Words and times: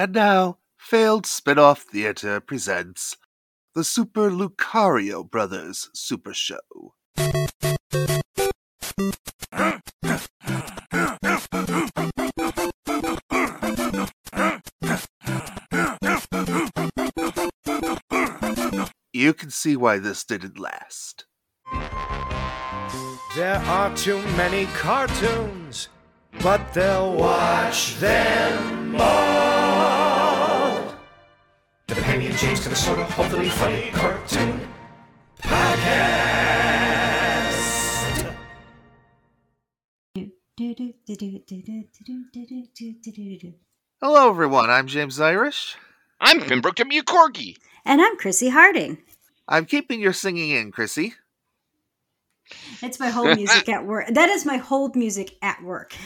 And 0.00 0.14
now, 0.14 0.56
Failed 0.78 1.24
Spinoff 1.26 1.80
Theater 1.80 2.40
presents 2.40 3.18
the 3.74 3.84
Super 3.84 4.30
Lucario 4.30 5.30
Brothers 5.30 5.90
Super 5.92 6.32
Show. 6.32 6.94
You 19.12 19.34
can 19.34 19.50
see 19.50 19.76
why 19.76 19.98
this 19.98 20.24
didn't 20.24 20.58
last. 20.58 21.26
There 23.36 23.62
are 23.66 23.94
too 23.94 24.22
many 24.38 24.64
cartoons, 24.64 25.90
but 26.42 26.72
they'll 26.72 27.12
watch 27.12 27.96
them 27.96 28.96
all. 28.98 29.49
The 31.90 31.96
Pemmy 32.02 32.26
and 32.26 32.38
James 32.38 32.60
kind 32.60 32.70
of 32.70 32.78
sort 32.78 33.00
of 33.00 33.10
hopefully 33.10 33.48
funny 33.48 33.90
cartoon 33.90 34.60
podcast. 35.38 35.90
Hello, 44.00 44.30
everyone. 44.30 44.70
I'm 44.70 44.86
James 44.86 45.18
Irish. 45.18 45.76
I'm 46.20 46.40
Pembroke 46.40 46.76
W. 46.76 47.02
Corgi. 47.02 47.56
And 47.84 48.00
I'm 48.00 48.16
Chrissy 48.18 48.50
Harding. 48.50 48.98
I'm 49.48 49.64
keeping 49.64 49.98
your 50.00 50.12
singing 50.12 50.50
in, 50.50 50.70
Chrissy. 50.70 51.14
It's 52.82 53.00
my 53.00 53.08
hold 53.08 53.36
music 53.36 53.68
at 53.68 53.84
work. 53.84 54.06
That 54.10 54.28
is 54.28 54.46
my 54.46 54.58
hold 54.58 54.94
music 54.94 55.34
at 55.42 55.60
work. 55.64 55.96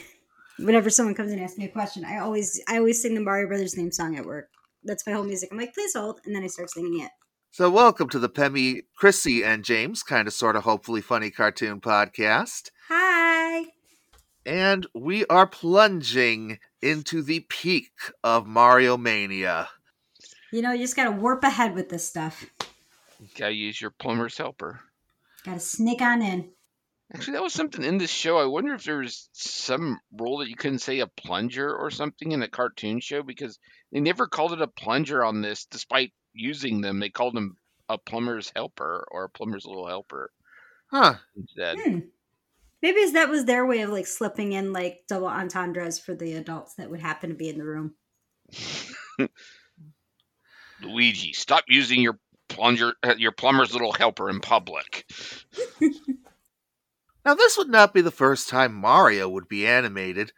Whenever 0.56 0.89
someone 0.89 1.14
comes 1.14 1.30
and 1.30 1.42
asks 1.42 1.59
me 1.59 1.66
a 1.66 1.69
question, 1.69 2.06
I 2.06 2.20
always 2.20 2.59
I 2.69 2.78
always 2.78 3.03
sing 3.03 3.12
the 3.14 3.20
Mario 3.20 3.48
Brothers 3.48 3.75
theme 3.75 3.92
song 3.92 4.16
at 4.16 4.25
work. 4.25 4.48
That's 4.84 5.06
my 5.06 5.12
hold 5.12 5.27
music. 5.27 5.48
I'm 5.51 5.59
like, 5.59 5.73
please 5.73 5.95
hold, 5.95 6.20
and 6.27 6.34
then 6.34 6.45
I 6.45 6.47
start 6.47 6.70
singing 6.70 7.01
it. 7.01 7.11
So, 7.51 7.70
welcome 7.70 8.08
to 8.11 8.19
the 8.19 8.28
Pemmy, 8.28 8.83
Chrissy, 8.97 9.42
and 9.42 9.64
James 9.64 10.03
kind 10.03 10.28
of, 10.28 10.34
sort 10.34 10.56
of, 10.56 10.64
hopefully 10.64 11.00
funny 11.00 11.31
cartoon 11.31 11.81
podcast. 11.81 12.70
Hi. 12.89 13.64
And 14.45 14.86
we 14.95 15.25
are 15.27 15.47
plunging 15.47 16.58
into 16.83 17.23
the 17.23 17.41
peak 17.48 17.92
of 18.23 18.47
Mario 18.47 18.98
Mania. 18.98 19.70
You 20.53 20.61
know, 20.61 20.73
you 20.73 20.81
just 20.83 20.97
gotta 20.97 21.12
warp 21.12 21.45
ahead 21.45 21.75
with 21.75 21.89
this 21.89 22.06
stuff. 22.06 22.45
You 23.20 23.28
gotta 23.39 23.55
use 23.55 23.80
your 23.80 23.91
plumber's 23.91 24.36
helper. 24.36 24.80
Gotta 25.45 25.61
sneak 25.61 26.03
on 26.03 26.20
in. 26.20 26.51
Actually, 27.15 27.34
that 27.34 27.43
was 27.45 27.53
something 27.55 27.84
in 27.84 27.97
this 27.98 28.11
show. 28.11 28.39
I 28.39 28.47
wonder 28.47 28.75
if 28.75 28.83
there 28.84 28.98
was 28.98 29.29
some 29.33 30.01
rule 30.19 30.39
that 30.39 30.48
you 30.48 30.57
couldn't 30.57 30.81
say 30.81 30.98
a 30.98 31.07
plunger 31.07 31.73
or 31.73 31.91
something 31.91 32.33
in 32.33 32.43
a 32.43 32.48
cartoon 32.48 32.98
show 32.98 33.23
because 33.23 33.59
they 33.93 34.01
never 34.01 34.27
called 34.27 34.53
it 34.53 34.61
a 34.61 34.67
plunger 34.67 35.25
on 35.25 35.41
this, 35.41 35.65
despite 35.67 36.12
using 36.33 36.81
them. 36.81 36.98
They 36.98 37.11
called 37.11 37.37
them 37.37 37.57
a 37.89 37.98
plumber's 37.98 38.51
helper 38.57 39.07
or 39.12 39.25
a 39.25 39.29
plumber's 39.29 39.65
little 39.65 39.87
helper 39.87 40.33
Huh. 40.91 41.15
instead. 41.37 41.79
Hmm. 41.81 41.98
Maybe 42.83 43.01
is- 43.01 43.12
that 43.12 43.29
was 43.29 43.45
their 43.45 43.65
way 43.65 43.83
of 43.83 43.91
like 43.91 44.07
slipping 44.09 44.53
in 44.53 44.73
like 44.73 45.05
double 45.07 45.29
entendres 45.29 46.01
for 46.01 46.15
the 46.15 46.33
adults 46.35 46.75
that 46.75 46.91
would 46.91 47.01
happen 47.01 47.31
to 47.31 47.37
be 47.37 47.48
in 47.48 47.59
the 47.59 47.65
room. 47.65 47.95
Luigi, 50.83 51.33
stop 51.33 51.65
using 51.69 52.01
your 52.01 52.19
plunger, 52.48 52.95
uh, 53.05 53.15
your 53.17 53.33
plumber's 53.33 53.73
little 53.73 53.92
helper 53.92 54.29
in 54.29 54.41
public. 54.41 55.07
Now, 57.25 57.33
this 57.34 57.56
would 57.56 57.70
not 57.70 57.94
be 57.94 58.03
the 58.03 58.11
first 58.11 58.50
time 58.50 58.75
Mario 58.75 59.30
would 59.30 59.48
be 59.48 59.67
animated, 59.67 60.33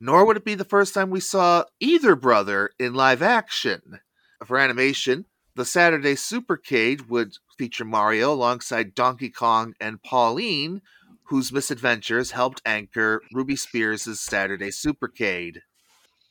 nor 0.00 0.26
would 0.26 0.36
it 0.36 0.44
be 0.44 0.56
the 0.56 0.64
first 0.64 0.92
time 0.92 1.10
we 1.10 1.20
saw 1.20 1.64
either 1.78 2.16
brother 2.16 2.70
in 2.76 2.92
live 2.92 3.22
action. 3.22 4.00
For 4.44 4.58
animation, 4.58 5.26
the 5.54 5.64
Saturday 5.64 6.14
Supercade 6.14 7.08
would 7.08 7.34
feature 7.56 7.84
Mario 7.84 8.32
alongside 8.32 8.96
Donkey 8.96 9.30
Kong 9.30 9.74
and 9.80 10.02
Pauline, 10.02 10.82
whose 11.28 11.52
misadventures 11.52 12.32
helped 12.32 12.60
anchor 12.66 13.22
Ruby 13.32 13.54
Spears' 13.54 14.20
Saturday 14.20 14.70
Supercade. 14.70 15.58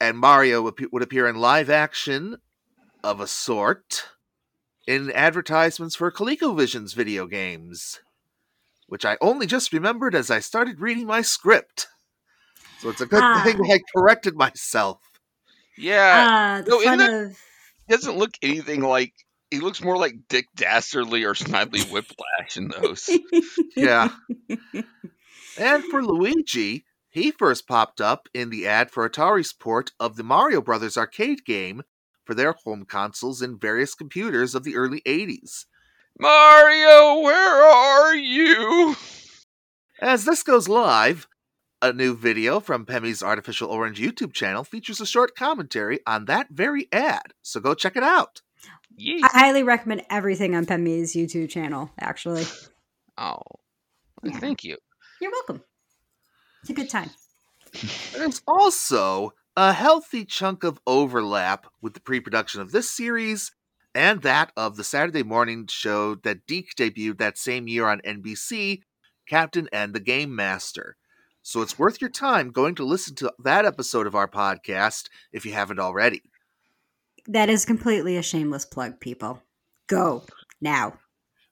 And 0.02 0.18
Mario 0.18 0.62
would 0.64 1.02
appear 1.02 1.28
in 1.28 1.38
live 1.38 1.70
action 1.70 2.38
of 3.06 3.22
a 3.22 3.28
sort 3.28 4.09
in 4.85 5.09
advertisements 5.12 5.96
for 5.96 6.12
ColecoVision's 6.12 6.91
video 6.91 7.25
games 7.25 8.02
which 8.94 9.06
I 9.06 9.18
only 9.22 9.48
just 9.48 9.74
remembered 9.74 10.14
as 10.14 10.30
I 10.30 10.38
started 10.38 10.80
reading 10.80 11.08
my 11.08 11.24
script. 11.24 11.88
So 12.80 12.90
it's 12.92 13.02
a 13.02 13.08
good 13.08 13.24
Ah. 13.24 13.42
thing 13.44 13.59
I 13.72 13.80
corrected 13.98 14.36
myself. 14.36 15.00
Yeah, 15.76 16.62
Uh, 16.64 16.70
no, 16.70 16.80
isn't 16.80 16.98
that- 17.00 17.09
of 17.32 17.38
he 17.88 17.94
doesn't 17.96 18.18
look 18.20 18.36
anything 18.44 18.82
like. 18.82 19.14
He 19.50 19.62
looks 19.62 19.82
more 19.82 19.98
like 19.98 20.28
Dick 20.30 20.46
Dastardly 20.56 21.24
or 21.24 21.34
Snidely 21.34 21.84
Whiplash 21.92 22.56
in 22.56 22.68
those. 22.68 23.09
Yeah. 23.76 24.09
and 25.58 25.84
for 25.86 26.03
Luigi, 26.06 26.86
he 27.09 27.32
first 27.32 27.68
popped 27.68 28.00
up 28.00 28.30
in 28.32 28.52
the 28.52 28.68
ad 28.68 28.92
for 28.92 29.09
Atari's 29.09 29.53
port 29.53 29.92
of 30.00 30.18
the 30.18 30.24
Mario 30.24 30.62
Brothers 30.62 30.98
arcade 30.98 31.46
game 31.46 31.82
for 32.26 32.36
their 32.36 32.53
home 32.64 32.86
consoles 32.86 33.42
and 33.42 33.59
various 33.59 33.96
computers 33.96 34.53
of 34.53 34.64
the 34.64 34.76
early 34.76 35.02
80s. 35.08 35.66
Mario, 36.19 37.22
where 37.22 37.63
are 37.63 38.16
you? 38.16 38.96
As 40.00 40.25
this 40.25 40.44
goes 40.44 40.69
live, 40.69 41.28
a 41.81 41.91
new 41.91 42.16
video 42.16 42.59
from 42.59 42.85
Pemmy's 42.85 43.24
Artificial 43.24 43.69
Orange 43.69 44.00
YouTube 44.00 44.34
channel 44.34 44.63
features 44.63 45.02
a 45.02 45.06
short 45.06 45.35
commentary 45.35 46.00
on 46.06 46.25
that 46.25 46.47
very 46.52 46.88
ad, 46.91 47.34
so 47.41 47.59
go 47.59 47.73
check 47.73 47.96
it 47.96 48.03
out. 48.03 48.41
Yes. 48.96 49.22
I 49.34 49.40
highly 49.40 49.63
recommend 49.63 50.03
everything 50.09 50.56
on 50.56 50.66
Pemmy's 50.66 51.13
YouTube 51.13 51.50
channel, 51.50 51.90
actually. 52.00 52.46
Oh, 53.18 53.41
Yeah. 54.23 54.38
thank 54.40 54.63
you. 54.63 54.78
You're 55.19 55.31
welcome. 55.31 55.63
It's 56.62 56.69
a 56.69 56.73
good 56.73 56.90
time. 56.90 57.09
There's 58.13 58.41
also 58.47 59.34
a 59.57 59.73
healthy 59.73 60.25
chunk 60.25 60.63
of 60.63 60.79
overlap 60.85 61.66
with 61.81 61.96
the 61.96 62.00
pre 62.00 62.19
production 62.19 62.62
of 62.62 62.72
this 62.72 62.90
series 62.90 63.52
and 63.96 64.22
that 64.22 64.52
of 64.58 64.76
the 64.76 64.84
Saturday 64.84 65.24
morning 65.24 65.68
show 65.68 66.16
that 66.16 66.48
DiC 66.48 66.76
debuted 66.76 67.18
that 67.20 67.38
same 67.38 67.68
year 67.68 67.88
on 67.88 68.02
NBC, 68.02 68.81
Captain 69.28 69.70
N 69.72 69.92
the 69.92 70.00
Game 70.00 70.36
Master. 70.36 70.98
So 71.42 71.62
it's 71.62 71.78
worth 71.78 72.00
your 72.00 72.09
time 72.09 72.52
going 72.52 72.76
to 72.76 72.86
listen 72.86 73.16
to 73.16 73.34
that 73.44 73.66
episode 73.66 74.08
of 74.08 74.16
our 74.16 74.28
podcast 74.28 75.09
if 75.32 75.46
you 75.46 75.53
haven't 75.53 75.80
already. 75.80 76.22
That 77.28 77.50
is 77.50 77.66
completely 77.66 78.18
a 78.18 78.24
shameless 78.24 78.66
plug, 78.66 79.00
people. 79.00 79.42
Go 79.88 80.24
now. 80.62 81.00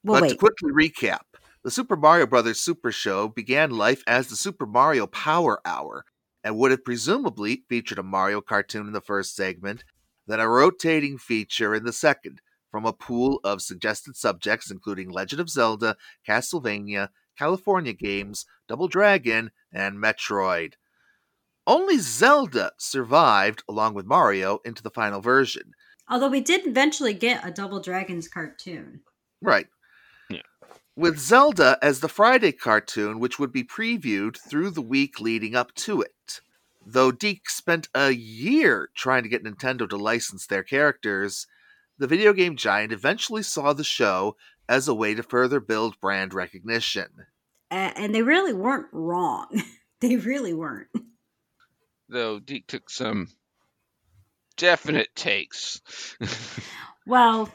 Well, 0.03 0.21
but 0.21 0.29
to 0.29 0.35
quickly 0.35 0.71
recap, 0.71 1.21
the 1.63 1.71
Super 1.71 1.95
Mario 1.95 2.25
Bros. 2.25 2.59
Super 2.59 2.91
Show 2.91 3.27
began 3.27 3.69
life 3.69 4.01
as 4.07 4.27
the 4.27 4.35
Super 4.35 4.65
Mario 4.65 5.07
Power 5.07 5.61
Hour 5.65 6.05
and 6.43 6.57
would 6.57 6.71
have 6.71 6.83
presumably 6.83 7.63
featured 7.69 7.99
a 7.99 8.03
Mario 8.03 8.41
cartoon 8.41 8.87
in 8.87 8.93
the 8.93 9.01
first 9.01 9.35
segment, 9.35 9.83
then 10.27 10.39
a 10.39 10.47
rotating 10.47 11.17
feature 11.17 11.73
in 11.75 11.83
the 11.83 11.93
second, 11.93 12.41
from 12.69 12.85
a 12.85 12.93
pool 12.93 13.39
of 13.43 13.61
suggested 13.61 14.15
subjects 14.15 14.71
including 14.71 15.09
Legend 15.09 15.41
of 15.41 15.49
Zelda, 15.49 15.97
Castlevania, 16.27 17.09
California 17.37 17.93
games, 17.93 18.45
Double 18.67 18.87
Dragon, 18.87 19.51
and 19.73 19.97
Metroid. 19.97 20.73
Only 21.67 21.97
Zelda 21.99 22.71
survived, 22.77 23.63
along 23.69 23.93
with 23.93 24.05
Mario, 24.05 24.59
into 24.65 24.81
the 24.81 24.89
final 24.89 25.21
version. 25.21 25.73
Although 26.09 26.29
we 26.29 26.41
did 26.41 26.65
eventually 26.65 27.13
get 27.13 27.45
a 27.45 27.51
Double 27.51 27.79
Dragons 27.79 28.27
cartoon. 28.27 29.01
Right. 29.41 29.67
Yeah. 30.29 30.41
With 30.95 31.19
Zelda 31.19 31.77
as 31.81 31.99
the 31.99 32.09
Friday 32.09 32.51
cartoon, 32.51 33.19
which 33.19 33.39
would 33.39 33.51
be 33.51 33.63
previewed 33.63 34.37
through 34.37 34.71
the 34.71 34.81
week 34.81 35.19
leading 35.19 35.55
up 35.55 35.73
to 35.75 36.01
it. 36.01 36.11
Though 36.85 37.11
DiC 37.11 37.49
spent 37.49 37.89
a 37.93 38.11
year 38.11 38.89
trying 38.95 39.23
to 39.23 39.29
get 39.29 39.43
Nintendo 39.43 39.87
to 39.89 39.97
license 39.97 40.47
their 40.47 40.63
characters, 40.63 41.47
the 41.97 42.07
video 42.07 42.33
game 42.33 42.55
giant 42.55 42.91
eventually 42.91 43.43
saw 43.43 43.73
the 43.73 43.83
show 43.83 44.35
as 44.67 44.87
a 44.87 44.93
way 44.95 45.13
to 45.13 45.23
further 45.23 45.59
build 45.59 45.99
brand 45.99 46.33
recognition. 46.33 47.07
A- 47.69 47.93
and 47.97 48.15
they 48.15 48.21
really 48.23 48.53
weren't 48.53 48.87
wrong. 48.91 49.61
they 49.99 50.17
really 50.17 50.53
weren't. 50.53 50.87
Though 52.09 52.39
DiC 52.39 52.67
took 52.67 52.89
some 52.89 53.27
definite 54.57 55.15
takes. 55.15 55.81
Well, 57.07 57.49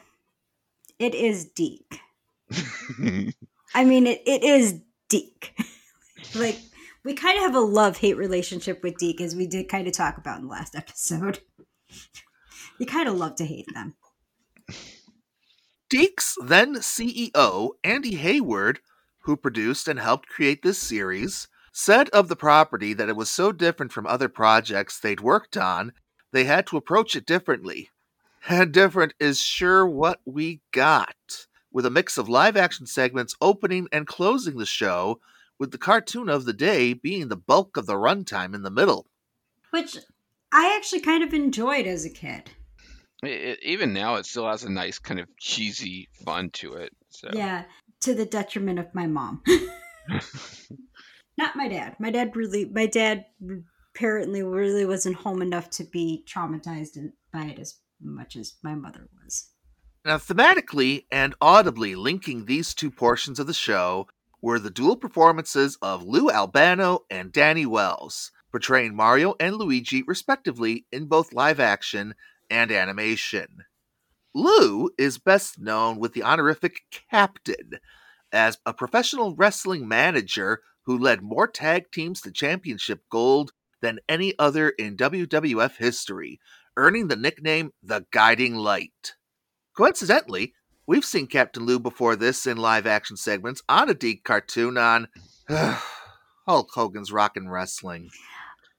it 0.99 1.15
is 1.15 1.45
DiC. 1.45 1.99
I 3.73 3.85
mean, 3.85 4.05
it, 4.07 4.21
it 4.25 4.43
is 4.43 4.81
DiC. 5.09 5.53
like, 6.35 6.57
we 7.07 7.13
kind 7.13 7.37
of 7.37 7.43
have 7.43 7.55
a 7.55 7.61
love 7.61 7.95
hate 7.99 8.17
relationship 8.17 8.83
with 8.83 8.97
DiC, 8.97 9.21
as 9.21 9.33
we 9.33 9.47
did 9.47 9.69
kind 9.69 9.87
of 9.87 9.93
talk 9.93 10.17
about 10.17 10.39
in 10.39 10.47
the 10.47 10.51
last 10.51 10.75
episode. 10.75 11.39
you 12.79 12.85
kind 12.85 13.07
of 13.07 13.15
love 13.15 13.35
to 13.35 13.45
hate 13.45 13.65
them. 13.73 13.95
DiC's 15.89 16.37
then 16.43 16.75
CEO, 16.75 17.69
Andy 17.81 18.15
Hayward, 18.15 18.81
who 19.19 19.37
produced 19.37 19.87
and 19.87 20.01
helped 20.01 20.27
create 20.27 20.63
this 20.63 20.79
series, 20.79 21.47
said 21.71 22.09
of 22.09 22.27
the 22.27 22.35
property 22.35 22.93
that 22.93 23.07
it 23.07 23.15
was 23.15 23.29
so 23.29 23.53
different 23.53 23.93
from 23.93 24.05
other 24.05 24.27
projects 24.27 24.99
they'd 24.99 25.21
worked 25.21 25.55
on, 25.55 25.93
they 26.33 26.43
had 26.43 26.67
to 26.67 26.75
approach 26.75 27.15
it 27.15 27.25
differently. 27.25 27.89
And 28.49 28.73
different 28.73 29.13
is 29.17 29.39
sure 29.39 29.85
what 29.85 30.19
we 30.25 30.59
got, 30.73 31.47
with 31.71 31.85
a 31.85 31.89
mix 31.89 32.17
of 32.17 32.27
live 32.27 32.57
action 32.57 32.85
segments 32.85 33.35
opening 33.39 33.87
and 33.93 34.05
closing 34.05 34.57
the 34.57 34.65
show, 34.65 35.21
with 35.59 35.71
the 35.71 35.77
cartoon 35.77 36.29
of 36.29 36.45
the 36.45 36.53
day 36.53 36.93
being 36.93 37.27
the 37.27 37.35
bulk 37.37 37.77
of 37.77 37.85
the 37.85 37.95
runtime 37.95 38.53
in 38.53 38.61
the 38.63 38.71
middle. 38.71 39.07
Which 39.71 39.97
I 40.51 40.75
actually 40.75 41.01
kind 41.01 41.23
of 41.23 41.33
enjoyed 41.33 41.87
as 41.87 42.05
a 42.05 42.09
kid. 42.09 42.49
It, 43.23 43.29
it- 43.29 43.59
even 43.63 43.93
now, 43.93 44.15
it 44.15 44.25
still 44.25 44.47
has 44.47 44.63
a 44.63 44.71
nice 44.71 44.99
kind 44.99 45.19
of 45.19 45.27
cheesy 45.39 46.07
fun 46.23 46.49
to 46.51 46.73
it. 46.73 46.93
So 47.09 47.29
Yeah, 47.33 47.63
to 48.01 48.13
the 48.13 48.25
detriment 48.25 48.79
of 48.79 48.93
my 48.93 49.07
mom. 49.07 49.43
Not 51.37 51.55
my 51.55 51.67
dad. 51.67 51.95
My 51.99 52.09
dad 52.09 52.35
really, 52.35 52.65
my 52.65 52.87
dad 52.87 53.25
apparently 53.95 54.41
really 54.43 54.85
wasn't 54.85 55.15
home 55.17 55.41
enough 55.41 55.69
to 55.71 55.83
be 55.83 56.23
traumatized 56.27 56.97
by 57.31 57.45
it 57.45 57.59
as 57.59 57.75
much 58.01 58.35
as 58.35 58.55
my 58.63 58.73
mother 58.75 59.07
was. 59.23 59.49
Now, 60.05 60.17
thematically 60.17 61.05
and 61.11 61.35
audibly 61.41 61.95
linking 61.95 62.45
these 62.45 62.73
two 62.73 62.89
portions 62.89 63.39
of 63.39 63.47
the 63.47 63.53
show 63.53 64.07
were 64.41 64.59
the 64.59 64.69
dual 64.69 64.95
performances 64.95 65.77
of 65.81 66.03
Lou 66.03 66.29
Albano 66.29 67.05
and 67.09 67.31
Danny 67.31 67.65
Wells, 67.65 68.31
portraying 68.51 68.95
Mario 68.95 69.35
and 69.39 69.55
Luigi 69.55 70.03
respectively 70.03 70.85
in 70.91 71.05
both 71.05 71.33
live 71.33 71.59
action 71.59 72.15
and 72.49 72.71
animation. 72.71 73.65
Lou 74.33 74.91
is 74.97 75.17
best 75.17 75.59
known 75.59 75.97
with 75.97 76.13
the 76.13 76.23
honorific 76.23 76.81
Captain 77.09 77.79
as 78.31 78.57
a 78.65 78.73
professional 78.73 79.35
wrestling 79.35 79.87
manager 79.87 80.61
who 80.85 80.97
led 80.97 81.21
more 81.21 81.47
tag 81.47 81.91
teams 81.91 82.21
to 82.21 82.31
championship 82.31 83.01
gold 83.09 83.51
than 83.81 83.99
any 84.07 84.33
other 84.39 84.69
in 84.69 84.95
WWF 84.95 85.77
history, 85.77 86.39
earning 86.77 87.07
the 87.07 87.15
nickname 87.15 87.71
the 87.81 88.05
Guiding 88.11 88.55
Light. 88.55 89.15
Coincidentally, 89.75 90.53
we've 90.87 91.05
seen 91.05 91.27
Captain 91.27 91.63
Lou 91.65 91.79
before 91.79 92.15
this 92.15 92.47
in 92.47 92.57
live 92.57 92.87
action 92.87 93.17
segments 93.17 93.61
on 93.69 93.89
a 93.89 93.93
DiC 93.93 94.23
cartoon 94.23 94.77
on 94.77 95.07
Hulk 96.47 96.69
Hogan's 96.73 97.11
Rockin' 97.11 97.49
Wrestling. 97.49 98.09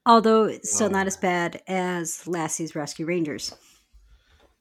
Although 0.05 0.45
it's 0.45 0.73
still 0.73 0.89
not 0.89 1.05
Oh. 1.05 1.07
as 1.07 1.17
bad 1.17 1.61
as 1.67 2.23
Lassie's 2.25 2.75
Rescue 2.75 3.05
Rangers. 3.05 3.53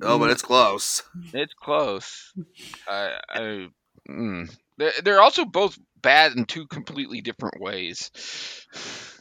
Oh, 0.03 0.19
but 0.19 0.31
it's 0.31 0.43
close. 0.43 1.03
it's 1.33 1.55
close. 1.55 2.33
I, 2.89 3.19
I, 3.31 3.69
mm. 4.09 4.57
They're, 4.79 4.93
they're 5.03 5.21
also 5.21 5.45
both 5.45 5.79
bad 6.01 6.33
in 6.33 6.45
two 6.45 6.67
completely 6.67 7.21
different 7.21 7.61
ways. 7.61 8.11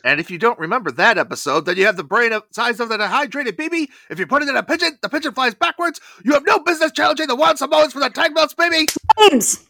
And 0.04 0.19
if 0.19 0.31
you 0.31 0.38
don't 0.38 0.59
remember 0.59 0.92
that 0.92 1.18
episode, 1.18 1.65
then 1.65 1.75
you 1.75 1.86
have 1.86 1.98
the 1.98 2.04
brain 2.04 2.31
of 2.31 2.44
size 2.51 2.80
of 2.80 2.89
the 2.89 2.98
dehydrated 2.98 3.57
baby. 3.57 3.89
If 4.09 4.19
you 4.19 4.27
put 4.27 4.44
it 4.44 4.50
in 4.50 4.56
a 4.56 4.63
pigeon, 4.63 4.98
the 5.01 5.09
pigeon 5.09 5.33
flies 5.33 5.56
backwards. 5.56 6.00
You 6.24 6.33
have 6.33 6.45
no 6.45 6.59
business 6.59 6.92
challenging 6.92 7.27
the 7.27 7.36
wild 7.36 7.57
Samoans 7.57 7.94
for 7.94 8.00
the 8.00 8.09
tag 8.09 8.33
belts, 8.33 8.54
baby. 8.54 8.88
James! 9.19 9.68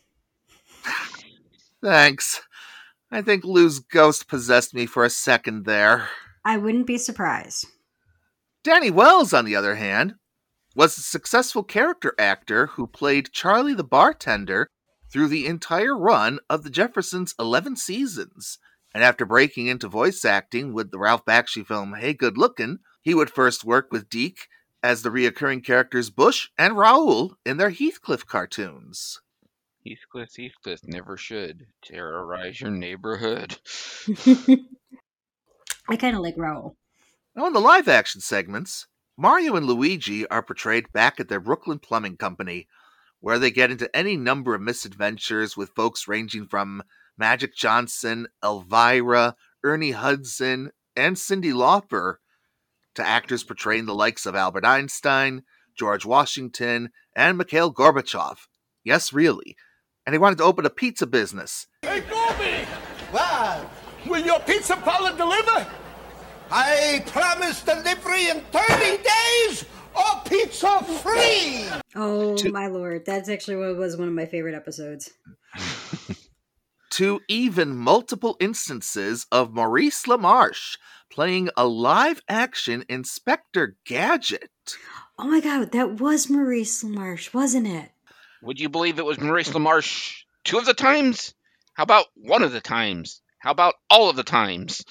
Thanks. 1.81 2.41
I 3.09 3.21
think 3.21 3.45
Lou's 3.45 3.79
ghost 3.79 4.27
possessed 4.27 4.73
me 4.73 4.85
for 4.85 5.05
a 5.05 5.09
second 5.09 5.65
there. 5.65 6.09
I 6.43 6.57
wouldn't 6.57 6.87
be 6.87 6.97
surprised. 6.97 7.65
Danny 8.63 8.91
Wells, 8.91 9.33
on 9.33 9.45
the 9.45 9.55
other 9.55 9.75
hand, 9.75 10.15
was 10.75 10.97
a 10.97 11.01
successful 11.01 11.63
character 11.63 12.13
actor 12.19 12.67
who 12.67 12.85
played 12.85 13.31
Charlie 13.31 13.73
the 13.73 13.83
bartender 13.83 14.67
through 15.11 15.27
the 15.27 15.45
entire 15.45 15.97
run 15.97 16.39
of 16.49 16.63
the 16.63 16.69
Jeffersons' 16.69 17.33
11 17.39 17.75
seasons. 17.77 18.59
And 18.93 19.03
after 19.03 19.25
breaking 19.25 19.67
into 19.67 19.87
voice 19.87 20.25
acting 20.25 20.73
with 20.73 20.91
the 20.91 20.99
Ralph 20.99 21.25
Bakshi 21.25 21.65
film 21.65 21.95
Hey 21.95 22.13
Good 22.13 22.37
Lookin', 22.37 22.79
he 23.01 23.13
would 23.13 23.29
first 23.29 23.63
work 23.63 23.91
with 23.91 24.09
DiC 24.09 24.47
as 24.83 25.01
the 25.01 25.09
reoccurring 25.09 25.63
characters 25.63 26.09
Bush 26.09 26.49
and 26.57 26.77
Raoul 26.77 27.35
in 27.45 27.57
their 27.57 27.69
Heathcliff 27.71 28.25
cartoons. 28.25 29.21
Heathcliff, 29.85 30.35
Heathcliff 30.35 30.81
never 30.85 31.17
should 31.17 31.67
terrorize 31.83 32.61
your 32.61 32.71
neighborhood. 32.71 33.57
I 35.89 35.95
kind 35.95 36.15
of 36.15 36.21
like 36.21 36.35
Raoul. 36.37 36.75
Now, 37.35 37.47
in 37.47 37.53
the 37.53 37.59
live 37.59 37.87
action 37.87 38.19
segments, 38.19 38.87
Mario 39.15 39.55
and 39.55 39.65
Luigi 39.65 40.27
are 40.27 40.43
portrayed 40.43 40.91
back 40.91 41.19
at 41.19 41.29
their 41.29 41.39
Brooklyn 41.39 41.79
Plumbing 41.79 42.17
Company, 42.17 42.67
where 43.27 43.39
they 43.39 43.51
get 43.51 43.69
into 43.69 43.93
any 43.93 44.15
number 44.15 44.55
of 44.55 44.61
misadventures 44.61 45.57
with 45.57 45.75
folks 45.75 46.07
ranging 46.07 46.47
from 46.47 46.81
Magic 47.17 47.53
Johnson, 47.53 48.25
Elvira, 48.41 49.35
Ernie 49.65 49.91
Hudson, 49.91 50.71
and 50.95 51.17
Cyndi 51.17 51.51
Lauper, 51.51 52.19
to 52.95 53.05
actors 53.05 53.43
portraying 53.43 53.85
the 53.85 53.93
likes 53.93 54.25
of 54.25 54.33
Albert 54.33 54.63
Einstein, 54.63 55.43
George 55.77 56.05
Washington, 56.05 56.91
and 57.17 57.37
Mikhail 57.37 57.73
Gorbachev. 57.73 58.37
Yes, 58.85 59.11
really. 59.11 59.57
And 60.05 60.13
he 60.13 60.19
wanted 60.19 60.37
to 60.37 60.45
open 60.45 60.65
a 60.65 60.69
pizza 60.69 61.05
business. 61.05 61.67
Hey, 61.81 61.99
Goldie! 62.09 62.63
What? 63.11 63.69
Will 64.07 64.25
your 64.25 64.39
pizza 64.39 64.77
parlor 64.77 65.17
deliver? 65.17 65.67
I 66.49 67.03
promise 67.07 67.61
delivery 67.61 68.29
in 68.29 68.39
30 68.53 69.03
days 69.03 69.65
or 69.97 70.21
pizza 70.25 70.83
free! 70.83 71.67
Oh 71.95 72.37
To- 72.37 72.51
my 72.51 72.67
lord, 72.67 73.05
that's 73.05 73.29
actually 73.29 73.57
what 73.57 73.75
was 73.77 73.97
one 73.97 74.07
of 74.07 74.13
my 74.13 74.25
favorite 74.25 74.55
episodes. 74.55 75.11
to 76.91 77.21
even 77.27 77.75
multiple 77.75 78.37
instances 78.39 79.27
of 79.31 79.53
Maurice 79.53 80.05
LaMarche 80.05 80.77
playing 81.09 81.49
a 81.57 81.65
live 81.67 82.21
action 82.27 82.85
Inspector 82.89 83.75
Gadget. 83.85 84.49
Oh 85.19 85.25
my 85.27 85.39
god, 85.41 85.71
that 85.71 85.99
was 85.99 86.29
Maurice 86.29 86.83
LaMarche, 86.83 87.33
wasn't 87.33 87.67
it? 87.67 87.91
Would 88.41 88.59
you 88.59 88.69
believe 88.69 88.99
it 88.99 89.05
was 89.05 89.19
Maurice 89.19 89.49
LaMarche 89.49 90.23
two 90.43 90.57
of 90.57 90.65
the 90.65 90.73
times? 90.73 91.33
How 91.73 91.83
about 91.83 92.05
one 92.15 92.43
of 92.43 92.51
the 92.51 92.61
times? 92.61 93.21
How 93.39 93.51
about 93.51 93.75
all 93.89 94.09
of 94.09 94.15
the 94.15 94.23
times? 94.23 94.83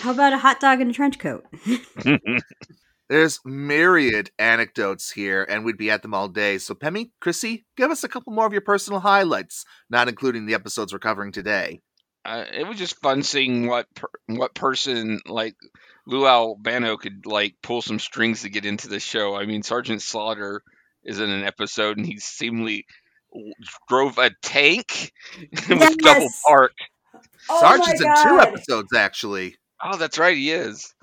How 0.00 0.10
about 0.12 0.32
a 0.32 0.38
hot 0.38 0.60
dog 0.60 0.80
in 0.80 0.90
a 0.90 0.92
trench 0.92 1.18
coat? 1.18 1.44
There's 3.12 3.40
myriad 3.44 4.30
anecdotes 4.38 5.10
here, 5.10 5.44
and 5.46 5.64
we'd 5.66 5.76
be 5.76 5.90
at 5.90 6.00
them 6.00 6.14
all 6.14 6.28
day. 6.28 6.56
So, 6.56 6.74
Pemmy, 6.74 7.10
Chrissy, 7.20 7.66
give 7.76 7.90
us 7.90 8.04
a 8.04 8.08
couple 8.08 8.32
more 8.32 8.46
of 8.46 8.52
your 8.52 8.62
personal 8.62 9.00
highlights, 9.00 9.66
not 9.90 10.08
including 10.08 10.46
the 10.46 10.54
episodes 10.54 10.92
we're 10.94 10.98
covering 10.98 11.30
today. 11.30 11.80
uh, 12.24 12.44
it 12.52 12.66
was 12.66 12.78
just 12.78 13.00
fun 13.02 13.22
seeing 13.22 13.66
what 13.66 13.86
per- 13.94 14.08
what 14.28 14.54
person 14.54 15.20
like 15.26 15.54
Lou 16.06 16.26
Albano 16.26 16.96
could 16.96 17.26
like 17.26 17.54
pull 17.62 17.82
some 17.82 17.98
strings 17.98 18.42
to 18.42 18.48
get 18.48 18.64
into 18.64 18.88
the 18.88 19.00
show. 19.00 19.34
I 19.36 19.44
mean, 19.44 19.62
Sergeant 19.62 20.00
Slaughter 20.00 20.62
is 21.04 21.20
in 21.20 21.28
an 21.30 21.44
episode, 21.44 21.98
and 21.98 22.06
he 22.06 22.18
seemingly 22.18 22.86
drove 23.88 24.18
a 24.18 24.30
tank 24.42 25.12
with 25.68 25.98
double 25.98 26.28
park. 26.46 26.72
Oh 27.50 27.60
Sergeant's 27.60 28.00
in 28.00 28.14
two 28.22 28.38
episodes, 28.40 28.94
actually. 28.94 29.56
Oh, 29.84 29.96
that's 29.98 30.18
right, 30.18 30.36
he 30.36 30.50
is. 30.50 30.94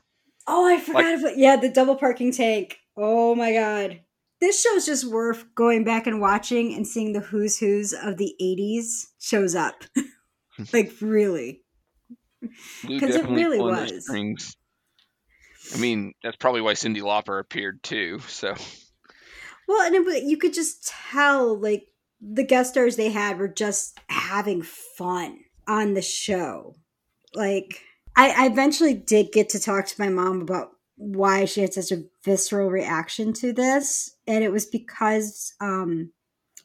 Oh, 0.52 0.68
I 0.68 0.80
forgot 0.80 1.20
about 1.20 1.38
yeah, 1.38 1.56
the 1.56 1.70
double 1.70 1.96
parking 1.96 2.32
tank. 2.32 2.80
Oh 2.98 3.36
my 3.36 3.54
god. 3.54 4.02
This 4.42 4.62
show's 4.62 4.86
just 4.86 5.06
worth 5.06 5.46
going 5.54 5.84
back 5.84 6.08
and 6.08 6.20
watching 6.20 6.74
and 6.74 6.88
seeing 6.88 7.14
the 7.14 7.20
who's 7.20 7.60
who's 7.60 7.94
of 7.94 8.18
the 8.18 8.34
80s 8.42 9.08
shows 9.20 9.54
up. 9.54 9.84
like 10.74 10.92
really. 11.02 11.64
Lou 12.86 13.00
'Cause 13.00 13.16
it 13.16 13.28
really 13.30 13.60
was. 13.60 14.10
I 14.10 15.78
mean, 15.78 16.14
that's 16.24 16.38
probably 16.38 16.62
why 16.62 16.74
Cyndi 16.74 17.02
Lauper 17.02 17.40
appeared 17.40 17.84
too. 17.84 18.20
So 18.28 18.56
Well, 19.68 19.86
and 19.86 19.96
it, 20.08 20.24
you 20.24 20.38
could 20.38 20.54
just 20.54 20.88
tell 21.12 21.58
like 21.60 21.84
the 22.22 22.44
guest 22.44 22.72
stars 22.72 22.96
they 22.96 23.12
had 23.12 23.38
were 23.38 23.48
just 23.48 24.00
having 24.08 24.64
fun 24.64 25.40
on 25.68 25.94
the 25.94 26.02
show. 26.02 26.76
Like 27.36 27.82
I, 28.20 28.44
I 28.44 28.46
eventually 28.48 28.94
did 28.94 29.32
get 29.32 29.48
to 29.50 29.62
talk 29.62 29.86
to 29.86 30.02
my 30.02 30.10
mom 30.10 30.42
about 30.42 30.72
why 30.98 31.46
she 31.46 31.62
had 31.62 31.74
such 31.74 31.90
a 31.94 32.04
visceral 32.26 32.70
reaction 32.70 33.32
to 33.36 33.54
this, 33.54 34.14
and 34.28 34.44
it 34.44 34.52
was 34.52 34.66
because 34.66 35.54
um 35.62 36.12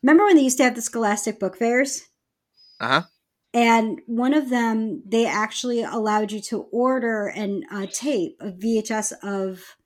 remember 0.02 0.24
when 0.24 0.34
they 0.34 0.42
used 0.42 0.56
to 0.58 0.64
have 0.64 0.74
the 0.74 0.82
Scholastic 0.82 1.38
book 1.38 1.56
fairs? 1.56 2.02
Uh 2.80 2.88
huh. 2.88 3.02
And 3.52 4.00
one 4.06 4.34
of 4.34 4.50
them, 4.50 5.04
they 5.06 5.26
actually 5.26 5.84
allowed 5.84 6.32
you 6.32 6.40
to 6.40 6.62
order 6.72 7.28
an 7.28 7.62
uh, 7.70 7.86
tape, 7.86 8.36
a 8.40 8.50
VHS 8.50 9.12
of 9.22 9.76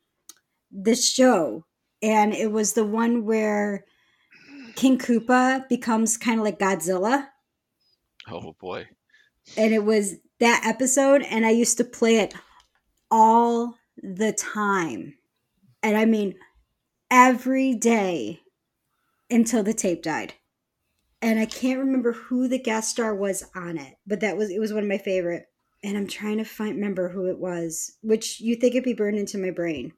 this 0.71 1.07
show. 1.07 1.67
And 2.01 2.33
it 2.33 2.51
was 2.51 2.73
the 2.73 2.87
one 2.87 3.27
where 3.27 3.85
King 4.75 4.97
Koopa 4.97 5.69
becomes 5.69 6.17
kind 6.17 6.41
of 6.41 6.47
like 6.47 6.59
Godzilla. 6.59 7.27
oh 8.31 8.57
boy. 8.59 8.87
And 9.59 9.75
it 9.75 9.85
was 9.85 10.15
that 10.41 10.63
episode. 10.65 11.23
And 11.23 11.45
I 11.47 11.51
used 11.51 11.77
to 11.79 11.85
play 11.85 12.17
it 12.17 12.35
all 13.11 13.75
the 14.03 14.33
time. 14.33 15.15
And 15.83 15.97
I 15.97 16.05
mean, 16.05 16.35
every 17.11 17.75
day 17.75 18.41
until 19.31 19.63
the 19.63 19.75
tape 19.75 20.03
died 20.03 20.35
and 21.21 21.39
I 21.39 21.47
can't 21.47 21.81
remember 21.81 22.13
who 22.13 22.49
the 22.49 22.59
guest 22.59 22.91
star 22.91 23.15
was 23.15 23.45
on 23.55 23.79
it, 23.79 23.97
but 24.07 24.21
that 24.21 24.37
was 24.37 24.51
it 24.51 24.61
was 24.61 24.73
one 24.73 24.83
of 24.83 24.89
my 24.89 24.99
favorite. 24.99 25.47
And 25.83 25.97
I'm 25.97 26.09
trying 26.09 26.39
to 26.39 26.45
find 26.45 26.75
remember 26.75 27.09
who 27.09 27.27
it 27.27 27.39
was, 27.39 27.97
which 28.03 28.41
you 28.41 28.57
think 28.57 28.75
it'd 28.75 28.85
be 28.85 28.95
burned 28.95 29.19
into 29.19 29.39
my 29.39 29.51
brain. 29.51 29.93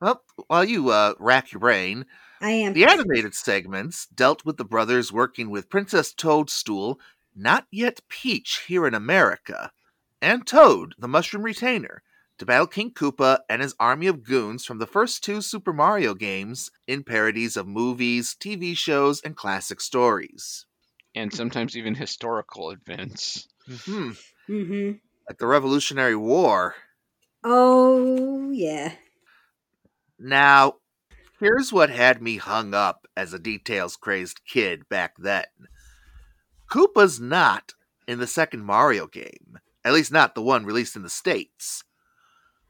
Well, 0.00 0.22
while 0.46 0.64
you 0.64 0.90
uh, 0.90 1.14
rack 1.18 1.52
your 1.52 1.60
brain, 1.60 2.06
I 2.40 2.50
am. 2.50 2.72
the 2.72 2.84
animated 2.84 3.34
segments 3.34 4.06
dealt 4.06 4.44
with 4.44 4.56
the 4.56 4.64
brothers 4.64 5.12
working 5.12 5.50
with 5.50 5.70
Princess 5.70 6.12
Toadstool, 6.12 7.00
not 7.34 7.66
yet 7.70 8.00
Peach 8.08 8.64
here 8.66 8.86
in 8.86 8.94
America, 8.94 9.72
and 10.20 10.46
Toad, 10.46 10.94
the 10.98 11.08
Mushroom 11.08 11.42
Retainer, 11.42 12.02
to 12.38 12.46
battle 12.46 12.66
King 12.66 12.92
Koopa 12.92 13.40
and 13.48 13.62
his 13.62 13.74
army 13.80 14.06
of 14.06 14.22
goons 14.22 14.64
from 14.64 14.78
the 14.78 14.86
first 14.86 15.24
two 15.24 15.40
Super 15.40 15.72
Mario 15.72 16.14
games 16.14 16.70
in 16.86 17.02
parodies 17.02 17.56
of 17.56 17.66
movies, 17.66 18.36
TV 18.38 18.76
shows, 18.76 19.20
and 19.22 19.36
classic 19.36 19.80
stories. 19.80 20.66
And 21.14 21.32
sometimes 21.32 21.76
even 21.76 21.94
historical 21.94 22.70
events. 22.70 23.48
hmm 23.86 24.12
hmm 24.46 24.92
Like 25.28 25.38
the 25.38 25.46
Revolutionary 25.46 26.16
War. 26.16 26.74
Oh 27.42 28.50
yeah. 28.50 28.92
Now, 30.18 30.74
here's 31.40 31.72
what 31.72 31.90
had 31.90 32.20
me 32.20 32.36
hung 32.36 32.74
up 32.74 33.06
as 33.16 33.32
a 33.32 33.38
details 33.38 33.96
crazed 33.96 34.40
kid 34.46 34.88
back 34.88 35.14
then. 35.18 35.44
Koopa's 36.70 37.20
not 37.20 37.74
in 38.08 38.18
the 38.18 38.26
second 38.26 38.64
Mario 38.64 39.06
game, 39.06 39.58
at 39.86 39.92
least 39.92 40.10
not 40.10 40.34
the 40.34 40.42
one 40.42 40.64
released 40.64 40.96
in 40.96 41.02
the 41.04 41.08
States. 41.08 41.84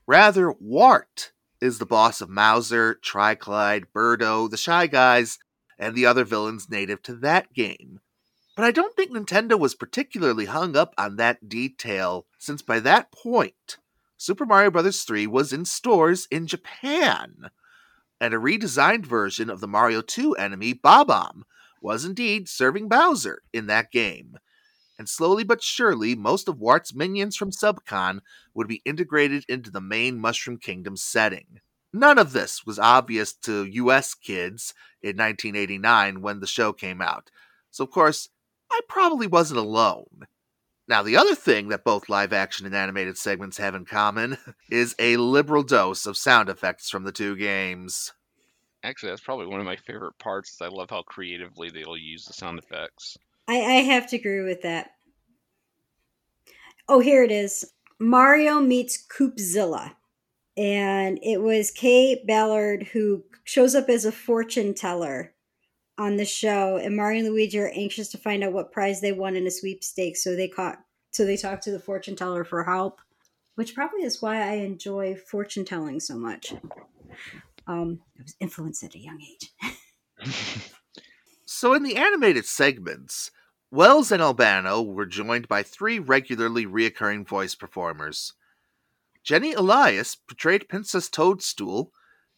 Rather, 0.06 0.52
Wart 0.52 1.32
is 1.62 1.78
the 1.78 1.86
boss 1.86 2.20
of 2.20 2.28
Mouser, 2.28 3.00
Tryclyde, 3.02 3.86
Birdo, 3.96 4.50
the 4.50 4.58
Shy 4.58 4.86
Guys, 4.86 5.38
and 5.78 5.94
the 5.94 6.04
other 6.04 6.24
villains 6.24 6.68
native 6.68 7.02
to 7.04 7.14
that 7.14 7.54
game. 7.54 8.00
But 8.54 8.66
I 8.66 8.70
don't 8.70 8.94
think 8.94 9.12
Nintendo 9.12 9.58
was 9.58 9.74
particularly 9.74 10.44
hung 10.44 10.76
up 10.76 10.92
on 10.98 11.16
that 11.16 11.48
detail, 11.48 12.26
since 12.38 12.60
by 12.60 12.80
that 12.80 13.10
point, 13.12 13.78
Super 14.18 14.44
Mario 14.44 14.70
Bros. 14.70 15.02
3 15.02 15.26
was 15.26 15.54
in 15.54 15.64
stores 15.64 16.28
in 16.30 16.46
Japan, 16.46 17.48
and 18.20 18.34
a 18.34 18.38
redesigned 18.38 19.06
version 19.06 19.48
of 19.48 19.60
the 19.60 19.68
Mario 19.68 20.02
2 20.02 20.34
enemy, 20.34 20.74
Bob-omb, 20.74 21.44
was 21.80 22.04
indeed 22.04 22.46
serving 22.46 22.88
Bowser 22.88 23.40
in 23.54 23.68
that 23.68 23.90
game. 23.90 24.36
And 24.98 25.08
slowly 25.08 25.44
but 25.44 25.62
surely, 25.62 26.14
most 26.14 26.48
of 26.48 26.58
Wart's 26.58 26.94
minions 26.94 27.36
from 27.36 27.50
Subcon 27.50 28.20
would 28.54 28.66
be 28.66 28.82
integrated 28.84 29.44
into 29.48 29.70
the 29.70 29.80
main 29.80 30.18
Mushroom 30.18 30.58
Kingdom 30.58 30.96
setting. 30.96 31.60
None 31.92 32.18
of 32.18 32.32
this 32.32 32.64
was 32.66 32.78
obvious 32.78 33.32
to 33.32 33.64
US 33.64 34.14
kids 34.14 34.74
in 35.02 35.16
1989 35.16 36.20
when 36.20 36.40
the 36.40 36.46
show 36.46 36.72
came 36.72 37.00
out. 37.00 37.30
So, 37.70 37.84
of 37.84 37.90
course, 37.90 38.30
I 38.70 38.80
probably 38.88 39.26
wasn't 39.26 39.60
alone. 39.60 40.26
Now, 40.88 41.02
the 41.02 41.16
other 41.16 41.34
thing 41.34 41.68
that 41.68 41.84
both 41.84 42.08
live 42.08 42.32
action 42.32 42.64
and 42.64 42.74
animated 42.74 43.18
segments 43.18 43.58
have 43.58 43.74
in 43.74 43.84
common 43.84 44.38
is 44.70 44.94
a 44.98 45.16
liberal 45.16 45.62
dose 45.62 46.06
of 46.06 46.16
sound 46.16 46.48
effects 46.48 46.88
from 46.90 47.04
the 47.04 47.12
two 47.12 47.36
games. 47.36 48.12
Actually, 48.84 49.10
that's 49.10 49.22
probably 49.22 49.46
one 49.46 49.58
of 49.58 49.66
my 49.66 49.76
favorite 49.76 50.16
parts. 50.18 50.60
I 50.62 50.68
love 50.68 50.90
how 50.90 51.02
creatively 51.02 51.70
they'll 51.70 51.96
use 51.96 52.24
the 52.24 52.32
sound 52.32 52.58
effects. 52.58 53.16
I, 53.48 53.60
I 53.60 53.74
have 53.82 54.08
to 54.08 54.16
agree 54.16 54.42
with 54.42 54.62
that. 54.62 54.90
Oh, 56.88 57.00
here 57.00 57.22
it 57.22 57.30
is. 57.30 57.64
Mario 57.98 58.60
meets 58.60 59.04
Koopzilla. 59.06 59.92
And 60.56 61.18
it 61.22 61.42
was 61.42 61.70
Kate 61.70 62.26
Ballard 62.26 62.88
who 62.92 63.24
shows 63.44 63.74
up 63.74 63.88
as 63.88 64.04
a 64.04 64.12
fortune 64.12 64.74
teller 64.74 65.34
on 65.98 66.16
the 66.16 66.24
show. 66.24 66.76
And 66.76 66.96
Mario 66.96 67.20
and 67.20 67.28
Luigi 67.28 67.58
are 67.58 67.70
anxious 67.74 68.08
to 68.10 68.18
find 68.18 68.42
out 68.42 68.52
what 68.52 68.72
prize 68.72 69.00
they 69.00 69.12
won 69.12 69.36
in 69.36 69.46
a 69.46 69.50
sweepstakes. 69.50 70.24
So 70.24 70.34
they 70.34 70.48
caught 70.48 70.78
so 71.10 71.24
they 71.24 71.36
talk 71.36 71.60
to 71.62 71.70
the 71.70 71.78
fortune 71.78 72.16
teller 72.16 72.44
for 72.44 72.64
help. 72.64 73.00
Which 73.54 73.74
probably 73.74 74.02
is 74.02 74.20
why 74.20 74.42
I 74.42 74.54
enjoy 74.56 75.14
fortune 75.14 75.64
telling 75.64 75.98
so 75.98 76.18
much. 76.18 76.52
Um, 77.66 78.00
I 78.18 78.22
was 78.22 78.36
influenced 78.38 78.84
at 78.84 78.94
a 78.94 78.98
young 78.98 79.18
age. 79.22 80.72
So, 81.48 81.74
in 81.74 81.84
the 81.84 81.96
animated 81.96 82.44
segments, 82.44 83.30
Wells 83.76 84.10
and 84.10 84.22
Albano 84.22 84.80
were 84.80 85.04
joined 85.04 85.48
by 85.48 85.62
three 85.62 85.98
regularly 85.98 86.64
reoccurring 86.64 87.28
voice 87.28 87.54
performers. 87.54 88.32
Jeannie 89.22 89.52
Elias 89.52 90.16
portrayed 90.16 90.66
Princess 90.66 91.10
Toadstool, 91.10 91.92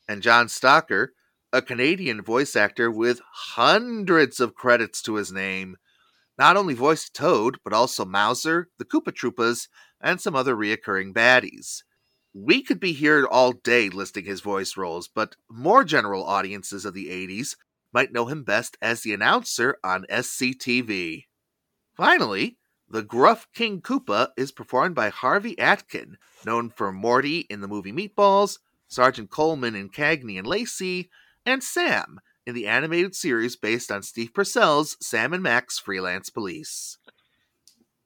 and 0.09 0.21
John 0.21 0.49
Stocker, 0.49 1.11
a 1.53 1.63
Canadian 1.63 2.23
voice 2.23 2.57
actor 2.57 2.91
with 2.91 3.21
hundreds 3.31 4.41
of 4.41 4.57
credits 4.57 5.01
to 5.03 5.15
his 5.15 5.31
name, 5.31 5.77
not 6.37 6.57
only 6.57 6.75
voiced 6.75 7.15
Toad, 7.15 7.59
but 7.63 7.73
also 7.73 8.05
Mouser, 8.05 8.69
the 8.79 8.85
Koopa 8.85 9.13
Troopas, 9.13 9.69
and 10.01 10.21
some 10.21 10.35
other 10.35 10.57
reoccurring 10.57 11.13
baddies. 11.13 11.85
We 12.35 12.65
could 12.65 12.81
be 12.81 12.93
here 12.93 13.25
all 13.25 13.53
day 13.53 13.91
listing 13.91 14.25
his 14.25 14.41
voice 14.41 14.77
roles, 14.77 15.07
but 15.07 15.37
more 15.49 15.85
general 15.85 16.25
audiences 16.25 16.85
of 16.85 16.95
the 16.95 17.07
80s 17.07 17.55
might 17.93 18.13
know 18.13 18.27
him 18.27 18.43
best 18.43 18.77
as 18.83 19.03
the 19.03 19.15
announcer 19.15 19.79
on 19.85 20.05
SCTV. 20.11 21.28
Finally, 21.99 22.57
the 22.89 23.03
gruff 23.03 23.49
King 23.53 23.83
Koopa 23.83 24.29
is 24.37 24.53
performed 24.53 24.95
by 24.95 25.09
Harvey 25.09 25.59
Atkin, 25.59 26.17
known 26.47 26.71
for 26.71 26.93
Morty 26.93 27.41
in 27.51 27.61
the 27.61 27.67
movie 27.67 27.91
Meatballs, 27.93 28.61
Sergeant 28.87 29.31
Coleman 29.31 29.75
in 29.75 29.91
Cagney 29.91 30.39
and 30.39 30.47
Lacey, 30.47 31.11
and 31.45 31.61
Sam 31.63 32.21
in 32.47 32.55
the 32.55 32.69
animated 32.69 33.17
series 33.17 33.57
based 33.57 33.91
on 33.91 34.05
Steve 34.05 34.33
Purcell's 34.33 34.97
Sam 35.03 35.35
and 35.35 35.43
Max 35.43 35.81
Freelance 35.81 36.31
Police. 36.31 36.99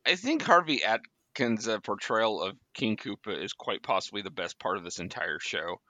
I 0.06 0.16
think 0.16 0.40
Harvey 0.40 0.80
Atkins' 0.82 1.68
uh, 1.68 1.78
portrayal 1.80 2.42
of 2.42 2.56
King 2.72 2.96
Koopa 2.96 3.44
is 3.44 3.52
quite 3.52 3.82
possibly 3.82 4.22
the 4.22 4.30
best 4.30 4.58
part 4.58 4.78
of 4.78 4.84
this 4.84 5.00
entire 5.00 5.38
show. 5.38 5.82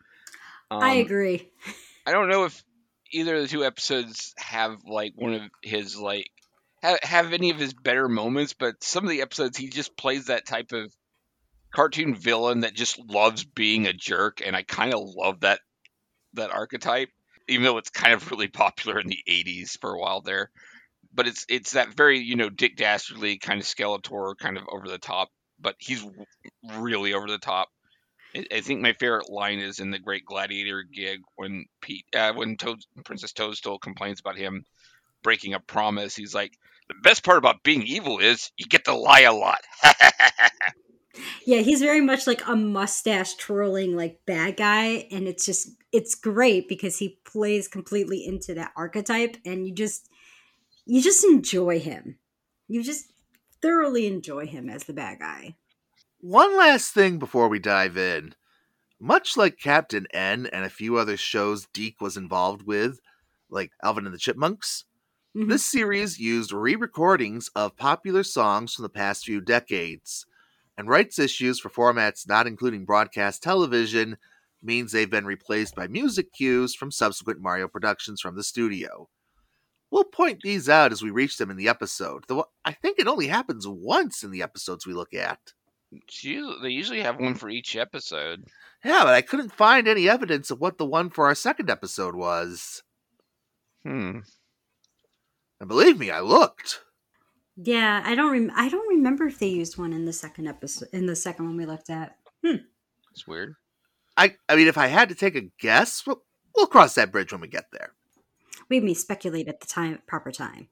I 0.73 0.99
Um, 0.99 1.07
agree. 1.07 1.51
I 2.05 2.11
don't 2.11 2.29
know 2.29 2.47
if 2.47 2.65
either 3.13 3.37
of 3.37 3.43
the 3.43 3.49
two 3.49 3.65
episodes 3.65 4.35
have 4.39 4.79
like 4.85 5.13
one 5.15 5.35
of 5.35 5.43
his 5.63 5.97
like 5.97 6.29
have, 6.83 6.99
have 7.03 7.33
any 7.33 7.51
of 7.51 7.59
his 7.59 7.75
better 7.75 8.09
moments, 8.09 8.55
but 8.55 8.83
some 8.83 9.05
of 9.05 9.11
the 9.11 9.23
episodes 9.23 9.57
he 9.57 9.69
just 9.69 9.97
plays 9.97 10.27
that 10.27 10.47
type 10.47 10.73
of 10.73 10.93
cartoon 11.73 12.15
villain 12.15 12.61
that 12.61 12.75
just 12.75 12.99
loves 12.99 13.45
being 13.45 13.87
a 13.87 13.93
jerk, 13.93 14.43
and 14.45 14.55
I 14.57 14.63
kind 14.63 14.95
of 14.95 15.01
love 15.03 15.41
that 15.41 15.61
that 16.35 16.51
archetype, 16.51 17.11
even 17.49 17.65
though 17.65 17.79
it's 17.79 17.91
kind 17.91 18.15
of 18.15 18.31
really 18.31 18.49
popular 18.49 18.99
in 18.99 19.09
the 19.09 19.23
'80s 19.29 19.79
for 19.81 19.93
a 19.93 19.99
while 19.99 20.21
there. 20.21 20.51
But 21.15 21.29
it's 21.29 21.47
it's 21.49 21.73
that 21.73 21.95
very 21.95 22.19
you 22.21 22.37
know 22.37 22.51
Dick 22.51 22.77
Dastardly 22.77 23.39
kind 23.39 23.61
of 23.61 23.67
Skeletor, 23.67 24.37
kind 24.39 24.57
of 24.57 24.65
over 24.69 24.89
the 24.89 24.99
top, 24.99 25.29
but 25.61 25.77
he's 25.79 26.05
really 26.79 27.15
over 27.15 27.29
the 27.29 27.39
top. 27.39 27.69
I- 28.35 28.63
think 28.63 28.81
my 28.81 28.95
favorite 28.95 29.29
line 29.31 29.59
is 29.59 29.79
in 29.79 29.91
the 29.91 29.99
Great 29.99 30.25
Gladiator 30.25 30.83
gig 30.85 31.21
when 31.37 31.67
Pete, 31.83 32.07
uh, 32.17 32.33
when 32.33 32.57
Toad, 32.57 32.79
Princess 33.05 33.33
Toadstool 33.33 33.79
complains 33.79 34.21
about 34.21 34.39
him 34.39 34.65
breaking 35.23 35.55
a 35.55 35.61
promise. 35.61 36.15
He's 36.15 36.35
like, 36.35 36.59
"The 36.89 36.95
best 37.03 37.25
part 37.25 37.39
about 37.39 37.63
being 37.63 37.83
evil 37.83 38.19
is 38.19 38.51
you 38.57 38.67
get 38.67 38.85
to 38.87 38.95
lie 38.95 39.23
a 39.23 39.33
lot." 39.33 39.61
Yeah, 41.45 41.59
he's 41.59 41.81
very 41.81 42.01
much 42.01 42.27
like 42.27 42.47
a 42.47 42.57
mustache 42.57 43.35
twirling 43.35 43.97
like 43.97 44.21
bad 44.27 44.57
guy, 44.57 45.07
and 45.11 45.27
it's 45.27 45.45
just 45.45 45.71
it's 45.91 46.15
great 46.15 46.69
because 46.69 46.99
he 46.99 47.19
plays 47.25 47.69
completely 47.69 48.25
into 48.25 48.55
that 48.55 48.73
archetype, 48.77 49.37
and 49.45 49.67
you 49.67 49.75
just 49.75 50.09
you 50.87 51.03
just 51.03 51.25
enjoy 51.25 51.81
him. 51.81 52.19
You 52.69 52.83
just 52.83 53.13
thoroughly 53.61 54.07
enjoy 54.07 54.47
him 54.47 54.69
as 54.69 54.85
the 54.85 54.93
bad 54.93 55.19
guy. 55.19 55.57
One 56.21 56.57
last 56.57 56.93
thing 56.93 57.19
before 57.19 57.49
we 57.49 57.59
dive 57.59 57.97
in. 57.97 58.35
Much 59.01 59.37
like 59.37 59.59
Captain 59.59 60.07
N 60.15 60.49
and 60.53 60.65
a 60.65 60.71
few 60.71 60.97
other 60.97 61.17
shows 61.17 61.67
DiC 61.73 62.01
was 62.01 62.17
involved 62.17 62.63
with, 62.63 63.01
like 63.51 63.73
Alvin 63.83 64.07
and 64.07 64.15
the 64.15 64.19
Chipmunks, 64.19 64.85
Mhm. 65.35 65.49
this 65.49 65.65
series 65.65 66.19
used 66.19 66.53
re 66.53 66.77
recordings 66.77 67.49
of 67.55 67.77
popular 67.77 68.23
songs 68.23 68.75
from 68.75 68.83
the 68.83 68.89
past 68.89 69.25
few 69.25 69.41
decades. 69.41 70.27
And 70.77 70.89
rights 70.89 71.19
issues 71.19 71.59
for 71.61 71.71
formats 71.71 72.27
not 72.29 72.47
including 72.47 72.85
broadcast 72.85 73.43
television 73.43 74.19
means 74.63 74.93
they've 74.93 75.11
been 75.11 75.27
replaced 75.27 75.75
by 75.75 75.87
music 75.87 76.33
cues 76.33 76.75
from 76.75 76.91
subsequent 76.91 77.41
Mario 77.41 77.69
productions 77.69 78.21
from 78.21 78.37
the 78.37 78.45
studio. 78.45 79.09
We'll 79.91 80.05
point 80.05 80.41
these 80.43 80.69
out 80.69 80.93
as 80.93 81.03
we 81.03 81.11
reach 81.11 81.37
them 81.37 81.51
in 81.51 81.57
the 81.57 81.69
episode, 81.69 82.25
though 82.27 82.47
I 82.65 82.73
think 82.73 82.99
it 82.99 83.07
only 83.07 83.27
happens 83.27 83.67
once 83.69 84.23
in 84.23 84.31
the 84.31 84.43
episodes 84.43 84.87
we 84.87 84.95
look 84.95 85.13
at. 85.13 85.53
They 85.93 86.71
usually 86.71 87.03
have 87.03 87.21
one 87.21 87.35
for 87.35 87.51
each 87.51 87.77
episode. 87.77 88.45
Yeah, 88.83 89.05
but 89.05 89.13
I 89.13 89.21
couldn't 89.21 89.53
find 89.53 89.87
any 89.87 90.09
evidence 90.09 90.51
of 90.51 90.61
what 90.61 90.79
the 90.79 90.87
one 90.87 91.11
for 91.11 91.27
our 91.27 91.35
second 91.35 91.69
episode 91.69 92.15
was. 92.15 92.83
Hmm. 93.85 94.21
And 95.63 95.69
believe 95.69 95.97
me, 95.97 96.11
I 96.11 96.19
looked. 96.19 96.81
Yeah, 97.57 98.03
I 98.05 98.17
don't 98.17 98.33
rem- 98.33 98.51
I 98.57 98.69
don't 98.69 98.89
remember 98.89 99.27
if 99.27 99.39
they 99.39 99.47
used 99.47 99.79
one 99.79 99.93
in 99.93 100.07
the 100.07 100.13
second 100.13 100.49
episode 100.49 100.89
in 100.93 101.07
the 101.07 101.15
second 101.15 101.45
one 101.47 101.57
we 101.57 101.67
looked 101.67 101.89
at. 101.89 102.17
Hmm. 102.45 102.57
it's 103.13 103.29
weird. 103.29 103.55
I, 104.17 104.35
I 104.49 104.57
mean, 104.57 104.67
if 104.67 104.77
I 104.77 104.89
had 104.89 105.09
to 105.11 105.15
take 105.15 105.37
a 105.37 105.49
guess, 105.61 106.05
we'll, 106.05 106.25
we'll 106.57 106.67
cross 106.67 106.97
that 106.97 107.13
bridge 107.13 107.31
when 107.31 107.41
we 107.41 107.47
get 107.47 107.67
there. 107.71 107.93
We 108.69 108.81
may 108.81 108.95
speculate 108.95 109.47
at 109.47 109.61
the 109.61 109.69
time 109.69 110.01
proper 110.09 110.33
time. 110.33 110.67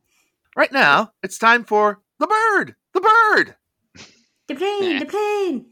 Right 0.56 0.72
now, 0.72 1.12
it's 1.22 1.38
time 1.38 1.62
for 1.62 2.00
the 2.18 2.26
bird, 2.26 2.74
the 2.92 3.00
bird, 3.00 3.54
The 4.48 4.56
plane, 4.56 4.94
Nah. 4.94 4.98
the 4.98 5.06
plane. 5.06 5.66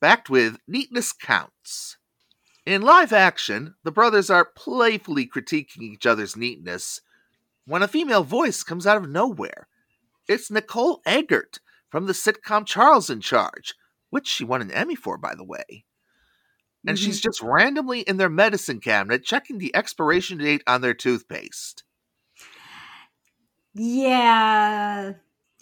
backed 0.00 0.30
with 0.30 0.56
neatness 0.66 1.12
counts. 1.12 1.98
In 2.64 2.80
live 2.80 3.12
action, 3.12 3.74
the 3.84 3.92
brothers 3.92 4.30
are 4.30 4.46
playfully 4.46 5.28
critiquing 5.28 5.82
each 5.82 6.06
other's 6.06 6.36
neatness 6.36 7.02
when 7.66 7.82
a 7.82 7.88
female 7.88 8.22
voice 8.22 8.62
comes 8.62 8.86
out 8.86 8.96
of 8.96 9.08
nowhere. 9.08 9.68
It's 10.28 10.50
Nicole 10.50 11.02
Eggert 11.04 11.60
from 11.90 12.06
the 12.06 12.12
sitcom 12.12 12.66
Charles 12.66 13.10
in 13.10 13.20
Charge, 13.20 13.74
which 14.10 14.26
she 14.26 14.44
won 14.44 14.62
an 14.62 14.70
Emmy 14.70 14.94
for, 14.94 15.18
by 15.18 15.34
the 15.34 15.44
way. 15.44 15.84
And 16.86 16.96
mm-hmm. 16.96 17.04
she's 17.04 17.20
just 17.20 17.42
randomly 17.42 18.00
in 18.00 18.16
their 18.16 18.28
medicine 18.28 18.80
cabinet 18.80 19.24
checking 19.24 19.58
the 19.58 19.74
expiration 19.74 20.38
date 20.38 20.62
on 20.66 20.80
their 20.80 20.94
toothpaste. 20.94 21.84
Yeah. 23.74 25.12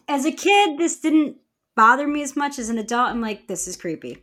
As 0.06 0.24
a 0.24 0.32
kid, 0.32 0.78
this 0.78 1.00
didn't 1.00 1.38
bother 1.74 2.06
me 2.06 2.22
as 2.22 2.36
much. 2.36 2.58
As 2.58 2.68
an 2.68 2.78
adult, 2.78 3.10
I'm 3.10 3.20
like, 3.20 3.48
this 3.48 3.66
is 3.66 3.76
creepy. 3.76 4.22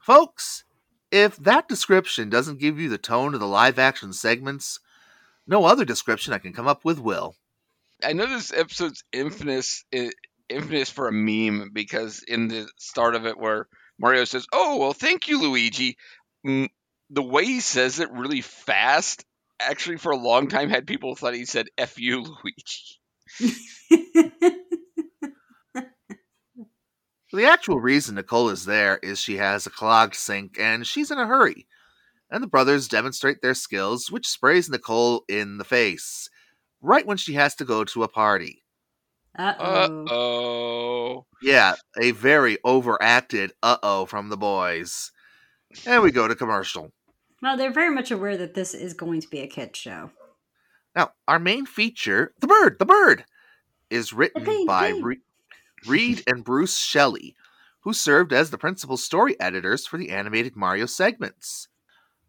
Folks, 0.00 0.64
if 1.10 1.36
that 1.36 1.68
description 1.68 2.30
doesn't 2.30 2.60
give 2.60 2.78
you 2.78 2.88
the 2.88 2.98
tone 2.98 3.34
of 3.34 3.40
the 3.40 3.46
live 3.46 3.78
action 3.78 4.12
segments, 4.12 4.80
no 5.48 5.64
other 5.64 5.84
description 5.84 6.32
I 6.32 6.38
can 6.38 6.52
come 6.52 6.68
up 6.68 6.84
with 6.84 7.00
will. 7.00 7.34
I 8.04 8.12
know 8.12 8.26
this 8.26 8.52
episode's 8.52 9.02
infamous, 9.12 9.84
infamous 10.48 10.90
for 10.90 11.08
a 11.08 11.12
meme 11.12 11.70
because 11.72 12.22
in 12.22 12.46
the 12.46 12.68
start 12.78 13.16
of 13.16 13.26
it, 13.26 13.36
where 13.36 13.66
Mario 13.98 14.24
says, 14.24 14.46
"Oh 14.52 14.76
well, 14.76 14.92
thank 14.92 15.26
you, 15.26 15.40
Luigi," 15.40 15.96
the 16.44 17.22
way 17.22 17.44
he 17.44 17.60
says 17.60 17.98
it 17.98 18.12
really 18.12 18.42
fast, 18.42 19.24
actually, 19.58 19.96
for 19.96 20.12
a 20.12 20.16
long 20.16 20.48
time, 20.48 20.70
had 20.70 20.86
people 20.86 21.16
thought 21.16 21.34
he 21.34 21.46
said 21.46 21.66
"f 21.76 21.98
you, 21.98 22.20
Luigi." 23.40 23.56
The 27.30 27.44
actual 27.44 27.78
reason 27.78 28.14
Nicole 28.14 28.48
is 28.48 28.64
there 28.64 28.98
is 29.02 29.20
she 29.20 29.36
has 29.36 29.66
a 29.66 29.70
clogged 29.70 30.14
sink 30.14 30.58
and 30.58 30.86
she's 30.86 31.10
in 31.10 31.18
a 31.18 31.26
hurry. 31.26 31.67
And 32.30 32.42
the 32.42 32.46
brothers 32.48 32.88
demonstrate 32.88 33.40
their 33.40 33.54
skills, 33.54 34.10
which 34.10 34.28
sprays 34.28 34.68
Nicole 34.68 35.24
in 35.28 35.58
the 35.58 35.64
face, 35.64 36.28
right 36.82 37.06
when 37.06 37.16
she 37.16 37.34
has 37.34 37.54
to 37.56 37.64
go 37.64 37.84
to 37.84 38.02
a 38.02 38.08
party. 38.08 38.62
Uh 39.38 39.54
Uh 39.58 39.88
oh. 40.10 41.26
Yeah, 41.40 41.74
a 42.00 42.10
very 42.10 42.58
overacted 42.64 43.52
uh 43.62 43.78
oh 43.82 44.06
from 44.06 44.28
the 44.28 44.36
boys. 44.36 45.10
And 45.86 46.02
we 46.02 46.10
go 46.10 46.26
to 46.28 46.34
commercial. 46.34 46.92
Well, 47.40 47.56
they're 47.56 47.72
very 47.72 47.94
much 47.94 48.10
aware 48.10 48.36
that 48.36 48.54
this 48.54 48.74
is 48.74 48.94
going 48.94 49.20
to 49.20 49.28
be 49.28 49.40
a 49.40 49.46
kid 49.46 49.76
show. 49.76 50.10
Now, 50.96 51.12
our 51.28 51.38
main 51.38 51.66
feature, 51.66 52.32
The 52.40 52.48
Bird, 52.48 52.78
The 52.78 52.86
Bird, 52.86 53.24
is 53.90 54.12
written 54.12 54.42
Okay, 54.42 54.64
by 54.66 54.90
great. 54.90 55.04
Re- 55.04 55.18
Reed 55.86 56.22
and 56.26 56.42
Bruce 56.42 56.78
Shelley, 56.78 57.36
who 57.80 57.92
served 57.92 58.32
as 58.32 58.50
the 58.50 58.58
principal 58.58 58.96
story 58.96 59.38
editors 59.38 59.86
for 59.86 59.96
the 59.98 60.10
animated 60.10 60.56
Mario 60.56 60.86
segments. 60.86 61.68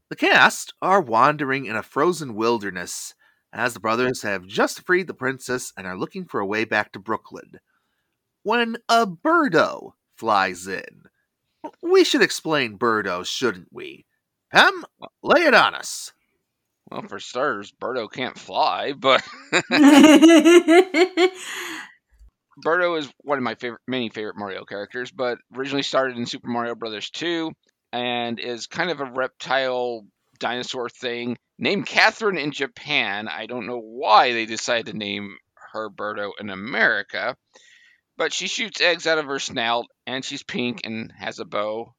The 0.10 0.16
cast 0.16 0.74
are 0.82 1.02
wandering 1.02 1.66
in 1.66 1.76
a 1.76 1.84
frozen 1.84 2.34
wilderness 2.34 3.14
as 3.54 3.74
the 3.74 3.80
brothers 3.80 4.24
have 4.24 4.48
just 4.48 4.86
freed 4.86 5.06
the 5.06 5.14
princess 5.14 5.72
and 5.78 5.86
are 5.86 5.98
looking 5.98 6.26
for 6.26 6.40
a 6.40 6.46
way 6.46 6.66
back 6.66 6.92
to 6.94 7.00
Brooklyn. 7.00 7.60
When 8.42 8.78
a 8.90 9.06
birdo 9.06 9.94
flies 10.16 10.68
in. 10.68 11.04
We 11.82 12.04
should 12.04 12.22
explain 12.22 12.78
Birdo, 12.78 13.26
shouldn't 13.26 13.68
we? 13.72 14.06
Hem, 14.50 14.84
lay 15.22 15.42
it 15.42 15.54
on 15.54 15.76
us. 15.76 16.12
Well, 16.90 17.04
for 17.04 17.20
starters, 17.20 17.72
Birdo 17.72 18.12
can't 18.12 18.38
fly, 18.38 18.94
but 18.94 19.22
Birdo 22.66 22.98
is 22.98 23.12
one 23.22 23.38
of 23.38 23.44
my 23.44 23.56
favorite, 23.56 23.82
many 23.88 24.10
favorite 24.10 24.38
Mario 24.38 24.66
characters, 24.66 25.12
but 25.12 25.38
originally 25.56 25.84
started 25.84 26.18
in 26.18 26.26
Super 26.26 26.48
Mario 26.48 26.76
Brothers 26.76 27.10
2 27.12 27.52
and 27.92 28.40
is 28.40 28.68
kind 28.68 28.92
of 28.92 29.00
a 29.00 29.12
reptile 29.12 30.06
dinosaur 30.40 30.90
thing 30.90 31.38
named 31.58 31.86
Catherine 31.86 32.38
in 32.38 32.52
Japan. 32.52 33.28
I 33.28 33.46
don't 33.46 33.68
know 33.68 33.80
why 33.80 34.34
they 34.34 34.46
decided 34.46 34.88
to 34.88 34.98
name 34.98 35.38
her 35.74 35.90
Birdo 35.90 36.32
in 36.40 36.50
America, 36.50 37.36
but 38.18 38.34
she 38.34 38.48
shoots 38.48 38.82
eggs 38.82 39.08
out 39.08 39.18
of 39.18 39.26
her 39.26 39.40
snout 39.40 39.86
and 40.08 40.24
she's 40.24 40.44
pink 40.44 40.82
and 40.86 41.12
has 41.18 41.40
a 41.40 41.46
bow. 41.46 41.94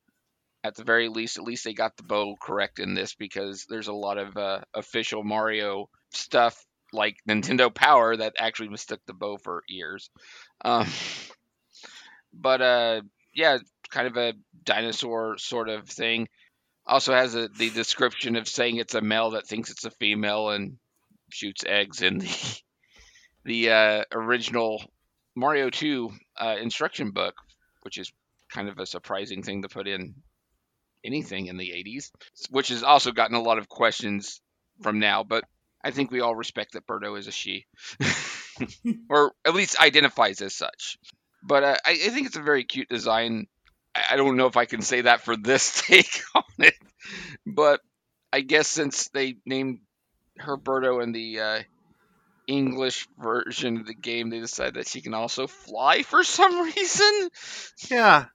At 0.62 0.74
the 0.74 0.84
very 0.84 1.08
least, 1.08 1.38
at 1.38 1.44
least 1.44 1.64
they 1.64 1.72
got 1.72 1.96
the 1.96 2.02
bow 2.02 2.36
correct 2.40 2.80
in 2.80 2.92
this 2.94 3.14
because 3.14 3.64
there's 3.68 3.88
a 3.88 3.94
lot 3.94 4.18
of 4.18 4.36
uh, 4.36 4.60
official 4.74 5.24
Mario 5.24 5.88
stuff 6.12 6.62
like 6.92 7.16
Nintendo 7.26 7.74
Power 7.74 8.16
that 8.16 8.34
actually 8.38 8.68
mistook 8.68 9.00
the 9.06 9.14
bow 9.14 9.38
for 9.38 9.62
ears. 9.70 10.10
Um, 10.62 10.86
but 12.34 12.60
uh, 12.60 13.00
yeah, 13.32 13.58
kind 13.90 14.06
of 14.06 14.16
a 14.16 14.34
dinosaur 14.64 15.38
sort 15.38 15.68
of 15.68 15.88
thing. 15.88 16.28
Also 16.86 17.12
has 17.12 17.34
a, 17.34 17.48
the 17.48 17.70
description 17.70 18.36
of 18.36 18.48
saying 18.48 18.76
it's 18.76 18.94
a 18.94 19.00
male 19.00 19.30
that 19.30 19.46
thinks 19.46 19.70
it's 19.70 19.84
a 19.84 19.90
female 19.90 20.50
and 20.50 20.76
shoots 21.30 21.64
eggs 21.66 22.02
in 22.02 22.18
the 22.18 22.60
the 23.44 23.70
uh, 23.70 24.04
original 24.12 24.82
Mario 25.36 25.70
2 25.70 26.10
uh, 26.38 26.56
instruction 26.60 27.12
book, 27.12 27.34
which 27.82 27.98
is 27.98 28.12
kind 28.52 28.68
of 28.68 28.78
a 28.78 28.86
surprising 28.86 29.42
thing 29.42 29.62
to 29.62 29.68
put 29.68 29.86
in 29.86 30.14
anything 31.04 31.46
in 31.46 31.56
the 31.56 31.70
80s, 31.70 32.10
which 32.50 32.68
has 32.68 32.82
also 32.82 33.12
gotten 33.12 33.36
a 33.36 33.42
lot 33.42 33.58
of 33.58 33.68
questions 33.68 34.40
from 34.82 34.98
now. 34.98 35.24
But 35.24 35.44
I 35.82 35.90
think 35.90 36.10
we 36.10 36.20
all 36.20 36.34
respect 36.34 36.72
that 36.72 36.86
Birdo 36.86 37.18
is 37.18 37.26
a 37.26 37.32
she, 37.32 37.66
or 39.08 39.32
at 39.44 39.54
least 39.54 39.80
identifies 39.80 40.42
as 40.42 40.54
such. 40.54 40.98
But 41.42 41.64
uh, 41.64 41.76
I, 41.84 41.92
I 41.92 42.08
think 42.10 42.26
it's 42.26 42.36
a 42.36 42.42
very 42.42 42.64
cute 42.64 42.88
design. 42.88 43.46
I 43.94 44.14
I 44.14 44.16
don't 44.16 44.36
know 44.36 44.46
if 44.46 44.56
I 44.56 44.64
can 44.64 44.82
say 44.82 45.02
that 45.02 45.22
for 45.22 45.36
this 45.36 45.82
take 45.86 46.22
on 46.34 46.44
it, 46.58 46.74
but 47.46 47.80
I 48.32 48.40
guess 48.40 48.68
since 48.68 49.08
they 49.08 49.36
named 49.44 49.80
her 50.38 50.56
Birdo 50.56 51.02
in 51.02 51.12
the 51.12 51.40
uh, 51.40 51.62
English 52.46 53.08
version 53.18 53.78
of 53.78 53.86
the 53.86 53.94
game, 53.94 54.30
they 54.30 54.40
decided 54.40 54.74
that 54.74 54.88
she 54.88 55.00
can 55.00 55.14
also 55.14 55.46
fly 55.46 56.02
for 56.02 56.24
some 56.24 56.62
reason. 56.76 57.30
Yeah. 57.90 58.26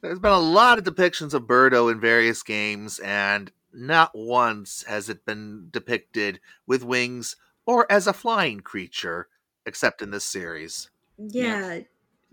There's 0.00 0.18
been 0.18 0.32
a 0.32 0.38
lot 0.38 0.78
of 0.78 0.84
depictions 0.84 1.32
of 1.32 1.44
Birdo 1.44 1.90
in 1.90 1.98
various 1.98 2.42
games, 2.42 2.98
and 2.98 3.50
not 3.72 4.12
once 4.14 4.84
has 4.86 5.08
it 5.08 5.24
been 5.24 5.68
depicted 5.70 6.40
with 6.66 6.84
wings 6.84 7.36
or 7.66 7.90
as 7.90 8.06
a 8.06 8.12
flying 8.12 8.60
creature, 8.60 9.28
except 9.64 10.02
in 10.02 10.10
this 10.10 10.24
series. 10.24 10.90
yeah. 11.18 11.80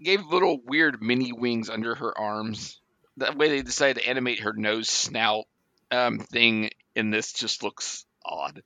Gave 0.01 0.25
little 0.25 0.59
weird 0.65 1.01
mini 1.01 1.31
wings 1.31 1.69
under 1.69 1.95
her 1.95 2.17
arms. 2.17 2.79
That 3.17 3.37
way 3.37 3.49
they 3.49 3.61
decided 3.61 4.01
to 4.01 4.09
animate 4.09 4.39
her 4.39 4.53
nose 4.53 4.89
snout 4.89 5.45
um, 5.91 6.19
thing 6.19 6.71
in 6.95 7.11
this 7.11 7.33
just 7.33 7.63
looks 7.63 8.05
odd. 8.25 8.63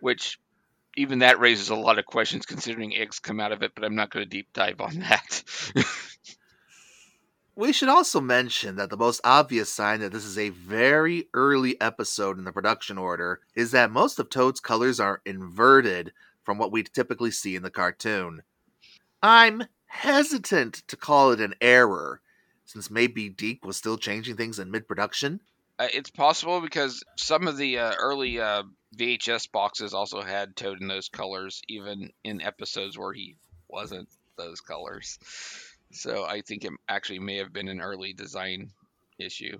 Which 0.00 0.38
even 0.96 1.20
that 1.20 1.40
raises 1.40 1.70
a 1.70 1.76
lot 1.76 1.98
of 1.98 2.06
questions 2.06 2.44
considering 2.44 2.94
eggs 2.94 3.18
come 3.18 3.40
out 3.40 3.52
of 3.52 3.62
it, 3.62 3.72
but 3.74 3.84
I'm 3.84 3.94
not 3.94 4.10
going 4.10 4.24
to 4.24 4.28
deep 4.28 4.52
dive 4.52 4.80
on 4.80 4.98
that. 4.98 5.44
We 7.58 7.72
should 7.72 7.88
also 7.88 8.20
mention 8.20 8.76
that 8.76 8.88
the 8.88 8.96
most 8.96 9.20
obvious 9.24 9.68
sign 9.68 9.98
that 9.98 10.12
this 10.12 10.24
is 10.24 10.38
a 10.38 10.50
very 10.50 11.28
early 11.34 11.78
episode 11.80 12.38
in 12.38 12.44
the 12.44 12.52
production 12.52 12.98
order 12.98 13.40
is 13.56 13.72
that 13.72 13.90
most 13.90 14.20
of 14.20 14.30
Toad's 14.30 14.60
colors 14.60 15.00
are 15.00 15.20
inverted 15.26 16.12
from 16.44 16.56
what 16.56 16.70
we 16.70 16.84
typically 16.84 17.32
see 17.32 17.56
in 17.56 17.64
the 17.64 17.70
cartoon. 17.70 18.42
I'm 19.24 19.64
hesitant 19.88 20.82
to 20.88 20.96
call 20.96 21.32
it 21.32 21.40
an 21.40 21.54
error, 21.60 22.20
since 22.64 22.90
maybe 22.90 23.28
DiC 23.28 23.64
was 23.64 23.76
still 23.76 23.98
changing 23.98 24.36
things 24.36 24.58
in 24.58 24.70
mid 24.70 24.86
production. 24.86 25.40
Uh, 25.78 25.88
it's 25.92 26.10
possible 26.10 26.60
because 26.60 27.04
some 27.16 27.46
of 27.46 27.56
the 27.56 27.78
uh, 27.78 27.94
early 27.98 28.40
uh, 28.40 28.64
VHS 28.96 29.50
boxes 29.50 29.94
also 29.94 30.22
had 30.22 30.56
Toad 30.56 30.80
in 30.80 30.88
those 30.88 31.08
colors, 31.08 31.62
even 31.68 32.10
in 32.24 32.40
episodes 32.40 32.98
where 32.98 33.12
he 33.12 33.36
wasn't 33.68 34.08
those 34.36 34.60
colors. 34.60 35.18
So 35.92 36.24
I 36.24 36.42
think 36.42 36.64
it 36.64 36.72
actually 36.88 37.20
may 37.20 37.36
have 37.36 37.52
been 37.52 37.68
an 37.68 37.80
early 37.80 38.12
design 38.12 38.70
issue. 39.18 39.58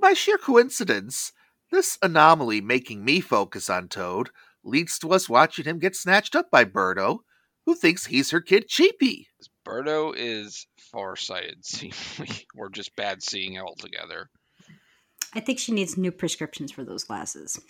By 0.00 0.14
sheer 0.14 0.38
coincidence, 0.38 1.32
this 1.70 1.98
anomaly 2.02 2.60
making 2.60 3.04
me 3.04 3.20
focus 3.20 3.70
on 3.70 3.88
Toad 3.88 4.30
leads 4.64 4.98
to 5.00 5.12
us 5.12 5.28
watching 5.28 5.64
him 5.64 5.78
get 5.78 5.96
snatched 5.96 6.34
up 6.34 6.50
by 6.50 6.64
Birdo, 6.64 7.20
who 7.66 7.74
thinks 7.74 8.06
he's 8.06 8.30
her 8.30 8.40
kid 8.40 8.68
Cheepy. 8.68 9.28
Birdo 9.64 10.12
is 10.16 10.66
farsighted, 10.78 11.64
seemingly, 11.64 12.46
or 12.56 12.68
just 12.68 12.94
bad 12.96 13.22
seeing 13.22 13.58
altogether. 13.58 14.30
I 15.34 15.40
think 15.40 15.58
she 15.58 15.72
needs 15.72 15.96
new 15.96 16.12
prescriptions 16.12 16.72
for 16.72 16.84
those 16.84 17.04
glasses. 17.04 17.60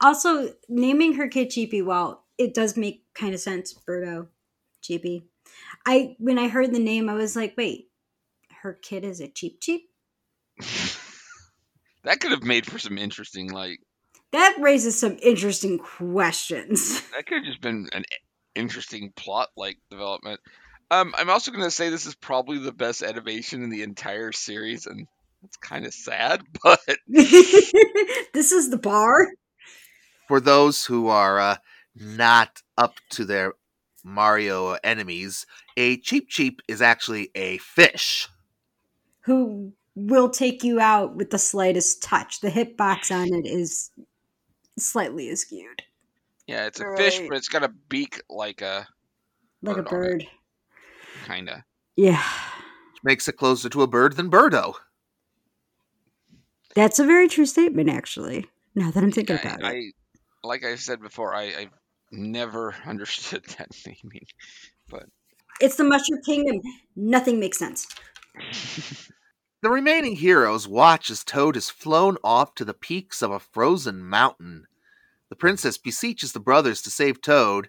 Also, 0.00 0.54
naming 0.68 1.14
her 1.14 1.26
kid 1.28 1.50
Cheepy, 1.50 1.82
while 1.82 2.24
it 2.38 2.54
does 2.54 2.76
make 2.76 3.04
kind 3.14 3.34
of 3.34 3.40
sense, 3.40 3.74
Birdo, 3.74 4.28
Cheepy. 4.80 5.24
I 5.86 6.14
when 6.18 6.38
I 6.38 6.48
heard 6.48 6.72
the 6.72 6.78
name, 6.78 7.08
I 7.08 7.14
was 7.14 7.34
like, 7.34 7.54
wait, 7.56 7.90
her 8.62 8.74
kid 8.74 9.04
is 9.04 9.20
a 9.20 9.28
Cheep 9.28 9.60
Cheep? 9.60 9.90
That 12.04 12.20
could 12.20 12.30
have 12.30 12.44
made 12.44 12.64
for 12.64 12.78
some 12.78 12.96
interesting, 12.96 13.50
like, 13.50 13.80
That 14.32 14.56
raises 14.60 14.98
some 14.98 15.18
interesting 15.20 15.78
questions. 15.78 17.02
that 17.10 17.26
could 17.26 17.38
have 17.38 17.44
just 17.44 17.60
been 17.60 17.88
an 17.92 18.04
interesting 18.54 19.12
plot 19.16 19.48
like 19.56 19.78
development. 19.90 20.40
Um, 20.90 21.14
I'm 21.16 21.30
also 21.30 21.50
going 21.50 21.64
to 21.64 21.70
say 21.70 21.90
this 21.90 22.06
is 22.06 22.14
probably 22.14 22.58
the 22.58 22.72
best 22.72 23.02
animation 23.02 23.62
in 23.62 23.70
the 23.70 23.82
entire 23.82 24.32
series, 24.32 24.86
and 24.86 25.06
That's 25.42 25.56
kind 25.58 25.86
of 25.86 25.92
sad, 25.92 26.42
but 26.62 26.80
this 27.06 28.52
is 28.52 28.70
the 28.70 28.78
bar. 28.78 29.28
For 30.26 30.40
those 30.40 30.84
who 30.84 31.08
are 31.08 31.38
uh, 31.38 31.56
not 31.94 32.62
up 32.76 32.94
to 33.10 33.24
their 33.24 33.52
Mario 34.04 34.76
enemies, 34.84 35.46
a 35.76 35.98
Cheep 35.98 36.28
Cheep 36.28 36.62
is 36.68 36.80
actually 36.82 37.30
a 37.34 37.58
fish. 37.58 38.28
Who 39.22 39.72
will 39.94 40.30
take 40.30 40.62
you 40.62 40.80
out 40.80 41.16
with 41.16 41.30
the 41.30 41.38
slightest 41.38 42.02
touch. 42.02 42.40
The 42.40 42.50
hitbox 42.50 43.10
on 43.10 43.34
it 43.34 43.46
is 43.46 43.90
slightly 44.78 45.28
askewed. 45.28 45.80
yeah, 46.46 46.66
it's 46.66 46.80
a 46.80 46.96
fish, 46.96 47.20
but 47.28 47.36
it's 47.36 47.48
got 47.48 47.64
a 47.64 47.72
beak 47.88 48.22
like 48.30 48.62
a 48.62 48.86
Like 49.60 49.76
a 49.76 49.82
Bird 49.82 50.12
on 50.12 50.20
it. 50.20 50.28
Bird. 51.28 51.32
kind 51.34 51.48
of. 51.48 51.60
Yeah. 51.96 52.22
Which 52.92 53.04
makes 53.04 53.28
it 53.28 53.36
closer 53.36 53.68
to 53.68 53.82
a 53.82 53.86
bird 53.86 54.16
than 54.16 54.30
Birdo. 54.30 54.74
That's 56.74 56.98
a 56.98 57.04
very 57.04 57.28
true 57.28 57.46
statement, 57.46 57.88
actually. 57.88 58.46
Now 58.74 58.90
that 58.90 59.02
I'm 59.02 59.12
thinking 59.12 59.36
I, 59.36 59.40
about 59.40 59.60
it. 59.60 59.66
I, 59.66 60.46
like 60.46 60.64
I 60.64 60.76
said 60.76 61.00
before, 61.00 61.34
I, 61.34 61.44
I've 61.44 61.72
never 62.10 62.74
understood 62.86 63.44
that 63.58 63.68
naming. 63.86 64.26
But 64.88 65.06
it's 65.60 65.76
the 65.76 65.84
Mushroom 65.84 66.20
Kingdom. 66.24 66.60
Nothing 66.96 67.40
makes 67.40 67.58
sense. 67.58 67.86
The 69.60 69.70
remaining 69.70 70.14
heroes 70.14 70.68
watch 70.68 71.10
as 71.10 71.24
Toad 71.24 71.56
is 71.56 71.68
flown 71.68 72.16
off 72.22 72.54
to 72.54 72.64
the 72.64 72.74
peaks 72.74 73.22
of 73.22 73.32
a 73.32 73.40
frozen 73.40 74.04
mountain. 74.04 74.68
The 75.30 75.36
princess 75.36 75.76
beseeches 75.76 76.30
the 76.30 76.38
brothers 76.38 76.80
to 76.82 76.90
save 76.90 77.20
Toad, 77.20 77.68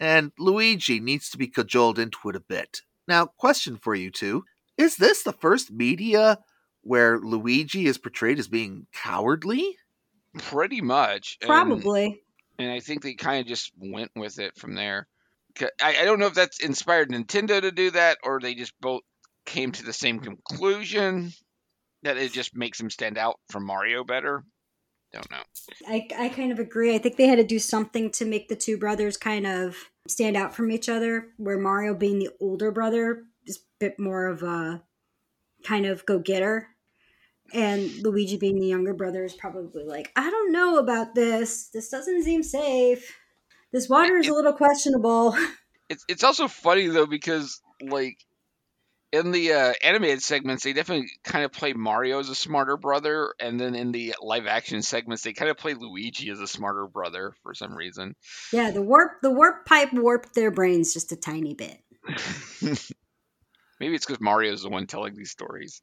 and 0.00 0.32
Luigi 0.40 0.98
needs 0.98 1.30
to 1.30 1.38
be 1.38 1.46
cajoled 1.46 2.00
into 2.00 2.30
it 2.30 2.34
a 2.34 2.40
bit. 2.40 2.82
Now, 3.10 3.26
question 3.26 3.76
for 3.76 3.92
you 3.92 4.12
two 4.12 4.44
Is 4.78 4.94
this 4.94 5.24
the 5.24 5.32
first 5.32 5.72
media 5.72 6.38
where 6.82 7.18
Luigi 7.18 7.86
is 7.86 7.98
portrayed 7.98 8.38
as 8.38 8.46
being 8.46 8.86
cowardly? 8.92 9.76
Pretty 10.38 10.80
much. 10.80 11.36
Probably. 11.42 12.22
and 12.56 12.70
I 12.70 12.78
think 12.78 13.02
they 13.02 13.14
kind 13.14 13.40
of 13.40 13.48
just 13.48 13.72
went 13.76 14.12
with 14.14 14.38
it 14.38 14.56
from 14.56 14.76
there. 14.76 15.08
I, 15.60 15.96
I 16.02 16.04
don't 16.04 16.20
know 16.20 16.28
if 16.28 16.34
that's 16.34 16.60
inspired 16.60 17.10
Nintendo 17.10 17.60
to 17.60 17.72
do 17.72 17.90
that, 17.90 18.18
or 18.22 18.38
they 18.38 18.54
just 18.54 18.80
both 18.80 19.02
came 19.44 19.72
to 19.72 19.82
the 19.82 19.92
same 19.92 20.20
conclusion 20.20 21.32
that 22.04 22.16
it 22.16 22.32
just 22.32 22.54
makes 22.54 22.78
him 22.78 22.90
stand 22.90 23.18
out 23.18 23.40
from 23.50 23.66
Mario 23.66 24.04
better. 24.04 24.44
Don't 25.12 25.30
know. 25.30 25.42
I, 25.88 26.06
I 26.16 26.28
kind 26.28 26.52
of 26.52 26.58
agree. 26.58 26.94
I 26.94 26.98
think 26.98 27.16
they 27.16 27.26
had 27.26 27.38
to 27.38 27.44
do 27.44 27.58
something 27.58 28.10
to 28.12 28.24
make 28.24 28.48
the 28.48 28.56
two 28.56 28.76
brothers 28.76 29.16
kind 29.16 29.46
of 29.46 29.76
stand 30.06 30.36
out 30.36 30.54
from 30.54 30.70
each 30.70 30.88
other, 30.88 31.28
where 31.36 31.58
Mario, 31.58 31.94
being 31.94 32.18
the 32.18 32.30
older 32.40 32.70
brother, 32.70 33.24
is 33.46 33.56
a 33.56 33.60
bit 33.80 33.98
more 33.98 34.26
of 34.26 34.42
a 34.42 34.82
kind 35.64 35.86
of 35.86 36.06
go 36.06 36.18
getter. 36.18 36.68
And 37.52 37.90
Luigi, 38.02 38.36
being 38.36 38.60
the 38.60 38.68
younger 38.68 38.94
brother, 38.94 39.24
is 39.24 39.34
probably 39.34 39.82
like, 39.84 40.12
I 40.14 40.30
don't 40.30 40.52
know 40.52 40.78
about 40.78 41.16
this. 41.16 41.68
This 41.68 41.88
doesn't 41.88 42.22
seem 42.22 42.44
safe. 42.44 43.16
This 43.72 43.88
water 43.88 44.16
is 44.16 44.28
a 44.28 44.34
little 44.34 44.52
questionable. 44.52 45.36
It's 45.90 46.04
it's 46.08 46.22
also 46.22 46.46
funny 46.46 46.86
though 46.86 47.06
because 47.06 47.60
like 47.82 48.16
in 49.12 49.30
the 49.32 49.52
uh, 49.52 49.72
animated 49.82 50.22
segments 50.22 50.62
they 50.64 50.72
definitely 50.72 51.08
kind 51.24 51.44
of 51.44 51.52
play 51.52 51.72
Mario 51.72 52.20
as 52.20 52.28
a 52.28 52.34
smarter 52.34 52.76
brother, 52.76 53.34
and 53.40 53.58
then 53.58 53.74
in 53.74 53.92
the 53.92 54.14
live 54.22 54.46
action 54.46 54.82
segments 54.82 55.22
they 55.22 55.32
kind 55.32 55.50
of 55.50 55.56
play 55.56 55.74
Luigi 55.74 56.30
as 56.30 56.40
a 56.40 56.46
smarter 56.46 56.86
brother 56.86 57.34
for 57.42 57.54
some 57.54 57.74
reason. 57.74 58.14
Yeah, 58.52 58.70
the 58.70 58.82
warp 58.82 59.20
the 59.22 59.30
warp 59.30 59.66
pipe 59.66 59.92
warped 59.92 60.34
their 60.34 60.50
brains 60.50 60.94
just 60.94 61.12
a 61.12 61.16
tiny 61.16 61.54
bit. 61.54 61.78
Maybe 63.80 63.94
it's 63.94 64.04
because 64.04 64.20
Mario's 64.20 64.62
the 64.62 64.68
one 64.68 64.86
telling 64.86 65.14
these 65.14 65.30
stories. 65.30 65.80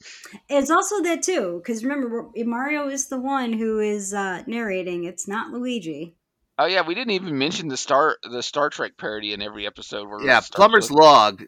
It's 0.49 0.69
also 0.69 1.01
that 1.01 1.23
too, 1.23 1.59
because 1.63 1.83
remember 1.83 2.29
Mario 2.35 2.89
is 2.89 3.07
the 3.07 3.19
one 3.19 3.53
who 3.53 3.79
is 3.79 4.13
uh, 4.13 4.43
narrating. 4.45 5.03
It's 5.05 5.27
not 5.27 5.51
Luigi. 5.51 6.15
Oh 6.59 6.65
yeah, 6.65 6.81
we 6.85 6.93
didn't 6.95 7.11
even 7.13 7.37
mention 7.37 7.67
the 7.67 7.77
Star 7.77 8.17
the 8.23 8.43
Star 8.43 8.69
Trek 8.69 8.93
parody 8.97 9.33
in 9.33 9.41
every 9.41 9.65
episode. 9.65 10.07
Where 10.07 10.23
Yeah, 10.23 10.41
Plumber's 10.53 10.89
with- 10.91 10.99
Log. 10.99 11.43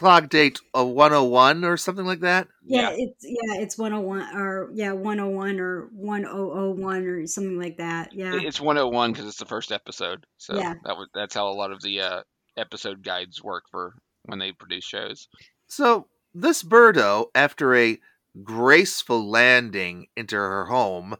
Log 0.00 0.28
date 0.28 0.60
a 0.74 0.84
101 0.84 1.64
or 1.64 1.76
something 1.76 2.04
like 2.04 2.20
that. 2.20 2.48
Yeah, 2.66 2.90
it's 2.92 3.24
yeah, 3.24 3.60
it's 3.60 3.78
one 3.78 3.92
hundred 3.92 4.06
one 4.06 4.36
or 4.36 4.70
yeah, 4.74 4.92
one 4.92 5.18
hundred 5.18 5.88
one 5.92 6.24
or 6.24 6.38
1001 6.42 7.06
or 7.06 7.26
something 7.26 7.58
like 7.58 7.76
that. 7.78 8.12
Yeah, 8.12 8.40
It's 8.42 8.60
101 8.60 9.12
because 9.12 9.26
it's 9.28 9.38
the 9.38 9.44
first 9.44 9.70
episode. 9.70 10.26
So 10.38 10.56
Yeah. 10.56 10.74
that 10.84 10.96
was 10.96 11.08
that's 11.14 11.34
how 11.34 11.48
a 11.48 11.54
lot 11.54 11.70
of 11.70 11.80
the 11.82 12.00
uh, 12.00 12.22
episode 12.56 13.02
guides 13.02 13.42
work 13.42 13.64
for 13.70 13.94
when 14.24 14.38
they 14.38 14.52
produce 14.52 14.84
shows. 14.84 15.28
So, 15.68 16.08
this 16.34 16.62
Birdo, 16.62 17.26
after 17.34 17.74
a 17.74 17.98
graceful 18.42 19.28
landing 19.28 20.08
into 20.16 20.36
her 20.36 20.66
home, 20.66 21.14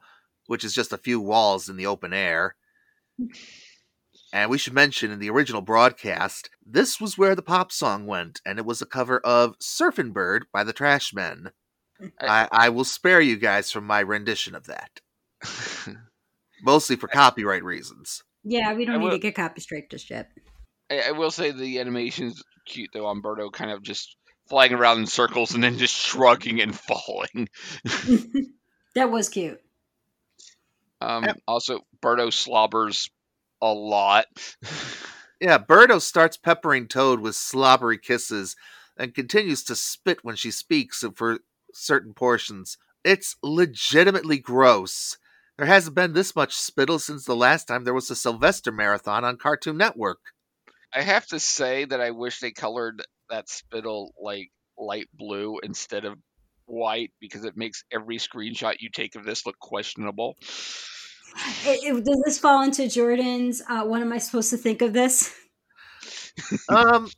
which 0.47 0.65
is 0.65 0.75
just 0.75 0.93
a 0.93 0.99
few 0.99 1.21
walls 1.21 1.69
in 1.69 1.77
the 1.77 1.87
open 1.87 2.13
air, 2.13 2.57
and 4.35 4.51
we 4.51 4.59
should 4.59 4.75
mention 4.75 5.11
in 5.13 5.21
the 5.21 5.31
original 5.31 5.63
broadcast, 5.63 6.51
this 6.67 7.01
was 7.01 7.17
where 7.17 7.35
the 7.35 7.43
pop 7.43 7.71
song 7.73 8.05
went, 8.07 8.41
and 8.45 8.59
it 8.59 8.67
was 8.67 8.83
a 8.83 8.87
cover 8.87 9.21
of 9.21 9.57
Surfin' 9.61 10.13
Bird 10.13 10.47
by 10.53 10.65
the 10.65 10.73
Trashmen. 10.75 11.53
I, 12.21 12.49
I 12.51 12.69
will 12.71 12.85
spare 12.85 13.21
you 13.21 13.37
guys 13.37 13.71
from 13.71 13.87
my 13.87 14.01
rendition 14.01 14.55
of 14.57 14.67
that, 14.67 15.01
mostly 16.63 16.97
for 16.97 17.09
copyright 17.09 17.63
reasons. 17.65 18.23
yeah, 18.43 18.75
we 18.75 18.85
don't 18.85 18.97
I 18.97 18.99
need 18.99 19.05
will- 19.05 19.11
to 19.13 19.19
get 19.19 19.37
copy 19.37 19.61
straight 19.61 19.89
just 19.91 20.11
yet. 20.11 20.29
I, 20.91 21.01
I 21.09 21.11
will 21.13 21.31
say 21.31 21.51
the 21.53 21.79
animation's 21.79 22.43
cute 22.67 22.91
though 22.93 23.07
on 23.07 23.23
Birdo, 23.23 23.53
kind 23.53 23.71
of 23.71 23.83
just 23.83 24.17
flying 24.49 24.75
around 24.75 24.99
in 24.99 25.07
circles 25.07 25.55
and 25.55 25.63
then 25.65 25.79
just 25.79 25.95
shrugging 25.95 26.61
and 26.61 26.79
falling. 26.89 27.49
that 28.95 29.11
was 29.11 29.29
cute. 29.29 29.61
Um, 31.01 31.25
Yep. 31.25 31.41
Also, 31.47 31.81
Birdo 32.03 32.33
slobbers 32.33 33.09
a 33.65 33.73
lot. 33.73 34.27
Yeah, 35.41 35.59
Birdo 35.59 36.01
starts 36.01 36.37
peppering 36.37 36.87
Toad 36.87 37.21
with 37.21 37.35
slobbery 37.35 37.99
kisses 37.99 38.57
and 38.97 39.15
continues 39.15 39.65
to 39.65 39.75
spit 39.75 40.19
when 40.23 40.37
she 40.37 40.51
speaks 40.51 41.05
for 41.17 41.39
certain 41.73 42.15
portions. 42.15 42.79
It's 43.05 43.37
legitimately 43.43 44.39
gross. 44.39 45.19
There 45.59 45.67
hasn't 45.67 45.97
been 45.97 46.13
this 46.13 46.37
much 46.37 46.55
spittle 46.55 46.99
since 46.99 47.25
the 47.25 47.37
last 47.37 47.67
time 47.67 47.85
there 47.85 47.95
was 47.95 48.11
a 48.11 48.17
Sylvester 48.17 48.71
marathon 48.71 49.25
on 49.25 49.37
Cartoon 49.37 49.77
Network. 49.77 50.21
I 50.93 51.03
have 51.03 51.27
to 51.29 51.41
say 51.41 51.85
that 51.85 52.01
I 52.01 52.11
wish 52.13 52.41
they 52.41 52.53
colored 52.53 53.03
that 53.31 53.49
spittle 53.49 54.13
like 54.21 54.51
light 54.79 55.09
blue 55.13 55.59
instead 55.63 56.05
of 56.05 56.19
white 56.67 57.13
because 57.21 57.45
it 57.45 57.57
makes 57.57 57.85
every 57.93 58.19
screenshot 58.19 58.77
you 58.81 58.91
take 58.91 59.15
of 59.17 59.25
this 59.25 59.47
look 59.47 59.59
questionable. 59.59 60.37
It, 61.67 61.85
it- 61.97 62.05
does 62.05 62.23
this 62.25 62.39
fall 62.39 62.63
into 62.63 62.89
Jordan's? 62.89 63.63
Uh, 63.69 63.85
what 63.85 64.01
am 64.03 64.13
I 64.13 64.19
supposed 64.19 64.51
to 64.51 64.57
think 64.57 64.83
of 64.83 64.93
this? 64.93 65.35
Um, 66.69 67.11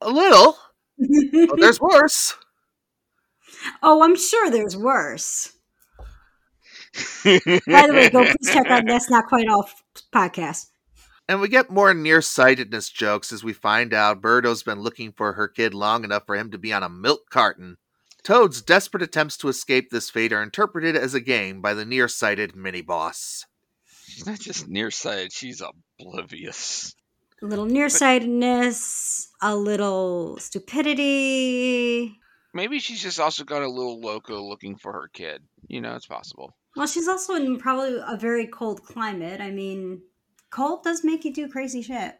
a 0.00 0.10
little. 0.10 0.56
But 0.98 1.58
there's 1.58 1.80
worse. 1.80 2.34
oh, 3.82 4.02
I'm 4.02 4.16
sure 4.16 4.50
there's 4.50 4.76
worse. 4.76 5.52
By 7.24 7.38
the 7.46 7.88
way, 7.94 8.10
go 8.10 8.24
please 8.24 8.52
check 8.52 8.66
out 8.66 8.84
That's 8.86 9.08
Not 9.08 9.26
Quite 9.26 9.48
All 9.48 9.68
podcast. 10.12 10.66
And 11.28 11.40
we 11.40 11.48
get 11.48 11.70
more 11.70 11.94
nearsightedness 11.94 12.90
jokes 12.90 13.32
as 13.32 13.42
we 13.44 13.52
find 13.52 13.94
out 13.94 14.20
Birdo's 14.20 14.62
been 14.62 14.80
looking 14.80 15.12
for 15.12 15.32
her 15.34 15.48
kid 15.48 15.72
long 15.72 16.04
enough 16.04 16.24
for 16.26 16.36
him 16.36 16.50
to 16.50 16.58
be 16.58 16.72
on 16.72 16.82
a 16.82 16.88
milk 16.90 17.30
carton. 17.30 17.76
Toad's 18.22 18.60
desperate 18.60 19.02
attempts 19.02 19.36
to 19.38 19.48
escape 19.48 19.88
this 19.90 20.10
fate 20.10 20.32
are 20.32 20.42
interpreted 20.42 20.96
as 20.96 21.14
a 21.14 21.20
game 21.20 21.62
by 21.62 21.72
the 21.72 21.84
nearsighted 21.86 22.54
mini 22.56 22.82
boss. 22.82 23.46
She's 24.20 24.26
not 24.26 24.38
just 24.38 24.68
nearsighted; 24.68 25.32
she's 25.32 25.62
oblivious. 25.62 26.94
A 27.40 27.46
little 27.46 27.64
nearsightedness, 27.64 29.30
a 29.40 29.56
little 29.56 30.36
stupidity. 30.36 32.18
Maybe 32.52 32.80
she's 32.80 33.00
just 33.00 33.18
also 33.18 33.44
got 33.44 33.62
a 33.62 33.70
little 33.70 33.98
loco 33.98 34.46
looking 34.46 34.76
for 34.76 34.92
her 34.92 35.08
kid. 35.10 35.42
You 35.68 35.80
know, 35.80 35.94
it's 35.94 36.04
possible. 36.04 36.54
Well, 36.76 36.86
she's 36.86 37.08
also 37.08 37.34
in 37.34 37.56
probably 37.56 37.98
a 38.06 38.18
very 38.18 38.46
cold 38.46 38.82
climate. 38.82 39.40
I 39.40 39.52
mean, 39.52 40.02
cold 40.50 40.82
does 40.84 41.02
make 41.02 41.24
you 41.24 41.32
do 41.32 41.48
crazy 41.48 41.80
shit. 41.80 42.14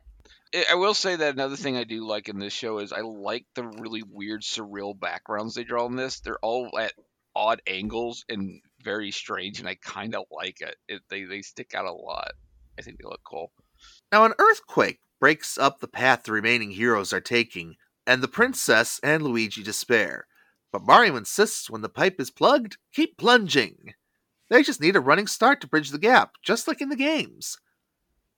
I 0.54 0.64
I 0.70 0.74
will 0.76 0.94
say 0.94 1.16
that 1.16 1.34
another 1.34 1.56
thing 1.56 1.76
I 1.76 1.84
do 1.84 2.06
like 2.06 2.30
in 2.30 2.38
this 2.38 2.54
show 2.54 2.78
is 2.78 2.94
I 2.94 3.02
like 3.02 3.44
the 3.54 3.64
really 3.78 4.04
weird, 4.10 4.40
surreal 4.40 4.98
backgrounds 4.98 5.54
they 5.54 5.64
draw 5.64 5.84
in 5.84 5.96
this. 5.96 6.20
They're 6.20 6.38
all 6.40 6.70
at 6.78 6.94
odd 7.36 7.60
angles 7.66 8.24
and 8.30 8.62
very 8.82 9.10
strange, 9.10 9.60
and 9.60 9.68
I 9.68 9.76
kind 9.76 10.14
of 10.14 10.24
like 10.30 10.60
it. 10.60 10.76
it. 10.88 11.02
They 11.08 11.24
they 11.24 11.42
stick 11.42 11.74
out 11.74 11.86
a 11.86 11.92
lot. 11.92 12.32
I 12.78 12.82
think 12.82 12.98
they 12.98 13.08
look 13.08 13.22
cool. 13.24 13.52
Now, 14.12 14.24
an 14.24 14.34
earthquake 14.38 15.00
breaks 15.20 15.58
up 15.58 15.80
the 15.80 15.88
path 15.88 16.24
the 16.24 16.32
remaining 16.32 16.70
heroes 16.70 17.12
are 17.12 17.20
taking, 17.20 17.76
and 18.06 18.22
the 18.22 18.28
princess 18.28 19.00
and 19.02 19.22
Luigi 19.22 19.62
despair. 19.62 20.26
But 20.72 20.82
Mario 20.82 21.16
insists 21.16 21.68
when 21.68 21.82
the 21.82 21.88
pipe 21.88 22.20
is 22.20 22.30
plugged, 22.30 22.78
keep 22.94 23.16
plunging. 23.16 23.94
They 24.48 24.62
just 24.62 24.80
need 24.80 24.96
a 24.96 25.00
running 25.00 25.26
start 25.26 25.60
to 25.60 25.68
bridge 25.68 25.90
the 25.90 25.98
gap, 25.98 26.32
just 26.42 26.66
like 26.66 26.80
in 26.80 26.88
the 26.88 26.96
games. 26.96 27.58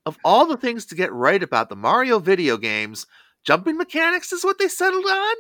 Of 0.05 0.19
all 0.25 0.47
the 0.47 0.57
things 0.57 0.85
to 0.87 0.95
get 0.95 1.13
right 1.13 1.43
about 1.43 1.69
the 1.69 1.77
Mario 1.77 2.19
video 2.19 2.57
games, 2.57 3.07
jumping 3.45 3.77
mechanics 3.77 4.33
is 4.33 4.45
what 4.45 4.59
they 4.59 4.69
settled 4.69 5.07
on? 5.07 5.35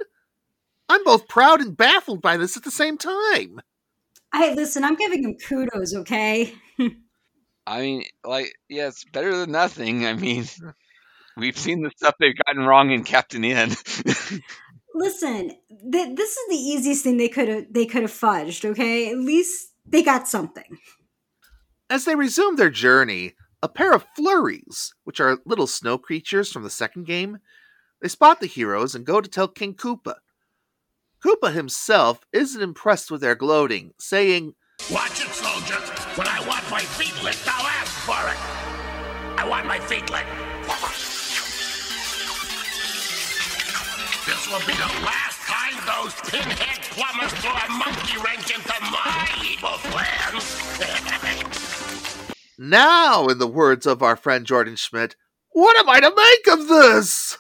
I'm 0.89 1.05
both 1.05 1.29
proud 1.29 1.61
and 1.61 1.77
baffled 1.77 2.23
by 2.23 2.37
this 2.37 2.57
at 2.57 2.65
the 2.65 2.71
same 2.71 2.99
time. 2.99 3.61
I 4.33 4.55
listen. 4.55 4.85
I'm 4.85 4.97
giving 4.97 5.25
him 5.25 5.37
kudos. 5.37 5.95
Okay. 5.95 6.55
I 7.67 7.81
mean, 7.81 8.05
like, 8.25 8.53
yeah, 8.69 8.89
it's 8.89 9.05
better 9.05 9.37
than 9.37 9.53
nothing. 9.53 10.07
I 10.07 10.15
mean, 10.15 10.47
we've 11.37 11.59
seen 11.59 11.83
the 11.83 11.91
stuff 11.97 12.15
they've 12.19 12.37
gotten 12.47 12.65
wrong 12.65 12.91
in 12.91 13.05
Captain 13.05 13.45
N. 13.45 13.71
Listen, 14.95 15.53
th- 15.93 16.17
this 16.17 16.37
is 16.37 16.49
the 16.49 16.57
easiest 16.57 17.05
thing 17.05 17.17
they 17.17 17.29
could 17.29 17.49
have 17.49 17.65
they 17.71 17.87
could 17.87 18.03
have 18.03 18.11
fudged. 18.11 18.65
Okay, 18.65 19.11
at 19.11 19.19
least 19.19 19.73
they 19.87 20.03
got 20.03 20.29
something. 20.29 20.79
As 21.89 22.05
they 22.05 22.15
resume 22.15 22.57
their 22.57 22.71
journey, 22.71 23.35
a 23.63 23.69
pair 23.69 23.93
of 23.93 24.07
flurries, 24.17 24.95
which 25.05 25.21
are 25.21 25.39
little 25.47 25.67
snow 25.67 25.99
creatures 25.99 26.51
from 26.51 26.63
the 26.63 26.71
second 26.71 27.07
game, 27.07 27.39
they 28.01 28.09
spot 28.09 28.41
the 28.41 28.47
heroes 28.47 28.95
and 28.95 29.07
go 29.07 29.21
to 29.21 29.29
tell 29.29 29.49
King 29.49 29.75
Koopa. 29.75 30.17
Koopa 31.25 31.53
himself 31.53 32.27
isn't 32.33 32.61
impressed 32.61 33.11
with 33.11 33.21
their 33.21 33.37
gloating, 33.37 33.95
saying, 33.99 34.55
Watch 34.91 35.25
it, 35.25 35.29
soldiers! 35.29 35.89
When 36.17 36.27
I 36.27 36.45
want 36.49 36.69
my 36.69 36.81
feet 36.81 37.15
licked, 37.23 37.47
I'll 37.47 37.67
ask 37.67 37.93
for 38.03 38.19
it. 38.29 39.41
I 39.41 39.49
want 39.49 39.67
my 39.67 39.79
feet 39.79 40.11
licked. 40.11 40.27
This 44.27 44.49
will 44.49 44.67
be 44.67 44.75
the 44.75 44.93
last 45.07 45.39
time 45.47 45.75
those 45.87 46.15
pinhead 46.29 46.83
plumbers 46.91 47.33
throw 47.39 47.53
a 47.53 47.71
monkey 47.71 48.19
wrench 48.19 48.51
into 48.51 48.73
my 48.81 49.29
evil 49.45 49.79
plans. 49.91 50.59
Now, 52.59 53.29
in 53.29 53.39
the 53.39 53.47
words 53.47 53.87
of 53.87 54.03
our 54.03 54.17
friend 54.17 54.45
Jordan 54.45 54.75
Schmidt, 54.75 55.15
what 55.51 55.79
am 55.79 55.89
I 55.89 56.01
to 56.01 56.13
make 56.15 56.59
of 56.59 56.69
this? 56.69 57.39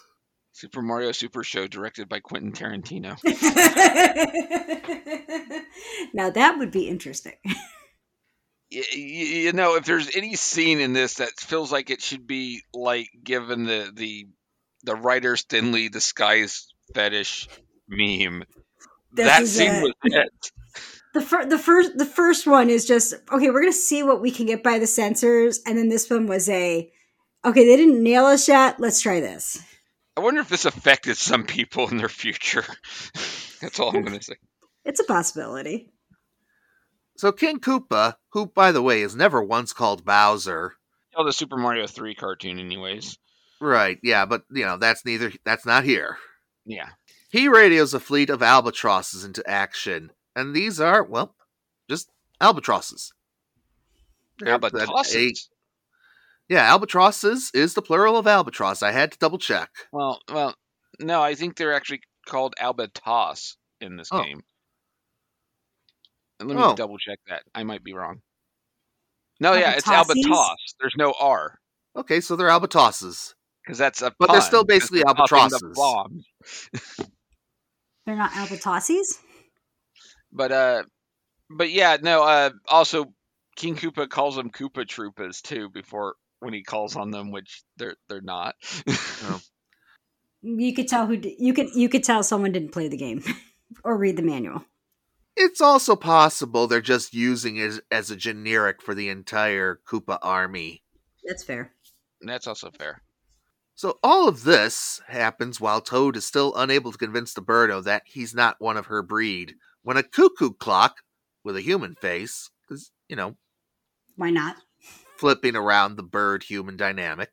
Super 0.62 0.80
Mario 0.80 1.10
Super 1.10 1.42
Show, 1.42 1.66
directed 1.66 2.08
by 2.08 2.20
Quentin 2.20 2.52
Tarantino. 2.52 3.18
now 6.14 6.30
that 6.30 6.56
would 6.58 6.70
be 6.70 6.86
interesting. 6.88 7.32
Y- 7.44 7.54
y- 8.94 8.96
you 8.96 9.52
know, 9.52 9.74
if 9.74 9.84
there's 9.84 10.14
any 10.16 10.36
scene 10.36 10.78
in 10.80 10.92
this 10.92 11.14
that 11.14 11.30
feels 11.40 11.72
like 11.72 11.90
it 11.90 12.00
should 12.00 12.28
be 12.28 12.62
like 12.72 13.08
given 13.24 13.64
the 13.64 13.90
the 13.92 14.28
the 14.84 14.94
writer 14.94 15.36
thinly 15.36 15.88
disguised 15.88 16.72
fetish 16.94 17.48
meme, 17.88 18.44
This 19.12 19.26
that 19.26 19.46
scene 19.48 19.72
it. 19.72 19.82
was 19.82 19.92
it. 20.04 20.52
The, 21.14 21.22
fir- 21.22 21.46
the 21.46 21.58
first 21.58 21.98
the 21.98 22.06
first 22.06 22.46
one 22.46 22.70
is 22.70 22.86
just 22.86 23.14
okay. 23.32 23.50
We're 23.50 23.62
gonna 23.62 23.72
see 23.72 24.04
what 24.04 24.22
we 24.22 24.30
can 24.30 24.46
get 24.46 24.62
by 24.62 24.78
the 24.78 24.86
censors, 24.86 25.58
and 25.66 25.76
then 25.76 25.88
this 25.88 26.08
one 26.08 26.28
was 26.28 26.48
a 26.48 26.88
okay. 27.44 27.66
They 27.66 27.76
didn't 27.76 28.00
nail 28.00 28.26
us 28.26 28.46
yet. 28.46 28.78
Let's 28.78 29.00
try 29.00 29.18
this. 29.18 29.60
I 30.16 30.20
wonder 30.20 30.40
if 30.40 30.48
this 30.48 30.64
affected 30.66 31.16
some 31.16 31.44
people 31.44 31.88
in 31.88 31.96
their 31.96 32.08
future. 32.08 32.64
That's 33.60 33.80
all 33.80 33.88
I'm 33.96 34.02
going 34.04 34.18
to 34.18 34.24
say. 34.24 34.34
It's 34.84 35.00
a 35.00 35.04
possibility. 35.04 35.90
So 37.16 37.30
King 37.32 37.60
Koopa, 37.60 38.16
who 38.32 38.46
by 38.46 38.72
the 38.72 38.82
way 38.82 39.02
is 39.02 39.14
never 39.14 39.42
once 39.42 39.72
called 39.72 40.04
Bowser, 40.04 40.74
Oh, 41.14 41.24
the 41.24 41.32
Super 41.32 41.56
Mario 41.58 41.86
3 41.86 42.14
cartoon, 42.14 42.58
anyways. 42.58 43.18
right? 43.60 43.98
Yeah, 44.02 44.24
but 44.24 44.42
you 44.50 44.64
know 44.64 44.78
that's 44.78 45.04
neither 45.04 45.30
that's 45.44 45.66
not 45.66 45.84
here. 45.84 46.16
Yeah. 46.64 46.88
He 47.30 47.48
radios 47.48 47.92
a 47.94 48.00
fleet 48.00 48.30
of 48.30 48.42
albatrosses 48.42 49.22
into 49.24 49.46
action, 49.48 50.10
and 50.34 50.54
these 50.54 50.80
are 50.80 51.02
well, 51.04 51.34
just 51.88 52.08
albatrosses. 52.40 53.12
They're- 54.38 54.58
that- 54.58 54.72
Albatrosses. 54.74 55.48
A- 56.50 56.54
yeah, 56.54 56.70
albatrosses 56.72 57.50
is 57.54 57.74
the 57.74 57.82
plural 57.82 58.16
of 58.16 58.26
albatross. 58.26 58.82
I 58.82 58.92
had 58.92 59.12
to 59.12 59.18
double 59.18 59.38
check. 59.38 59.70
Well, 59.92 60.20
well, 60.32 60.54
no, 61.00 61.22
I 61.22 61.34
think 61.34 61.56
they're 61.56 61.72
actually 61.74 62.00
called 62.26 62.54
Albatoss 62.60 63.56
in 63.80 63.96
this 63.96 64.08
Oh. 64.12 64.22
game. 64.22 64.42
And 66.40 66.48
let 66.48 66.56
me 66.58 66.62
Oh. 66.64 66.74
double 66.74 66.98
check 66.98 67.18
that. 67.28 67.42
I 67.54 67.62
might 67.62 67.84
be 67.84 67.94
wrong. 67.94 68.20
No, 69.40 69.54
yeah, 69.54 69.72
it's 69.72 69.86
Albatrosses? 69.88 70.26
Albatoss. 70.26 70.56
There's 70.80 70.94
no 70.96 71.12
R 71.18 71.58
Okay, 71.96 72.20
so 72.20 72.36
they're 72.36 72.48
albatrosses. 72.50 73.34
because 73.64 73.78
that's 73.78 74.02
a. 74.02 74.12
But 74.18 74.30
they're 74.32 74.40
still 74.40 74.64
basically 74.64 75.02
they're 75.04 75.14
tossing 75.14 75.58
the 75.72 75.74
albatrosses. 75.74 75.76
bomb. 75.76 77.08
They're 78.06 78.16
not 78.16 78.32
albatrosses. 78.32 79.18
But 80.32 80.50
uh, 80.50 80.82
but 81.50 81.70
yeah, 81.70 81.98
no. 82.02 82.22
Uh, 82.24 82.50
also, 82.68 83.12
King 83.56 83.76
Koopa 83.76 84.08
calls 84.08 84.34
them 84.36 84.50
Koopa 84.50 84.84
Troopas 84.86 85.40
too 85.42 85.68
before 85.68 86.14
when 86.42 86.54
he 86.54 86.62
calls 86.62 86.96
on 86.96 87.10
them, 87.10 87.30
which 87.30 87.62
they're 87.76 87.96
they're 88.08 88.20
not. 88.20 88.54
You 90.42 90.74
could 90.74 90.88
tell 90.88 91.06
who 91.06 91.16
d- 91.16 91.36
you 91.38 91.54
could 91.54 91.68
you 91.74 91.88
could 91.88 92.02
tell 92.02 92.22
someone 92.24 92.50
didn't 92.50 92.72
play 92.72 92.88
the 92.88 92.96
game 92.96 93.22
or 93.84 93.96
read 93.96 94.16
the 94.16 94.22
manual. 94.22 94.64
It's 95.36 95.60
also 95.60 95.94
possible 95.94 96.66
they're 96.66 96.80
just 96.80 97.14
using 97.14 97.56
it 97.56 97.80
as 97.90 98.10
a 98.10 98.16
generic 98.16 98.82
for 98.82 98.94
the 98.94 99.08
entire 99.08 99.78
Koopa 99.88 100.18
army. 100.20 100.82
That's 101.24 101.44
fair. 101.44 101.72
That's 102.20 102.48
also 102.48 102.70
fair. 102.72 103.02
So 103.74 103.98
all 104.02 104.28
of 104.28 104.42
this 104.42 105.00
happens 105.06 105.60
while 105.60 105.80
Toad 105.80 106.16
is 106.16 106.26
still 106.26 106.54
unable 106.56 106.92
to 106.92 106.98
convince 106.98 107.32
the 107.32 107.40
Birdo 107.40 107.82
that 107.84 108.02
he's 108.06 108.34
not 108.34 108.56
one 108.58 108.76
of 108.76 108.86
her 108.86 109.02
breed. 109.02 109.54
When 109.82 109.96
a 109.96 110.02
cuckoo 110.02 110.50
clock 110.52 110.96
with 111.44 111.56
a 111.56 111.62
human 111.62 111.94
face, 111.94 112.50
because 112.68 112.90
you 113.08 113.16
know, 113.16 113.36
Why 114.16 114.30
not? 114.30 114.56
Flipping 115.22 115.54
around 115.54 115.94
the 115.94 116.02
bird 116.02 116.42
human 116.42 116.76
dynamic. 116.76 117.30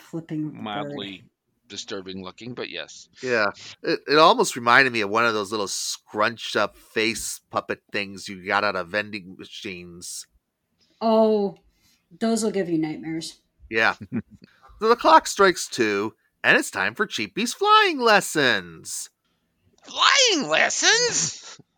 Flipping 0.00 0.48
the 0.48 0.50
bird. 0.50 0.62
Mildly 0.62 1.22
disturbing 1.68 2.24
looking, 2.24 2.54
but 2.54 2.70
yes. 2.70 3.08
Yeah, 3.22 3.46
it, 3.84 4.00
it 4.08 4.18
almost 4.18 4.56
reminded 4.56 4.92
me 4.92 5.02
of 5.02 5.08
one 5.08 5.24
of 5.24 5.32
those 5.32 5.52
little 5.52 5.68
scrunched 5.68 6.56
up 6.56 6.76
face 6.76 7.40
puppet 7.52 7.82
things 7.92 8.28
you 8.28 8.44
got 8.44 8.64
out 8.64 8.74
of 8.74 8.88
vending 8.88 9.36
machines. 9.38 10.26
Oh, 11.00 11.58
those 12.18 12.42
will 12.42 12.50
give 12.50 12.68
you 12.68 12.78
nightmares. 12.78 13.40
Yeah. 13.70 13.94
so 14.10 14.20
the 14.88 14.96
clock 14.96 15.28
strikes 15.28 15.68
two, 15.68 16.14
and 16.42 16.58
it's 16.58 16.72
time 16.72 16.96
for 16.96 17.06
Cheepy's 17.06 17.54
flying 17.54 18.00
lessons. 18.00 19.08
Flying 19.84 20.48
lessons. 20.48 21.60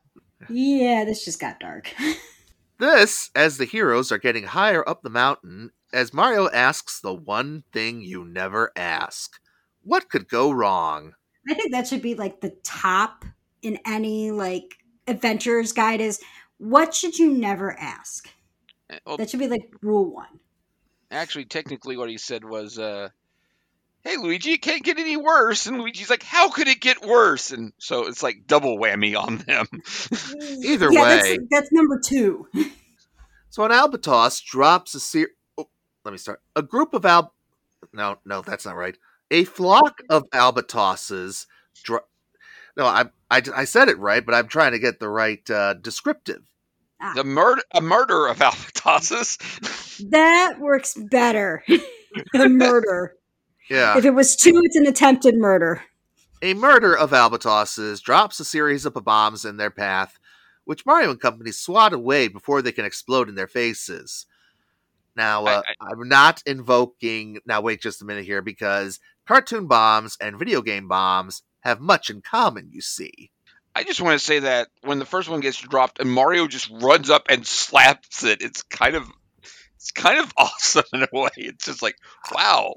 Yeah, 0.50 1.04
this 1.04 1.26
just 1.26 1.40
got 1.40 1.60
dark. 1.60 1.92
This, 2.78 3.30
as 3.34 3.56
the 3.58 3.64
heroes 3.64 4.10
are 4.12 4.18
getting 4.18 4.44
higher 4.44 4.88
up 4.88 5.02
the 5.02 5.10
mountain, 5.10 5.70
as 5.92 6.12
Mario 6.14 6.48
asks 6.50 7.00
the 7.00 7.14
one 7.14 7.64
thing 7.72 8.00
you 8.02 8.24
never 8.24 8.72
ask 8.76 9.40
What 9.82 10.08
could 10.08 10.28
go 10.28 10.50
wrong? 10.50 11.14
I 11.48 11.54
think 11.54 11.72
that 11.72 11.86
should 11.86 12.02
be 12.02 12.14
like 12.14 12.40
the 12.40 12.50
top 12.62 13.24
in 13.62 13.78
any 13.86 14.30
like 14.30 14.76
adventures 15.06 15.72
guide 15.72 16.00
is 16.00 16.20
what 16.58 16.94
should 16.94 17.18
you 17.18 17.30
never 17.32 17.78
ask? 17.78 18.28
Uh, 18.90 18.98
Well, 19.06 19.16
That 19.16 19.30
should 19.30 19.40
be 19.40 19.48
like 19.48 19.72
rule 19.82 20.12
one. 20.12 20.40
actually, 21.10 21.44
technically, 21.46 21.96
what 21.96 22.08
he 22.10 22.18
said 22.18 22.44
was, 22.44 22.78
uh, 22.78 23.08
"Hey, 24.04 24.16
Luigi, 24.16 24.52
it 24.52 24.62
can't 24.62 24.84
get 24.84 24.98
any 24.98 25.16
worse." 25.16 25.66
And 25.66 25.78
Luigi's 25.78 26.10
like, 26.10 26.22
"How 26.22 26.50
could 26.50 26.68
it 26.68 26.80
get 26.80 27.06
worse?" 27.06 27.50
And 27.52 27.72
so 27.78 28.06
it's 28.06 28.22
like 28.22 28.46
double 28.46 28.78
whammy 28.78 29.18
on 29.18 29.38
them. 29.38 29.66
Either 30.64 30.92
yeah, 30.92 31.02
way. 31.02 31.36
that's, 31.36 31.38
that's 31.50 31.72
number 31.72 32.00
two. 32.02 32.46
So 33.50 33.64
an 33.64 33.72
albatross 33.72 34.40
drops 34.40 34.94
a 34.94 35.00
ser- 35.00 35.30
oh, 35.56 35.68
let 36.04 36.12
me 36.12 36.18
start. 36.18 36.40
A 36.54 36.62
group 36.62 36.94
of 36.94 37.04
al 37.06 37.34
No, 37.92 38.18
no, 38.24 38.42
that's 38.42 38.66
not 38.66 38.76
right. 38.76 38.96
A 39.30 39.44
flock 39.44 40.02
of 40.10 40.24
albatrosses 40.32 41.46
dro- 41.82 42.04
No, 42.76 42.84
I, 42.86 43.06
I 43.30 43.42
I 43.56 43.64
said 43.64 43.88
it 43.88 43.98
right, 43.98 44.24
but 44.24 44.34
I'm 44.34 44.48
trying 44.48 44.72
to 44.72 44.78
get 44.78 45.00
the 45.00 45.08
right 45.08 45.48
uh, 45.50 45.74
descriptive. 45.74 46.42
the 47.14 47.24
murder, 47.24 47.62
a 47.74 47.80
murder 47.80 48.26
of 48.26 48.40
albatrosses. 48.42 49.38
That 50.10 50.60
works 50.60 50.94
better. 50.94 51.64
the 52.32 52.48
murder. 52.48 53.14
Yeah. 53.68 53.98
If 53.98 54.04
it 54.04 54.14
was 54.14 54.36
two, 54.36 54.60
it's 54.64 54.76
an 54.76 54.86
attempted 54.86 55.36
murder. 55.36 55.82
A 56.40 56.54
murder 56.54 56.96
of 56.96 57.12
albatrosses 57.12 58.00
drops 58.00 58.38
a 58.40 58.44
series 58.44 58.86
of 58.86 58.94
bombs 59.04 59.44
in 59.44 59.56
their 59.56 59.70
path, 59.70 60.18
which 60.64 60.86
Mario 60.86 61.10
and 61.10 61.20
company 61.20 61.50
swat 61.50 61.92
away 61.92 62.28
before 62.28 62.62
they 62.62 62.72
can 62.72 62.84
explode 62.84 63.28
in 63.28 63.34
their 63.34 63.48
faces. 63.48 64.26
Now, 65.16 65.46
uh, 65.46 65.62
I, 65.80 65.92
am 65.92 66.08
not 66.08 66.42
invoking. 66.46 67.38
Now, 67.44 67.60
wait 67.60 67.82
just 67.82 68.02
a 68.02 68.04
minute 68.04 68.24
here, 68.24 68.40
because 68.40 69.00
cartoon 69.26 69.66
bombs 69.66 70.16
and 70.20 70.38
video 70.38 70.62
game 70.62 70.86
bombs 70.86 71.42
have 71.60 71.80
much 71.80 72.08
in 72.08 72.22
common, 72.22 72.70
you 72.72 72.80
see. 72.80 73.32
I 73.74 73.82
just 73.82 74.00
want 74.00 74.18
to 74.18 74.24
say 74.24 74.40
that 74.40 74.68
when 74.82 74.98
the 75.00 75.04
first 75.04 75.28
one 75.28 75.40
gets 75.40 75.58
dropped 75.58 76.00
and 76.00 76.10
Mario 76.10 76.46
just 76.46 76.70
runs 76.70 77.10
up 77.10 77.26
and 77.28 77.46
slaps 77.46 78.24
it, 78.24 78.42
it's 78.42 78.62
kind 78.62 78.94
of 78.94 79.08
it's 79.76 79.90
kind 79.90 80.20
of 80.20 80.32
awesome 80.36 80.84
in 80.92 81.02
a 81.02 81.08
way. 81.12 81.30
It's 81.36 81.64
just 81.64 81.82
like, 81.82 81.96
wow, 82.32 82.74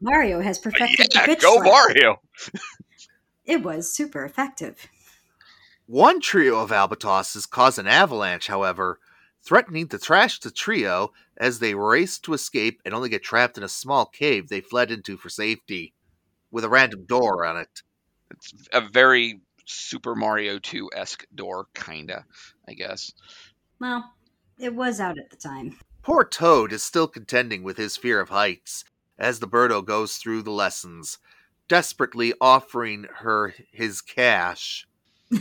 Mario 0.00 0.40
has 0.40 0.58
perfected 0.58 1.08
yeah, 1.14 1.26
the 1.26 1.32
bitch 1.32 1.42
go 1.42 1.54
slap. 1.54 1.64
Mario. 1.64 2.20
It 3.44 3.62
was 3.62 3.92
super 3.92 4.24
effective. 4.24 4.86
One 5.86 6.20
trio 6.20 6.60
of 6.60 6.70
albatrosses 6.70 7.46
cause 7.46 7.78
an 7.78 7.86
avalanche, 7.86 8.46
however, 8.46 9.00
threatening 9.42 9.88
to 9.88 9.98
trash 9.98 10.38
the 10.38 10.50
trio 10.50 11.12
as 11.38 11.58
they 11.58 11.74
race 11.74 12.18
to 12.20 12.34
escape 12.34 12.82
and 12.84 12.92
only 12.92 13.08
get 13.08 13.22
trapped 13.22 13.56
in 13.56 13.64
a 13.64 13.68
small 13.68 14.04
cave 14.04 14.48
they 14.48 14.60
fled 14.60 14.90
into 14.90 15.16
for 15.16 15.30
safety, 15.30 15.94
with 16.50 16.64
a 16.64 16.68
random 16.68 17.06
door 17.06 17.46
on 17.46 17.56
it. 17.56 17.82
It's 18.30 18.52
a 18.72 18.82
very 18.82 19.40
Super 19.64 20.14
Mario 20.14 20.58
2 20.58 20.90
esque 20.94 21.26
door, 21.34 21.68
kinda, 21.74 22.26
I 22.68 22.74
guess. 22.74 23.12
Well, 23.80 24.12
it 24.58 24.74
was 24.74 25.00
out 25.00 25.18
at 25.18 25.30
the 25.30 25.36
time. 25.36 25.78
Poor 26.02 26.24
Toad 26.24 26.72
is 26.72 26.82
still 26.82 27.08
contending 27.08 27.62
with 27.62 27.78
his 27.78 27.96
fear 27.96 28.20
of 28.20 28.28
heights 28.28 28.84
as 29.18 29.40
the 29.40 29.48
Birdo 29.48 29.84
goes 29.84 30.16
through 30.16 30.42
the 30.42 30.50
lessons, 30.50 31.18
desperately 31.66 32.32
offering 32.40 33.06
her 33.16 33.54
his 33.72 34.00
cash. 34.00 34.86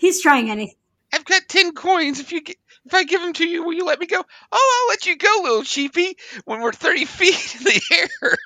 He's 0.00 0.22
trying 0.22 0.50
anything. 0.50 0.76
I've 1.12 1.24
got 1.24 1.48
10 1.48 1.72
coins. 1.72 2.20
If 2.20 2.32
you 2.32 2.42
gi- 2.42 2.58
if 2.84 2.94
I 2.94 3.04
give 3.04 3.20
them 3.20 3.32
to 3.34 3.46
you, 3.46 3.62
will 3.64 3.72
you 3.72 3.84
let 3.84 3.98
me 3.98 4.06
go? 4.06 4.22
Oh, 4.52 4.82
I'll 4.82 4.88
let 4.88 5.06
you 5.06 5.16
go, 5.16 5.40
little 5.42 5.62
Cheepy, 5.62 6.16
when 6.44 6.60
we're 6.60 6.72
30 6.72 7.04
feet 7.06 7.56
in 7.56 7.64
the 7.64 7.80
air. 8.22 8.36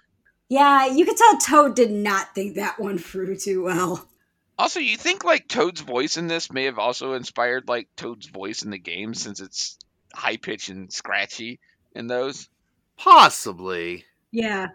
Yeah, 0.49 0.87
you 0.87 1.05
could 1.05 1.17
tell 1.17 1.39
Toad 1.39 1.75
did 1.77 1.91
not 1.91 2.35
think 2.35 2.57
that 2.57 2.79
one 2.79 2.99
through 2.99 3.37
too 3.37 3.65
well. 3.65 4.07
Also, 4.59 4.81
you 4.81 4.97
think 4.97 5.25
like 5.25 5.49
Toad's 5.49 5.81
voice 5.81 6.17
in 6.17 6.27
this 6.29 6.53
may 6.53 6.65
have 6.65 6.79
also 6.79 7.15
inspired 7.15 7.69
like 7.69 7.89
Toad's 7.97 8.27
voice 8.27 8.63
in 8.63 8.71
the 8.71 8.79
game 8.79 9.15
since 9.15 9.41
it's 9.41 9.79
high 10.15 10.37
pitched 10.37 10.69
and 10.69 10.93
scratchy 10.93 11.59
in 11.95 12.07
those? 12.07 12.49
Possibly. 12.97 14.05
Yeah. 14.31 14.69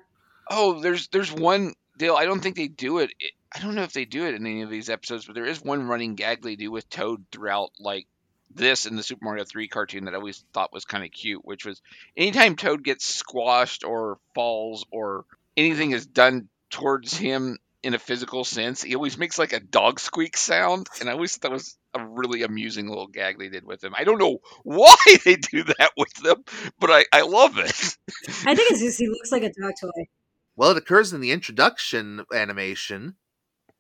Oh, 0.50 0.80
there's 0.80 1.08
there's 1.10 1.32
one 1.32 1.74
deal. 1.98 2.16
I 2.16 2.26
don't 2.26 2.42
think 2.42 2.56
they 2.56 2.68
do 2.68 3.00
it. 3.00 3.14
I 3.54 3.60
don't 3.60 3.76
know 3.76 3.84
if 3.84 3.94
they 3.94 4.06
do 4.06 4.26
it 4.26 4.36
in 4.36 4.46
any 4.46 4.62
of 4.62 4.70
these 4.70 4.90
episodes, 4.90 5.26
but 5.26 5.36
there 5.36 5.46
is 5.46 5.62
one 5.62 5.88
running 5.88 6.16
gag 6.16 6.42
they 6.42 6.56
do 6.56 6.72
with 6.72 6.90
Toad 6.90 7.26
throughout 7.32 7.72
like 7.80 8.08
this 8.54 8.86
in 8.86 8.96
the 8.96 9.04
Super 9.04 9.24
Mario 9.24 9.44
3 9.44 9.68
cartoon 9.68 10.06
that 10.06 10.14
I 10.14 10.18
always 10.18 10.44
thought 10.54 10.74
was 10.74 10.86
kind 10.86 11.04
of 11.04 11.12
cute, 11.12 11.46
which 11.46 11.66
was 11.66 11.82
anytime 12.16 12.56
Toad 12.56 12.84
gets 12.84 13.06
squashed 13.06 13.84
or 13.84 14.20
falls 14.34 14.86
or 14.92 15.26
anything 15.56 15.92
is 15.92 16.06
done 16.06 16.50
towards 16.70 17.16
him 17.18 17.58
in 17.84 17.94
a 17.94 18.00
physical 18.00 18.44
sense, 18.44 18.84
he 18.84 18.96
always 18.96 19.18
makes 19.18 19.40
like 19.40 19.54
a 19.54 19.60
dog 19.60 20.00
squeak 20.00 20.36
sound, 20.36 20.88
and 21.00 21.10
I 21.10 21.14
always 21.14 21.36
thought 21.36 21.50
that 21.50 21.52
was 21.52 21.78
a 21.98 22.08
really 22.08 22.44
amusing 22.44 22.88
little 22.88 23.08
gag 23.08 23.40
they 23.40 23.50
did 23.50 23.66
with 23.66 23.84
him. 23.84 23.94
I 23.98 24.04
don't 24.04 24.20
know 24.20 24.40
why 24.64 24.96
they 25.26 25.36
do 25.36 25.64
that 25.64 25.92
with 25.98 26.14
them, 26.16 26.44
but 26.80 26.90
I, 26.92 27.06
I 27.12 27.22
love 27.22 27.58
it. 27.58 27.98
I 28.46 28.56
think 28.56 28.72
it's 28.72 28.82
just 28.82 29.00
he 29.00 29.08
looks 29.08 29.32
like 29.32 29.44
a 29.44 29.54
dog 29.54 29.74
toy. 29.80 30.08
Well, 30.56 30.72
it 30.72 30.78
occurs 30.78 31.14
in 31.14 31.22
the 31.22 31.32
introduction 31.32 32.26
animation. 32.34 33.16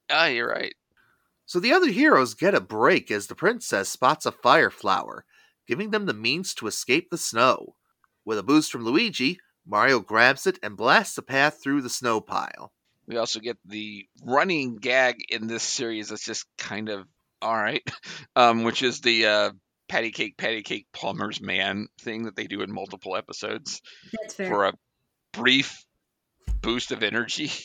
Ah, 0.09 0.27
you're 0.27 0.49
right. 0.49 0.75
So 1.45 1.59
the 1.59 1.73
other 1.73 1.89
heroes 1.89 2.33
get 2.33 2.53
a 2.53 2.61
break 2.61 3.09
as 3.09 3.27
the 3.27 3.35
princess 3.35 3.89
spots 3.89 4.25
a 4.25 4.31
fire 4.31 4.69
flower, 4.69 5.25
giving 5.65 5.91
them 5.91 6.05
the 6.05 6.13
means 6.13 6.53
to 6.55 6.67
escape 6.67 7.09
the 7.09 7.17
snow. 7.17 7.75
With 8.25 8.37
a 8.37 8.43
boost 8.43 8.71
from 8.71 8.83
Luigi, 8.83 9.39
Mario 9.65 9.99
grabs 9.99 10.45
it 10.45 10.59
and 10.61 10.77
blasts 10.77 11.17
a 11.17 11.21
path 11.21 11.61
through 11.61 11.81
the 11.81 11.89
snow 11.89 12.21
pile. 12.21 12.73
We 13.07 13.17
also 13.17 13.39
get 13.39 13.57
the 13.65 14.05
running 14.23 14.75
gag 14.75 15.23
in 15.29 15.47
this 15.47 15.63
series 15.63 16.09
that's 16.09 16.25
just 16.25 16.45
kind 16.57 16.89
of 16.89 17.07
all 17.41 17.55
right, 17.55 17.83
um, 18.35 18.63
which 18.63 18.83
is 18.83 19.01
the 19.01 19.25
uh, 19.25 19.51
patty 19.87 20.11
cake, 20.11 20.37
patty 20.37 20.61
cake, 20.63 20.87
plumber's 20.93 21.41
man 21.41 21.87
thing 22.01 22.23
that 22.23 22.35
they 22.35 22.47
do 22.47 22.61
in 22.61 22.71
multiple 22.71 23.15
episodes 23.15 23.81
That's 24.21 24.35
fair. 24.35 24.49
for 24.49 24.65
a 24.65 24.73
brief 25.33 25.85
boost 26.61 26.91
of 26.91 27.03
energy. 27.03 27.51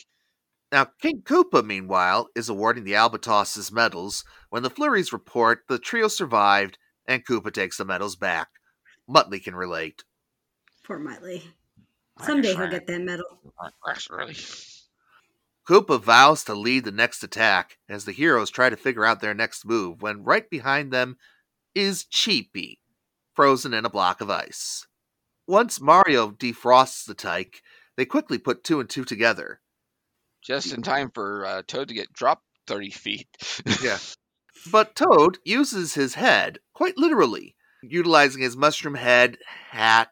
Now, 0.71 0.87
King 1.03 1.21
Koopa, 1.21 1.63
meanwhile, 1.63 2.29
is 2.35 2.49
awarding 2.49 2.83
the 2.83 2.93
Albatoss's 2.93 3.71
medals 3.71 4.23
when 4.49 4.63
the 4.63 4.71
Flurries 4.71 5.13
report 5.13 5.59
the 5.69 5.77
trio 5.77 6.07
survived 6.07 6.79
and 7.07 7.23
Koopa 7.23 7.53
takes 7.53 7.77
the 7.77 7.85
medals 7.85 8.15
back. 8.15 8.47
Muttley 9.07 9.43
can 9.43 9.53
relate. 9.53 10.03
Poor 10.83 10.99
Muttley. 10.99 11.43
Someday 12.23 12.55
he'll 12.55 12.71
get 12.71 12.87
that 12.87 13.01
medal. 13.01 13.53
That's 13.85 14.09
really. 14.09 14.35
Koopa 15.67 16.01
vows 16.01 16.43
to 16.43 16.53
lead 16.53 16.83
the 16.83 16.91
next 16.91 17.23
attack 17.23 17.77
as 17.87 18.03
the 18.05 18.11
heroes 18.11 18.49
try 18.49 18.69
to 18.69 18.75
figure 18.75 19.05
out 19.05 19.21
their 19.21 19.33
next 19.33 19.65
move 19.65 20.01
when 20.01 20.23
right 20.23 20.49
behind 20.49 20.91
them 20.91 21.17
is 21.73 22.03
Cheepy, 22.03 22.81
frozen 23.33 23.73
in 23.73 23.85
a 23.85 23.89
block 23.89 24.19
of 24.19 24.29
ice. 24.29 24.87
Once 25.47 25.79
Mario 25.79 26.31
defrosts 26.31 27.05
the 27.05 27.13
tyke, 27.13 27.61
they 27.95 28.05
quickly 28.05 28.37
put 28.37 28.63
two 28.63 28.79
and 28.79 28.89
two 28.89 29.05
together. 29.05 29.61
Just 30.41 30.73
in 30.73 30.81
time 30.81 31.09
for 31.09 31.45
uh, 31.45 31.61
Toad 31.65 31.87
to 31.87 31.93
get 31.93 32.11
dropped 32.11 32.43
30 32.67 32.89
feet. 32.91 33.27
Yeah. 33.81 33.97
But 34.71 34.95
Toad 34.95 35.39
uses 35.43 35.95
his 35.95 36.13
head, 36.15 36.59
quite 36.73 36.97
literally, 36.97 37.55
utilizing 37.81 38.41
his 38.41 38.55
mushroom 38.55 38.95
head, 38.95 39.37
hat, 39.71 40.11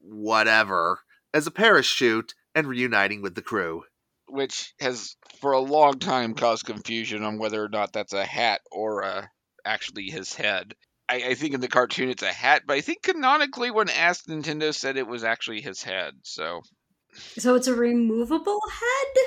whatever, 0.00 1.00
as 1.34 1.46
a 1.46 1.50
parachute 1.50 2.34
and 2.54 2.68
reuniting 2.68 3.22
with 3.22 3.34
the 3.34 3.42
crew. 3.42 3.84
Which 4.28 4.74
has, 4.80 5.16
for 5.40 5.52
a 5.52 5.60
long 5.60 5.98
time, 5.98 6.34
caused 6.34 6.66
confusion 6.66 7.22
on 7.22 7.38
whether 7.38 7.62
or 7.62 7.68
not 7.68 7.92
that's 7.92 8.12
a 8.12 8.24
hat 8.24 8.60
or 8.70 9.02
uh, 9.04 9.26
actually 9.64 10.10
his 10.10 10.34
head. 10.34 10.74
I, 11.08 11.16
I 11.28 11.34
think 11.34 11.54
in 11.54 11.60
the 11.60 11.68
cartoon 11.68 12.10
it's 12.10 12.22
a 12.22 12.32
hat, 12.32 12.62
but 12.66 12.74
I 12.74 12.80
think 12.82 13.02
canonically, 13.02 13.70
when 13.70 13.88
asked, 13.88 14.28
Nintendo 14.28 14.74
said 14.74 14.96
it 14.96 15.06
was 15.06 15.24
actually 15.24 15.60
his 15.62 15.82
head. 15.82 16.14
So, 16.22 16.60
So 17.38 17.54
it's 17.54 17.66
a 17.66 17.74
removable 17.74 18.60
head? 18.70 19.24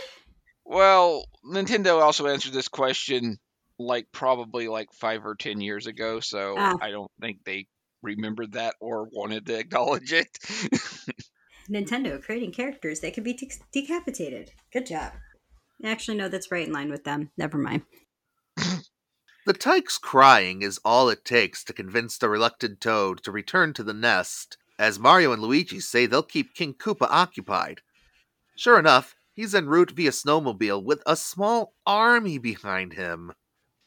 well, 0.66 1.26
Nintendo 1.46 2.02
also 2.02 2.28
answered 2.28 2.54
this 2.54 2.68
question 2.68 3.38
like 3.80 4.06
probably 4.12 4.68
like 4.68 4.94
five 4.94 5.26
or 5.26 5.36
ten 5.36 5.60
years 5.60 5.88
ago. 5.88 6.20
So 6.20 6.56
Ah. 6.58 6.78
I 6.80 6.92
don't 6.92 7.12
think 7.20 7.40
they 7.44 7.68
remembered 8.04 8.54
that 8.54 8.76
or 8.80 9.08
wanted 9.12 9.48
to 9.48 9.58
acknowledge 9.58 10.14
it. 10.14 10.28
Nintendo 11.72 12.22
creating 12.22 12.52
characters 12.52 13.00
that 13.00 13.14
can 13.14 13.24
be 13.24 13.34
de- 13.34 13.50
decapitated. 13.72 14.52
Good 14.74 14.88
job. 14.88 15.14
Actually, 15.84 16.18
no, 16.18 16.28
that's 16.28 16.52
right 16.52 16.68
in 16.68 16.74
line 16.74 16.92
with 16.92 17.06
them. 17.06 17.32
Never 17.38 17.58
mind. 17.58 17.84
The 19.44 19.54
tyke's 19.54 19.98
crying 19.98 20.62
is 20.62 20.80
all 20.86 21.10
it 21.10 21.26
takes 21.26 21.64
to 21.64 21.74
convince 21.74 22.16
the 22.16 22.30
reluctant 22.30 22.80
Toad 22.80 23.24
to 23.24 23.32
return 23.32 23.74
to 23.74 23.84
the 23.84 23.94
nest, 23.94 24.58
as 24.78 25.00
Mario 25.00 25.34
and 25.34 25.42
Luigi 25.42 25.80
say 25.80 26.06
they'll 26.06 26.22
keep 26.22 26.54
King 26.54 26.76
Koopa 26.76 27.08
occupied. 27.10 27.82
Sure 28.56 28.78
enough, 28.78 29.16
he's 29.34 29.56
en 29.56 29.66
route 29.66 29.90
via 29.92 30.12
snowmobile 30.12 30.84
with 30.84 31.02
a 31.08 31.16
small 31.16 31.74
army 31.88 32.38
behind 32.38 32.94
him. 32.94 33.34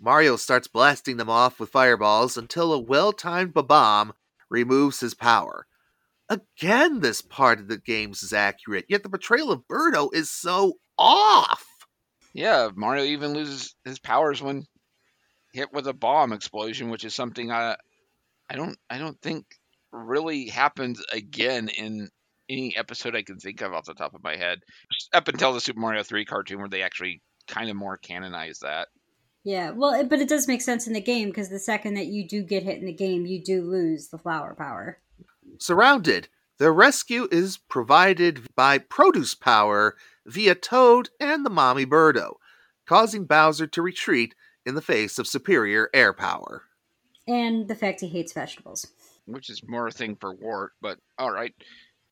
Mario 0.01 0.35
starts 0.35 0.67
blasting 0.67 1.19
them 1.19 1.31
off 1.31 1.61
with 1.61 1.71
fireballs 1.71 2.37
until 2.37 2.73
a 2.73 2.79
well 2.81 3.13
timed 3.13 3.55
bomb 3.55 4.13
removes 4.51 4.99
his 4.99 5.15
power. 5.15 5.69
Again, 6.29 7.01
this 7.01 7.21
part 7.21 7.61
of 7.61 7.69
the 7.69 7.79
games 7.79 8.23
is 8.23 8.33
accurate, 8.33 8.87
yet 8.89 9.03
the 9.03 9.11
portrayal 9.11 9.53
of 9.53 9.65
Birdo 9.71 10.09
is 10.13 10.31
so 10.31 10.75
off. 10.99 11.65
Yeah, 12.33 12.71
Mario 12.75 13.05
even 13.05 13.35
loses 13.35 13.75
his 13.85 13.99
powers 13.99 14.43
when 14.43 14.65
hit 15.53 15.73
with 15.73 15.87
a 15.87 15.93
bomb 15.93 16.33
explosion, 16.33 16.91
which 16.91 17.05
is 17.05 17.15
something 17.15 17.51
I 17.51 17.77
I 18.51 18.57
don't 18.57 18.77
I 18.91 18.99
don't 18.99 19.21
think 19.21 19.45
really 19.93 20.49
happens 20.49 21.03
again 21.13 21.69
in 21.69 22.09
any 22.49 22.77
episode 22.77 23.17
I 23.17 23.23
can 23.23 23.39
think 23.39 23.63
of 23.63 23.73
off 23.73 23.87
the 23.87 23.95
top 23.95 24.15
of 24.15 24.23
my 24.23 24.37
head. 24.37 24.61
Up 25.13 25.29
until 25.29 25.53
the 25.53 25.61
Super 25.61 25.81
Mario 25.81 26.03
3 26.03 26.25
cartoon 26.25 26.59
where 26.59 26.69
they 26.69 26.83
actually 26.83 27.23
kind 27.47 27.71
of 27.71 27.77
more 27.77 27.97
canonize 27.97 28.59
that. 28.61 28.89
Yeah, 29.45 29.71
well, 29.71 30.05
but 30.07 30.21
it 30.21 30.29
does 30.29 30.49
make 30.49 30.63
sense 30.63 30.87
in 30.87 30.95
the 30.95 31.01
game 31.01 31.29
because 31.29 31.51
the 31.51 31.59
second 31.59 31.95
that 31.95 32.07
you 32.07 32.27
do 32.27 32.43
get 32.43 32.63
hit 32.63 32.79
in 32.79 32.87
the 32.87 32.93
game, 32.93 33.27
you 33.27 33.43
do 33.43 33.63
lose 33.63 34.09
the 34.09 34.19
flower 34.19 34.55
power. 34.55 34.99
Surrounded, 35.65 36.29
their 36.59 36.75
rescue 36.75 37.27
is 37.33 37.57
provided 37.57 38.47
by 38.55 38.77
produce 38.77 39.35
power 39.35 39.97
via 40.27 40.55
Toad 40.55 41.09
and 41.19 41.43
the 41.43 41.49
Mommy 41.49 41.87
Birdo, 41.87 42.35
causing 42.85 43.25
Bowser 43.25 43.67
to 43.69 43.81
retreat 43.81 44.35
in 44.67 44.75
the 44.75 44.83
face 44.83 45.19
of 45.19 45.27
superior 45.27 45.89
air 45.95 46.13
power. 46.13 46.65
And 47.27 47.67
the 47.67 47.75
fact 47.75 48.03
he 48.03 48.09
hates 48.09 48.35
vegetables. 48.35 48.89
which 49.25 49.49
is 49.49 49.63
more 49.67 49.87
a 49.87 49.91
thing 49.91 50.17
for 50.17 50.35
Wart, 50.35 50.73
but 50.83 50.99
all 51.17 51.33
right. 51.33 51.55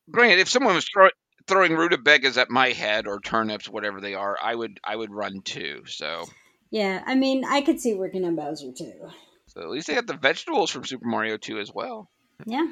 Granted, 0.09 0.39
if 0.39 0.49
someone 0.49 0.73
was 0.73 0.89
throw, 0.91 1.09
throwing 1.45 1.73
rutabagas 1.73 2.39
at 2.39 2.49
my 2.49 2.69
head 2.69 3.05
or 3.05 3.19
turnips, 3.19 3.69
whatever 3.69 4.01
they 4.01 4.15
are, 4.15 4.35
I 4.41 4.55
would 4.55 4.79
I 4.83 4.95
would 4.95 5.11
run 5.11 5.41
too. 5.43 5.83
So, 5.85 6.25
Yeah, 6.71 7.03
I 7.05 7.13
mean, 7.13 7.45
I 7.45 7.61
could 7.61 7.79
see 7.79 7.93
working 7.93 8.25
on 8.25 8.35
Bowser 8.35 8.71
too. 8.71 9.11
so 9.45 9.61
at 9.61 9.69
least 9.69 9.85
they 9.85 9.93
got 9.93 10.07
the 10.07 10.17
vegetables 10.17 10.71
from 10.71 10.85
Super 10.85 11.05
Mario 11.07 11.37
2 11.37 11.59
as 11.59 11.71
well. 11.71 12.09
Yeah. 12.47 12.65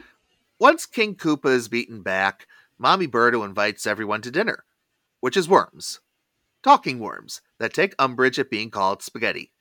Once 0.61 0.85
King 0.85 1.15
Koopa 1.15 1.49
is 1.49 1.67
beaten 1.67 2.03
back, 2.03 2.45
Mommy 2.77 3.07
Birdo 3.07 3.43
invites 3.43 3.87
everyone 3.87 4.21
to 4.21 4.29
dinner, 4.29 4.63
which 5.19 5.35
is 5.35 5.49
worms. 5.49 6.01
Talking 6.61 6.99
worms 6.99 7.41
that 7.57 7.73
take 7.73 7.95
umbrage 7.97 8.37
at 8.37 8.51
being 8.51 8.69
called 8.69 9.01
spaghetti. 9.01 9.51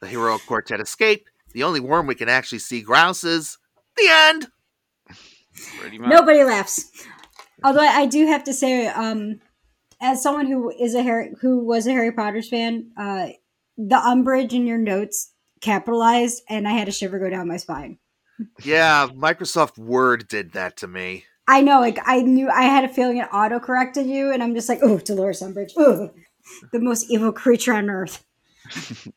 The 0.00 0.06
heroic 0.06 0.42
quartet 0.46 0.78
escape. 0.78 1.30
The 1.54 1.62
only 1.62 1.80
worm 1.80 2.06
we 2.06 2.14
can 2.14 2.28
actually 2.28 2.58
see 2.58 2.82
grouses. 2.82 3.56
The 3.96 4.08
end! 4.10 4.48
Much. 5.08 6.10
Nobody 6.10 6.44
laughs. 6.44 7.06
Although 7.64 7.80
I 7.80 8.02
I 8.02 8.06
do 8.06 8.26
have 8.26 8.44
to 8.44 8.52
say, 8.52 8.86
um, 8.86 9.40
as 9.98 10.22
someone 10.22 10.44
who 10.44 10.68
is 10.78 10.94
a 10.94 11.02
Harry, 11.02 11.32
who 11.40 11.64
was 11.64 11.86
a 11.86 11.92
Harry 11.92 12.12
Potter's 12.12 12.50
fan, 12.50 12.90
uh, 12.98 13.28
the 13.78 13.96
umbrage 13.96 14.52
in 14.52 14.66
your 14.66 14.76
notes 14.76 15.32
capitalized, 15.62 16.42
and 16.50 16.68
I 16.68 16.72
had 16.72 16.86
a 16.86 16.92
shiver 16.92 17.18
go 17.18 17.30
down 17.30 17.48
my 17.48 17.56
spine. 17.56 17.98
Yeah, 18.62 19.08
Microsoft 19.14 19.78
Word 19.78 20.28
did 20.28 20.52
that 20.52 20.78
to 20.78 20.88
me. 20.88 21.24
I 21.48 21.62
know, 21.62 21.80
like 21.80 21.98
I 22.04 22.22
knew, 22.22 22.48
I 22.48 22.62
had 22.62 22.84
a 22.84 22.88
feeling 22.88 23.18
it 23.18 23.28
auto 23.32 23.58
corrected 23.58 24.06
you, 24.06 24.32
and 24.32 24.42
I'm 24.42 24.54
just 24.54 24.68
like, 24.68 24.80
oh, 24.82 24.98
Dolores 24.98 25.42
Umbridge, 25.42 25.72
oh, 25.76 26.10
the 26.72 26.80
most 26.80 27.10
evil 27.10 27.32
creature 27.32 27.74
on 27.74 27.90
earth. 27.90 28.24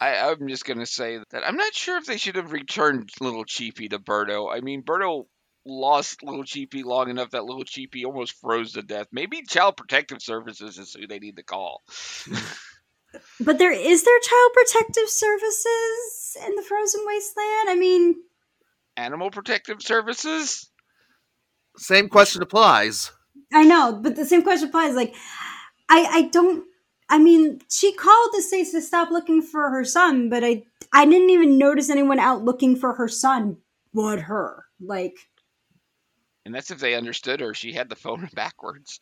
I, 0.00 0.30
I'm 0.30 0.48
just 0.48 0.64
gonna 0.64 0.86
say 0.86 1.20
that 1.30 1.46
I'm 1.46 1.56
not 1.56 1.74
sure 1.74 1.98
if 1.98 2.06
they 2.06 2.16
should 2.16 2.36
have 2.36 2.52
returned 2.52 3.10
Little 3.20 3.44
Cheepy 3.44 3.88
to 3.88 3.98
Birdo. 3.98 4.52
I 4.52 4.60
mean, 4.60 4.82
Birdo 4.82 5.26
lost 5.64 6.22
Little 6.22 6.44
Cheepy 6.44 6.82
long 6.82 7.10
enough 7.10 7.30
that 7.30 7.44
Little 7.44 7.64
Cheepy 7.64 8.04
almost 8.04 8.40
froze 8.40 8.72
to 8.72 8.82
death. 8.82 9.08
Maybe 9.12 9.42
Child 9.42 9.76
Protective 9.76 10.22
Services 10.22 10.78
is 10.78 10.94
who 10.94 11.06
they 11.06 11.18
need 11.18 11.36
to 11.36 11.42
call. 11.42 11.82
But 13.40 13.58
there 13.58 13.72
is 13.72 14.04
there 14.04 14.20
child 14.20 14.52
protective 14.52 15.08
services 15.08 16.36
in 16.46 16.54
the 16.56 16.62
frozen 16.62 17.00
wasteland. 17.06 17.70
I 17.70 17.74
mean, 17.74 18.16
Animal 18.98 19.30
Protective 19.30 19.80
Services? 19.80 20.68
Same 21.76 22.08
question 22.08 22.42
applies. 22.42 23.12
I 23.52 23.64
know, 23.64 23.98
but 24.02 24.16
the 24.16 24.26
same 24.26 24.42
question 24.42 24.68
applies. 24.68 24.94
Like, 24.94 25.14
I 25.88 26.04
I 26.10 26.22
don't. 26.32 26.64
I 27.08 27.18
mean, 27.18 27.60
she 27.70 27.94
called 27.94 28.30
to 28.34 28.42
say 28.42 28.64
to 28.70 28.82
stop 28.82 29.10
looking 29.10 29.40
for 29.40 29.70
her 29.70 29.84
son, 29.84 30.28
but 30.28 30.44
I 30.44 30.64
I 30.92 31.06
didn't 31.06 31.30
even 31.30 31.56
notice 31.56 31.88
anyone 31.88 32.18
out 32.18 32.44
looking 32.44 32.76
for 32.76 32.94
her 32.94 33.08
son 33.08 33.58
but 33.94 34.20
her. 34.20 34.64
Like, 34.80 35.16
And 36.44 36.54
that's 36.54 36.70
if 36.70 36.78
they 36.78 36.94
understood 36.94 37.40
her. 37.40 37.54
She 37.54 37.72
had 37.72 37.88
the 37.88 37.96
phone 37.96 38.28
backwards. 38.34 38.98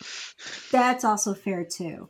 that's 0.71 1.05
also 1.05 1.35
fair 1.35 1.65
too. 1.65 2.09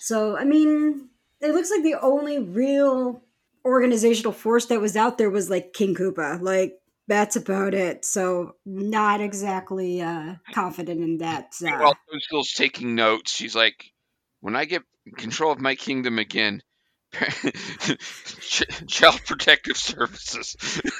So, 0.00 0.36
I 0.36 0.44
mean, 0.44 1.08
it 1.40 1.54
looks 1.54 1.70
like 1.70 1.82
the 1.82 1.96
only 2.00 2.38
real 2.38 3.22
organizational 3.64 4.32
force 4.32 4.66
that 4.66 4.80
was 4.80 4.96
out 4.96 5.16
there 5.16 5.30
was 5.30 5.48
like 5.48 5.72
King 5.72 5.94
Koopa. 5.94 6.40
Like, 6.42 6.74
that's 7.06 7.36
about 7.36 7.74
it. 7.74 8.04
So, 8.04 8.56
not 8.64 9.20
exactly 9.20 10.00
uh, 10.00 10.36
confident 10.52 11.00
in 11.02 11.18
that. 11.18 11.54
Uh, 11.64 11.76
While 11.78 11.96
Toadstool's 12.10 12.52
taking 12.52 12.94
notes, 12.94 13.32
she's 13.32 13.54
like, 13.54 13.92
when 14.40 14.56
I 14.56 14.64
get 14.64 14.82
control 15.16 15.52
of 15.52 15.60
my 15.60 15.74
kingdom 15.74 16.18
again, 16.18 16.62
Ch- 17.12 18.86
Child 18.86 19.20
Protective 19.26 19.76
Services. 19.76 20.56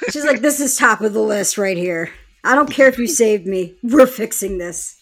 She's 0.09 0.25
like, 0.25 0.41
this 0.41 0.59
is 0.59 0.77
top 0.77 1.01
of 1.01 1.13
the 1.13 1.21
list 1.21 1.57
right 1.57 1.77
here. 1.77 2.11
I 2.43 2.55
don't 2.55 2.71
care 2.71 2.87
if 2.87 2.97
you 2.97 3.07
saved 3.07 3.47
me. 3.47 3.75
We're 3.83 4.07
fixing 4.07 4.57
this. 4.57 5.01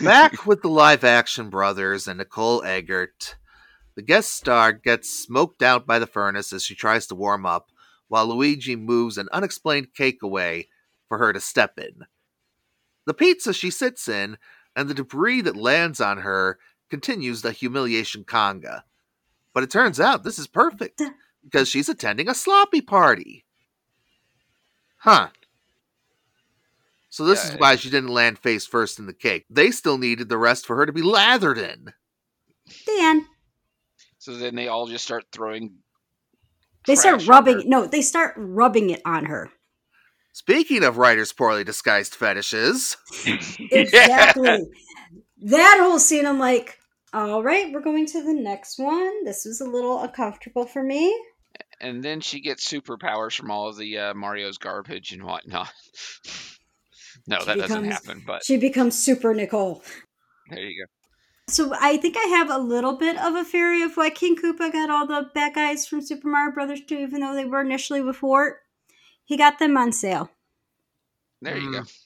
Back 0.00 0.46
with 0.46 0.62
the 0.62 0.68
live 0.68 1.04
action 1.04 1.50
brothers 1.50 2.08
and 2.08 2.18
Nicole 2.18 2.64
Eggert, 2.64 3.36
the 3.94 4.02
guest 4.02 4.34
star 4.34 4.72
gets 4.72 5.10
smoked 5.10 5.62
out 5.62 5.86
by 5.86 5.98
the 5.98 6.06
furnace 6.06 6.52
as 6.52 6.64
she 6.64 6.74
tries 6.74 7.06
to 7.08 7.14
warm 7.14 7.46
up, 7.46 7.68
while 8.14 8.28
Luigi 8.28 8.76
moves 8.76 9.18
an 9.18 9.28
unexplained 9.32 9.92
cake 9.92 10.22
away 10.22 10.68
for 11.08 11.18
her 11.18 11.32
to 11.32 11.40
step 11.40 11.76
in. 11.80 12.04
The 13.06 13.12
pizza 13.12 13.52
she 13.52 13.70
sits 13.72 14.06
in 14.06 14.38
and 14.76 14.88
the 14.88 14.94
debris 14.94 15.40
that 15.40 15.56
lands 15.56 16.00
on 16.00 16.18
her 16.18 16.60
continues 16.90 17.42
the 17.42 17.50
humiliation 17.50 18.22
conga. 18.22 18.82
But 19.52 19.64
it 19.64 19.70
turns 19.72 19.98
out 19.98 20.22
this 20.22 20.38
is 20.38 20.46
perfect 20.46 21.02
because 21.42 21.68
she's 21.68 21.88
attending 21.88 22.28
a 22.28 22.36
sloppy 22.36 22.80
party. 22.80 23.46
Huh. 24.98 25.30
So 27.10 27.24
this 27.24 27.44
Yeah, 27.44 27.54
is 27.54 27.58
why 27.58 27.74
she 27.74 27.90
didn't 27.90 28.10
land 28.10 28.38
face 28.38 28.64
first 28.64 29.00
in 29.00 29.06
the 29.06 29.12
cake. 29.12 29.44
They 29.50 29.72
still 29.72 29.98
needed 29.98 30.28
the 30.28 30.38
rest 30.38 30.66
for 30.66 30.76
her 30.76 30.86
to 30.86 30.92
be 30.92 31.02
lathered 31.02 31.58
in. 31.58 31.92
Dan, 32.86 33.26
So 34.18 34.36
then 34.36 34.54
they 34.54 34.68
all 34.68 34.86
just 34.86 35.04
start 35.04 35.24
throwing. 35.32 35.78
They 36.86 36.96
start 36.96 37.26
rubbing. 37.26 37.58
her. 37.58 37.62
No, 37.66 37.86
they 37.86 38.02
start 38.02 38.34
rubbing 38.36 38.90
it 38.90 39.00
on 39.04 39.26
her. 39.26 39.50
Speaking 40.32 40.82
of 40.82 40.96
writers' 40.98 41.32
poorly 41.32 41.62
disguised 41.64 42.14
fetishes, 42.14 42.96
Exactly. 43.70 44.66
That 45.42 45.78
whole 45.80 45.98
scene, 45.98 46.26
I'm 46.26 46.38
like, 46.38 46.78
all 47.12 47.42
right, 47.42 47.72
we're 47.72 47.80
going 47.80 48.06
to 48.06 48.22
the 48.22 48.32
next 48.34 48.78
one. 48.78 49.24
This 49.24 49.44
was 49.44 49.60
a 49.60 49.64
little 49.64 50.00
uncomfortable 50.00 50.66
for 50.66 50.82
me. 50.82 51.16
And 51.80 52.02
then 52.02 52.20
she 52.20 52.40
gets 52.40 52.66
superpowers 52.68 53.36
from 53.36 53.50
all 53.50 53.68
of 53.68 53.76
the 53.76 53.98
uh, 53.98 54.14
Mario's 54.14 54.58
garbage 54.58 55.12
and 55.12 55.22
whatnot. 55.22 55.70
no, 57.28 57.38
She 57.40 57.44
that 57.46 57.58
doesn't 57.58 57.84
happen, 57.84 58.24
but 58.26 58.44
She 58.44 58.56
becomes 58.56 58.96
Super 59.00 59.34
Nicole. 59.34 59.82
there 60.50 60.60
you 60.60 60.84
go. 60.84 60.90
So 61.48 61.74
I 61.78 61.98
think 61.98 62.16
I 62.16 62.26
have 62.28 62.50
a 62.50 62.58
little 62.58 62.96
bit 62.96 63.18
of 63.18 63.34
a 63.34 63.44
theory 63.44 63.82
of 63.82 63.96
why 63.96 64.10
King 64.10 64.36
Koopa 64.36 64.72
got 64.72 64.90
all 64.90 65.06
the 65.06 65.30
bad 65.34 65.54
guys 65.54 65.86
from 65.86 66.00
Super 66.00 66.28
Mario 66.28 66.54
Brothers 66.54 66.80
2, 66.86 66.96
even 66.96 67.20
though 67.20 67.34
they 67.34 67.44
were 67.44 67.60
initially 67.60 68.02
before. 68.02 68.60
He 69.24 69.36
got 69.36 69.58
them 69.58 69.76
on 69.76 69.92
sale. 69.92 70.30
There 71.42 71.56
you 71.58 71.72
go. 71.72 71.80
Mm. 71.80 71.98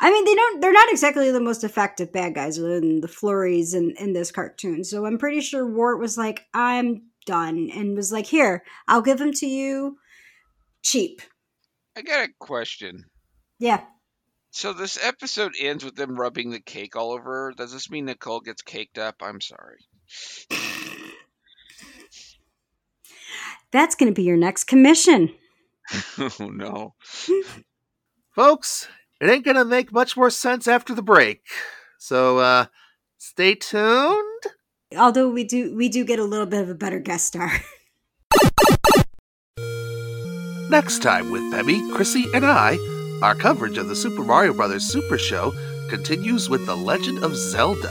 I 0.00 0.10
mean, 0.10 0.24
they 0.24 0.34
don't. 0.34 0.60
They're 0.60 0.72
not 0.72 0.90
exactly 0.90 1.30
the 1.30 1.40
most 1.40 1.62
effective 1.62 2.10
bad 2.10 2.34
guys 2.34 2.56
in 2.56 3.00
the 3.00 3.08
flurries 3.08 3.74
in, 3.74 3.90
in 3.98 4.14
this 4.14 4.30
cartoon. 4.32 4.82
So 4.82 5.04
I'm 5.04 5.18
pretty 5.18 5.42
sure 5.42 5.66
Wart 5.66 6.00
was 6.00 6.16
like, 6.16 6.46
"I'm 6.54 7.02
done," 7.26 7.70
and 7.74 7.96
was 7.96 8.10
like, 8.10 8.26
"Here, 8.26 8.64
I'll 8.88 9.02
give 9.02 9.18
them 9.18 9.32
to 9.34 9.46
you, 9.46 9.98
cheap." 10.82 11.20
I 11.96 12.02
got 12.02 12.24
a 12.24 12.32
question. 12.38 13.04
Yeah, 13.58 13.82
So 14.50 14.72
this 14.72 14.98
episode 15.02 15.52
ends 15.58 15.84
with 15.84 15.94
them 15.94 16.18
rubbing 16.18 16.50
the 16.50 16.60
cake 16.60 16.96
all 16.96 17.12
over. 17.12 17.46
her. 17.46 17.52
Does 17.56 17.72
this 17.72 17.90
mean 17.90 18.06
Nicole 18.06 18.40
gets 18.40 18.62
caked 18.62 18.98
up? 18.98 19.16
I'm 19.22 19.40
sorry. 19.40 19.86
that's 23.70 23.94
going 23.94 24.12
to 24.12 24.14
be 24.14 24.24
your 24.24 24.36
next 24.36 24.64
commission. 24.64 25.32
oh 26.18 26.50
no. 26.52 26.94
folks, 28.34 28.88
it 29.20 29.28
ain't 29.28 29.44
gonna 29.44 29.64
make 29.64 29.92
much 29.92 30.16
more 30.16 30.30
sense 30.30 30.66
after 30.68 30.94
the 30.94 31.02
break. 31.02 31.42
So, 31.98 32.38
uh, 32.38 32.66
stay 33.18 33.54
tuned. 33.54 34.42
Although 34.96 35.28
we 35.30 35.44
do 35.44 35.76
we 35.76 35.88
do 35.88 36.04
get 36.04 36.18
a 36.18 36.24
little 36.24 36.46
bit 36.46 36.62
of 36.62 36.68
a 36.68 36.74
better 36.74 36.98
guest 37.00 37.26
star. 37.26 37.50
Next 40.70 41.02
time 41.02 41.30
with 41.32 41.42
Pemmy, 41.52 41.92
Chrissy, 41.92 42.26
and 42.32 42.46
I, 42.46 42.76
our 43.22 43.34
coverage 43.34 43.76
of 43.76 43.88
the 43.88 43.96
Super 43.96 44.22
Mario 44.24 44.54
Bros. 44.54 44.86
Super 44.86 45.18
Show 45.18 45.52
continues 45.90 46.48
with 46.48 46.64
The 46.64 46.76
Legend 46.76 47.22
of 47.22 47.36
Zelda. 47.36 47.88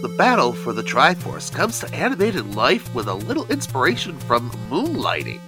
The 0.00 0.14
battle 0.16 0.54
for 0.54 0.72
the 0.72 0.82
Triforce 0.82 1.52
comes 1.52 1.80
to 1.80 1.94
animated 1.94 2.54
life 2.54 2.94
with 2.94 3.08
a 3.08 3.14
little 3.14 3.46
inspiration 3.48 4.18
from 4.20 4.50
moonlighting. 4.70 5.40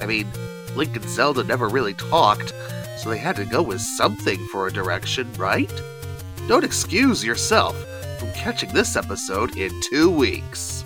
I 0.00 0.06
mean, 0.06 0.28
Link 0.76 0.94
and 0.94 1.08
Zelda 1.08 1.42
never 1.42 1.68
really 1.68 1.94
talked, 1.94 2.52
so 2.98 3.10
they 3.10 3.18
had 3.18 3.34
to 3.36 3.44
go 3.44 3.62
with 3.62 3.80
something 3.80 4.38
for 4.52 4.68
a 4.68 4.72
direction, 4.72 5.32
right? 5.34 5.72
Don't 6.46 6.64
excuse 6.64 7.24
yourself 7.24 7.76
from 8.20 8.30
catching 8.32 8.72
this 8.72 8.94
episode 8.94 9.56
in 9.56 9.72
two 9.90 10.08
weeks. 10.08 10.84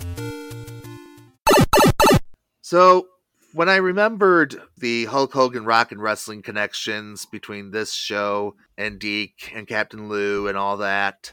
So, 2.61 3.05
when 3.53 3.69
I 3.69 3.75
remembered 3.75 4.59
the 4.77 5.05
Hulk 5.05 5.31
Hogan 5.31 5.63
rock 5.63 5.91
and 5.91 6.01
wrestling 6.01 6.41
connections 6.41 7.27
between 7.27 7.69
this 7.69 7.93
show 7.93 8.55
and 8.77 8.99
DiC 8.99 9.51
and 9.53 9.67
Captain 9.67 10.09
Lou 10.09 10.47
and 10.47 10.57
all 10.57 10.77
that, 10.77 11.31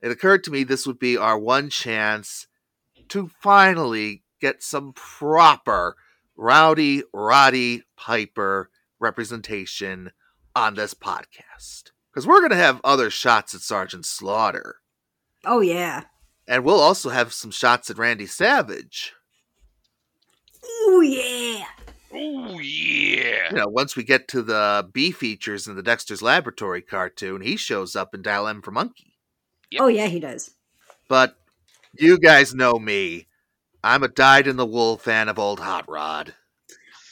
it 0.00 0.10
occurred 0.10 0.42
to 0.44 0.50
me 0.50 0.64
this 0.64 0.86
would 0.86 0.98
be 0.98 1.18
our 1.18 1.38
one 1.38 1.68
chance 1.68 2.46
to 3.08 3.30
finally 3.42 4.22
get 4.40 4.62
some 4.62 4.94
proper 4.94 5.96
Rowdy 6.34 7.02
Roddy 7.12 7.82
Piper 7.96 8.70
representation 8.98 10.12
on 10.56 10.74
this 10.74 10.94
podcast. 10.94 11.90
Because 12.10 12.26
we're 12.26 12.40
going 12.40 12.50
to 12.50 12.56
have 12.56 12.80
other 12.82 13.10
shots 13.10 13.54
at 13.54 13.60
Sergeant 13.60 14.06
Slaughter. 14.06 14.76
oh 15.44 15.60
yeah. 15.60 16.04
And 16.46 16.64
we'll 16.64 16.80
also 16.80 17.08
have 17.10 17.32
some 17.32 17.50
shots 17.50 17.90
at 17.90 17.98
Randy 17.98 18.26
Savage. 18.26 19.14
Oh 20.64 21.00
yeah. 21.00 21.64
Oh 22.12 22.58
yeah. 22.60 23.50
you 23.50 23.56
know, 23.56 23.68
once 23.68 23.96
we 23.96 24.04
get 24.04 24.28
to 24.28 24.42
the 24.42 24.88
B 24.92 25.10
features 25.10 25.66
in 25.66 25.76
the 25.76 25.82
Dexter's 25.82 26.22
Laboratory 26.22 26.82
cartoon, 26.82 27.40
he 27.40 27.56
shows 27.56 27.96
up 27.96 28.14
in 28.14 28.22
Dial 28.22 28.46
M 28.46 28.62
for 28.62 28.70
Monkey. 28.70 29.16
Yep. 29.70 29.82
Oh 29.82 29.88
yeah, 29.88 30.06
he 30.06 30.20
does. 30.20 30.52
But 31.08 31.36
you 31.98 32.18
guys 32.18 32.54
know 32.54 32.74
me. 32.74 33.26
I'm 33.82 34.02
a 34.02 34.08
dyed 34.08 34.46
in 34.46 34.56
the 34.56 34.66
wool 34.66 34.96
fan 34.96 35.28
of 35.28 35.38
old 35.38 35.60
Hot 35.60 35.88
Rod. 35.88 36.34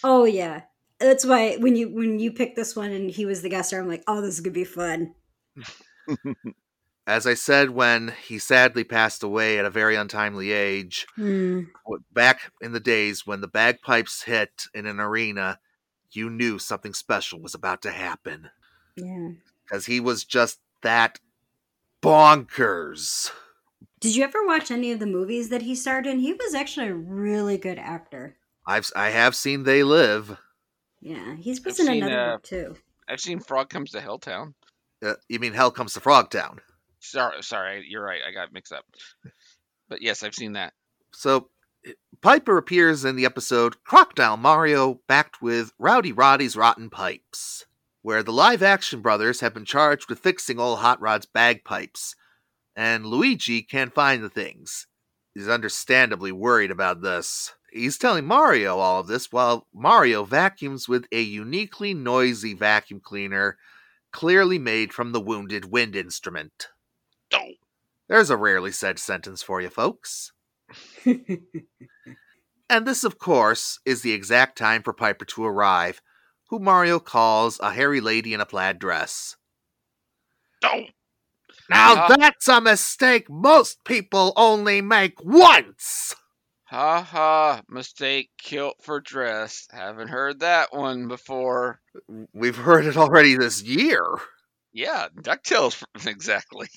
Oh 0.05 0.24
yeah. 0.24 0.62
That's 0.98 1.24
why 1.24 1.57
when 1.57 1.76
you 1.76 1.88
when 1.88 2.20
you 2.20 2.32
picked 2.32 2.57
this 2.57 2.76
one 2.76 2.92
and 2.92 3.11
he 3.11 3.26
was 3.26 3.42
the 3.42 3.48
guest 3.48 3.68
star, 3.68 3.80
I'm 3.80 3.88
like, 3.88 4.05
oh, 4.07 4.20
this 4.20 4.34
is 4.34 4.40
gonna 4.40 4.53
be 4.53 4.64
fun. 4.64 5.14
As 7.07 7.26
I 7.26 7.34
said 7.34 7.70
when 7.70 8.14
he 8.24 8.38
sadly 8.38 8.84
passed 8.84 9.22
away 9.22 9.59
at 9.59 9.64
a 9.64 9.70
very 9.70 9.96
untimely 9.96 10.53
age, 10.53 11.07
w- 11.16 11.66
back 12.12 12.53
in 12.61 12.72
the 12.72 12.80
days 12.80 13.26
when 13.26 13.40
the 13.40 13.48
bagpipes 13.48 14.22
hit 14.22 14.66
in 14.72 14.86
an 14.86 15.00
arena, 15.00 15.59
you 16.12 16.30
knew 16.30 16.59
something 16.59 16.94
special 16.94 17.40
was 17.40 17.55
about 17.55 17.82
to 17.82 17.90
happen. 17.90 18.50
Yeah. 18.96 19.30
Because 19.64 19.86
he 19.86 19.98
was 19.98 20.24
just 20.24 20.61
that 20.82 21.18
bonkers. 22.03 23.30
Did 24.00 24.14
you 24.14 24.22
ever 24.24 24.46
watch 24.46 24.70
any 24.70 24.92
of 24.92 24.98
the 25.00 25.07
movies 25.07 25.48
that 25.48 25.62
he 25.62 25.74
starred 25.74 26.07
in? 26.07 26.18
He 26.20 26.32
was 26.32 26.55
actually 26.55 26.88
a 26.88 26.94
really 26.94 27.57
good 27.57 27.78
actor. 27.78 28.36
I've 28.66 28.88
I 28.94 29.11
have 29.11 29.34
seen 29.34 29.64
They 29.64 29.82
Live. 29.82 30.38
Yeah, 31.00 31.34
he's 31.36 31.61
I've 31.61 31.66
in 31.66 31.86
seen, 31.86 32.03
another 32.05 32.20
uh, 32.20 32.30
one 32.32 32.40
too. 32.42 32.76
I've 33.09 33.20
seen 33.20 33.40
Frog 33.40 33.70
Comes 33.70 33.90
to 33.90 33.98
Helltown. 33.98 34.55
Uh, 35.05 35.14
you 35.28 35.40
mean 35.40 35.53
Hell 35.53 35.72
Comes 35.72 35.94
to 35.94 36.00
Frogtown? 36.00 36.59
Sorry, 37.03 37.42
sorry, 37.42 37.84
you're 37.88 38.05
right. 38.05 38.20
I 38.26 38.32
got 38.32 38.53
mixed 38.53 38.72
up. 38.72 38.84
But 39.88 40.03
yes, 40.03 40.22
I've 40.22 40.34
seen 40.34 40.53
that. 40.55 40.72
So 41.12 41.48
Piper 42.20 42.57
appears 42.57 43.05
in 43.05 43.16
the 43.16 43.24
episode 43.24 43.82
Crocodile 43.84 44.36
Mario 44.36 45.00
backed 45.09 45.42
with 45.42 45.72
Rowdy 45.78 46.12
Roddy's 46.12 46.57
Rotten 46.57 46.88
Pipes, 46.90 47.66
where 48.03 48.22
the 48.22 48.32
live 48.32 48.62
action 48.62 49.00
brothers 49.00 49.40
have 49.40 49.53
been 49.53 49.64
charged 49.64 50.09
with 50.09 50.20
fixing 50.20 50.61
old 50.61 50.78
Hot 50.78 51.00
Rod's 51.00 51.26
bagpipes, 51.26 52.14
and 52.76 53.05
Luigi 53.05 53.62
can't 53.62 53.92
find 53.92 54.22
the 54.22 54.30
things. 54.30 54.86
He's 55.34 55.48
understandably 55.48 56.30
worried 56.30 56.70
about 56.70 57.03
this. 57.03 57.53
He's 57.72 57.98
telling 57.98 58.26
Mario 58.26 58.78
all 58.78 59.00
of 59.00 59.09
this 59.09 59.32
while 59.32 59.66
Mario 59.74 60.24
vacuums 60.24 60.88
with 60.88 61.07
a 61.11 61.20
uniquely 61.20 61.94
noisy 61.94 62.55
vacuum 62.55 63.00
cleaner 63.00 63.59
clearly 64.12 64.59
made 64.59 64.92
from 64.92 65.12
the 65.12 65.20
Wounded 65.20 65.64
Wind 65.64 65.96
instrument. 65.96 66.68
Oh, 67.33 67.53
There's 68.09 68.30
a 68.30 68.37
rarely 68.37 68.72
said 68.72 68.99
sentence 68.99 69.43
for 69.43 69.61
you, 69.61 69.68
folks. 69.70 70.33
And 72.70 72.87
this, 72.87 73.05
of 73.05 73.18
course, 73.18 73.80
is 73.85 74.01
the 74.03 74.12
exact 74.12 74.57
time 74.57 74.83
for 74.83 74.95
Piper 74.95 75.26
to 75.26 75.45
arrive, 75.45 76.01
who 76.49 76.59
Mario 76.59 76.99
calls 77.01 77.61
a 77.61 77.72
hairy 77.72 78.01
lady 78.01 78.33
in 78.33 78.41
a 78.41 78.47
plaid 78.47 78.78
dress. 78.78 79.37
oh. 80.64 80.85
Now 81.68 81.95
Ah. 81.97 82.14
that's 82.16 82.49
a 82.49 82.61
mistake 82.62 83.28
most 83.30 83.85
people 83.85 84.33
only 84.37 84.80
make 84.80 85.22
once! 85.22 86.14
Ha 86.64 87.03
ha, 87.03 87.62
mistake 87.68 88.30
kilt 88.39 88.76
for 88.83 89.01
dress. 89.01 89.68
Haven't 89.70 90.09
heard 90.09 90.41
that 90.41 90.72
one 90.72 91.09
before. 91.09 91.80
We've 92.33 92.57
heard 92.57 92.87
it 92.87 92.97
already 92.97 93.37
this 93.37 93.62
year. 93.62 94.03
Yeah, 94.72 95.09
DuckTales, 95.20 95.83
exactly. 96.07 96.68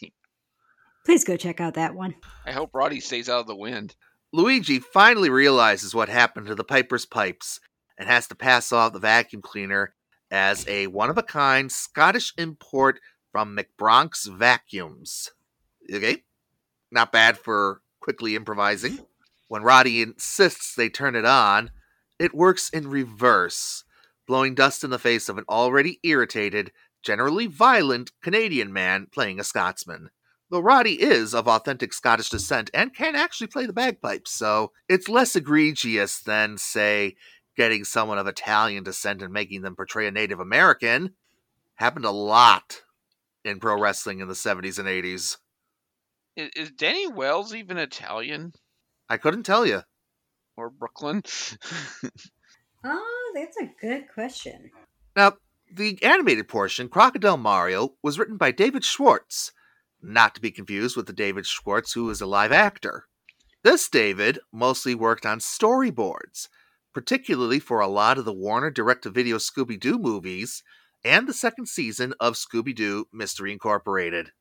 Please 1.06 1.24
go 1.24 1.38
check 1.38 1.62
out 1.62 1.76
that 1.76 1.95
one. 1.95 2.16
I 2.45 2.51
hope 2.51 2.72
Roddy 2.74 2.99
stays 2.99 3.30
out 3.30 3.41
of 3.41 3.47
the 3.47 3.56
wind. 3.56 3.95
Luigi 4.34 4.80
finally 4.80 5.30
realizes 5.30 5.95
what 5.95 6.10
happened 6.10 6.47
to 6.47 6.56
the 6.56 6.64
Piper's 6.64 7.06
pipes 7.06 7.60
and 7.97 8.10
has 8.10 8.28
to 8.28 8.36
pass 8.36 8.72
off 8.72 8.93
the 8.93 8.99
vacuum 8.99 9.41
cleaner 9.41 9.93
as 10.32 10.68
a 10.68 10.88
one 10.88 11.10
of 11.10 11.18
a 11.18 11.24
kind 11.24 11.72
Scottish 11.72 12.34
import 12.38 12.99
from 13.32 13.56
McBronx 13.56 14.28
Vacuums. 14.28 15.32
Okay? 15.93 16.24
Not 16.91 17.12
bad 17.12 17.38
for 17.38 17.82
quickly 17.99 18.36
improvising. 18.36 18.99
When 19.47 19.64
Roddy 19.64 20.01
insists 20.01 20.74
they 20.74 20.89
turn 20.89 21.16
it 21.16 21.26
on, 21.26 21.72
it 22.18 22.34
works 22.34 22.70
in 22.70 22.89
reverse, 22.89 23.84
blowing 24.28 24.56
dust 24.56 24.84
in 24.84 24.89
the 24.89 24.99
face 24.99 25.30
of 25.30 25.38
an 25.38 25.45
already 25.47 25.99
irritated, 26.03 26.72
generally 27.03 27.45
violent 27.45 28.12
Canadian 28.22 28.74
man 28.74 29.08
playing 29.12 29.39
a 29.39 29.43
Scotsman. 29.43 30.10
Though 30.49 30.59
Roddy 30.59 31.01
is 31.01 31.33
of 31.33 31.47
authentic 31.47 31.91
Scottish 31.91 32.29
descent 32.29 32.69
and 32.73 32.93
can 32.93 33.15
actually 33.15 33.47
play 33.47 33.65
the 33.65 33.73
bagpipes, 33.73 34.31
so 34.31 34.71
it's 34.87 35.09
less 35.09 35.35
egregious 35.35 36.19
than, 36.19 36.57
say, 36.57 37.15
getting 37.57 37.83
someone 37.83 38.19
of 38.19 38.27
Italian 38.27 38.83
descent 38.83 39.21
and 39.21 39.33
making 39.33 39.61
them 39.63 39.75
portray 39.75 40.07
a 40.07 40.11
Native 40.11 40.39
American. 40.39 41.13
Happened 41.75 42.05
a 42.05 42.11
lot 42.11 42.83
in 43.43 43.59
pro 43.59 43.79
wrestling 43.79 44.19
in 44.19 44.27
the 44.27 44.33
70s 44.33 44.77
and 44.77 44.87
80s. 44.87 45.37
Is, 46.35 46.49
is 46.55 46.71
Danny 46.71 47.07
Wells 47.07 47.53
even 47.55 47.77
Italian 47.77 48.53
I 49.09 49.17
couldn't 49.17 49.43
tell 49.43 49.65
you. 49.65 49.81
or 50.55 50.69
Brooklyn? 50.69 51.23
Oh, 52.87 53.31
that's 53.33 53.57
a 53.57 53.71
good 53.81 54.05
question. 54.13 54.69
Now, 55.15 55.37
the 55.73 55.97
animated 56.03 56.47
portion, 56.47 56.87
Crocodile 56.87 57.35
Mario, 57.35 57.95
was 58.03 58.19
written 58.19 58.37
by 58.37 58.51
David 58.51 58.85
Schwartz, 58.85 59.51
not 60.06 60.36
to 60.36 60.41
be 60.41 60.51
confused 60.51 60.95
with 60.95 61.08
the 61.08 61.14
David 61.14 61.45
Schwartz 61.45 61.93
who 61.93 62.10
is 62.10 62.22
a 62.22 62.26
live 62.26 62.51
actor. 62.51 63.06
This 63.64 63.89
David 63.89 64.39
mostly 64.53 64.93
worked 64.95 65.26
on 65.26 65.39
storyboards, 65.39 66.47
particularly 66.93 67.60
for 67.60 67.80
a 67.80 67.88
lot 67.88 68.18
of 68.18 68.26
the 68.26 68.34
Warner 68.34 68.70
direct 68.70 69.03
to 69.03 69.10
video 69.10 69.38
Scooby 69.38 69.80
Doo 69.80 69.97
movies 69.97 70.64
and 71.03 71.28
the 71.28 71.34
second 71.34 71.68
season 71.68 72.14
of 72.20 72.36
Scooby 72.36 72.76
Doo 72.76 73.08
Mystery 73.12 73.51
Incorporated. 73.51 74.32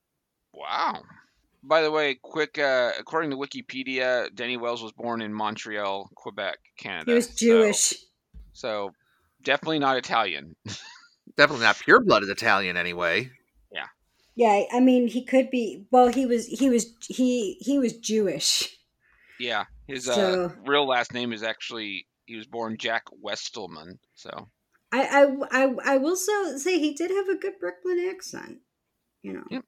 wow. 0.53 1.03
By 1.67 1.81
the 1.81 1.91
way, 1.91 2.19
quick, 2.23 2.59
uh, 2.59 2.93
according 2.99 3.31
to 3.31 3.39
Wikipedia, 3.39 4.29
Danny 4.35 4.59
Wells 4.59 4.83
was 4.83 4.93
born 4.93 5.23
in 5.23 5.33
Montreal, 5.33 6.11
Quebec, 6.15 6.59
Canada. 6.77 7.11
He 7.13 7.15
was 7.15 7.27
so- 7.29 7.33
Jewish. 7.37 7.95
So, 8.53 8.91
definitely 9.43 9.79
not 9.79 9.97
Italian. 9.97 10.57
Definitely 11.39 11.65
not 11.65 11.79
pure 11.81 12.01
blooded 12.05 12.29
Italian, 12.29 12.77
anyway. 12.77 13.31
Yeah, 14.37 14.63
I 14.73 14.81
mean, 14.81 15.07
he 15.09 15.25
could 15.25 15.51
be. 15.51 15.87
Well, 15.91 16.09
he 16.09 16.27
was. 16.27 16.47
He 16.47 16.69
was. 16.69 16.87
He 17.09 17.55
he 17.61 17.79
was 17.79 17.93
Jewish. 17.97 18.77
Yeah, 19.39 19.65
his 19.87 20.05
So- 20.07 20.45
uh, 20.45 20.53
real 20.67 20.87
last 20.87 21.13
name 21.13 21.33
is 21.33 21.43
actually 21.43 22.07
he 22.27 22.37
was 22.37 22.47
born 22.47 22.77
Jack 22.79 23.05
Westelman. 23.23 23.99
So 24.15 24.49
I 24.93 25.03
I 25.51 25.65
I, 25.65 25.75
I 25.85 25.97
will 25.99 26.17
so 26.17 26.57
say 26.57 26.79
he 26.79 26.95
did 26.95 27.11
have 27.11 27.29
a 27.29 27.37
good 27.37 27.59
Brooklyn 27.61 28.09
accent. 28.11 28.59
You 29.23 29.35
know. 29.35 29.45
Yep. 29.51 29.65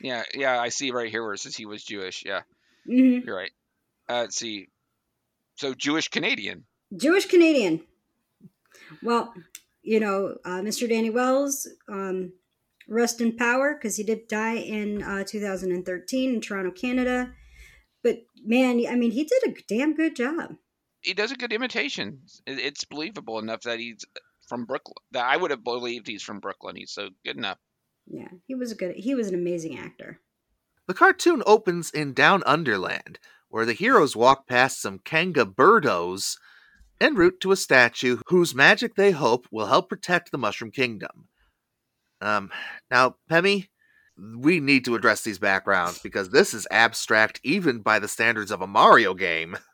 yeah, 0.00 0.22
yeah, 0.34 0.60
I 0.60 0.68
see 0.70 0.90
right 0.90 1.10
here 1.10 1.22
where 1.22 1.34
it 1.34 1.40
says 1.40 1.56
he 1.56 1.66
was 1.66 1.84
Jewish. 1.84 2.24
Yeah, 2.24 2.42
hmm 2.86 3.18
you're 3.24 3.36
right. 3.36 3.52
Uh, 4.08 4.20
let's 4.22 4.36
see. 4.36 4.68
So 5.56 5.74
Jewish 5.74 6.08
Canadian. 6.08 6.64
Jewish 6.96 7.26
Canadian. 7.26 7.80
Well, 9.02 9.34
you 9.82 9.98
know, 10.00 10.36
uh, 10.44 10.60
Mr. 10.60 10.88
Danny 10.88 11.10
Wells, 11.10 11.68
um, 11.88 12.32
rest 12.88 13.20
in 13.20 13.36
power 13.36 13.74
because 13.74 13.96
he 13.96 14.04
did 14.04 14.28
die 14.28 14.56
in 14.56 15.02
uh, 15.02 15.24
2013 15.24 16.34
in 16.34 16.40
Toronto, 16.40 16.70
Canada. 16.70 17.32
But 18.02 18.22
man, 18.44 18.82
I 18.88 18.94
mean, 18.94 19.10
he 19.10 19.24
did 19.24 19.42
a 19.46 19.54
damn 19.68 19.94
good 19.94 20.16
job. 20.16 20.56
He 21.00 21.14
does 21.14 21.32
a 21.32 21.36
good 21.36 21.52
imitation. 21.52 22.20
It's 22.46 22.84
believable 22.84 23.38
enough 23.38 23.62
that 23.62 23.78
he's 23.78 24.04
from 24.48 24.64
Brooklyn. 24.64 24.96
That 25.12 25.26
I 25.26 25.36
would 25.36 25.50
have 25.50 25.64
believed 25.64 26.06
he's 26.06 26.22
from 26.22 26.40
Brooklyn. 26.40 26.76
He's 26.76 26.92
so 26.92 27.10
good 27.24 27.36
enough. 27.36 27.58
Yeah, 28.06 28.28
he 28.46 28.54
was 28.54 28.72
a 28.72 28.74
good. 28.74 28.96
He 28.96 29.14
was 29.14 29.28
an 29.28 29.34
amazing 29.34 29.78
actor. 29.78 30.20
The 30.86 30.94
cartoon 30.94 31.42
opens 31.46 31.90
in 31.90 32.12
Down 32.12 32.44
Underland, 32.44 33.18
where 33.48 33.66
the 33.66 33.72
heroes 33.72 34.14
walk 34.14 34.46
past 34.46 34.80
some 34.80 35.00
Kanga 35.00 35.44
birdos 35.44 36.36
en 37.00 37.14
route 37.14 37.40
to 37.40 37.52
a 37.52 37.56
statue 37.56 38.18
whose 38.28 38.54
magic 38.54 38.94
they 38.94 39.10
hope 39.10 39.46
will 39.50 39.66
help 39.66 39.88
protect 39.88 40.30
the 40.30 40.38
Mushroom 40.38 40.70
Kingdom. 40.70 41.28
Um, 42.26 42.50
now, 42.90 43.16
Pemmy, 43.30 43.68
we 44.18 44.60
need 44.60 44.84
to 44.86 44.94
address 44.94 45.22
these 45.22 45.38
backgrounds 45.38 45.98
because 46.00 46.30
this 46.30 46.54
is 46.54 46.66
abstract 46.70 47.40
even 47.44 47.80
by 47.80 47.98
the 47.98 48.08
standards 48.08 48.50
of 48.50 48.60
a 48.60 48.66
Mario 48.66 49.14
game. 49.14 49.56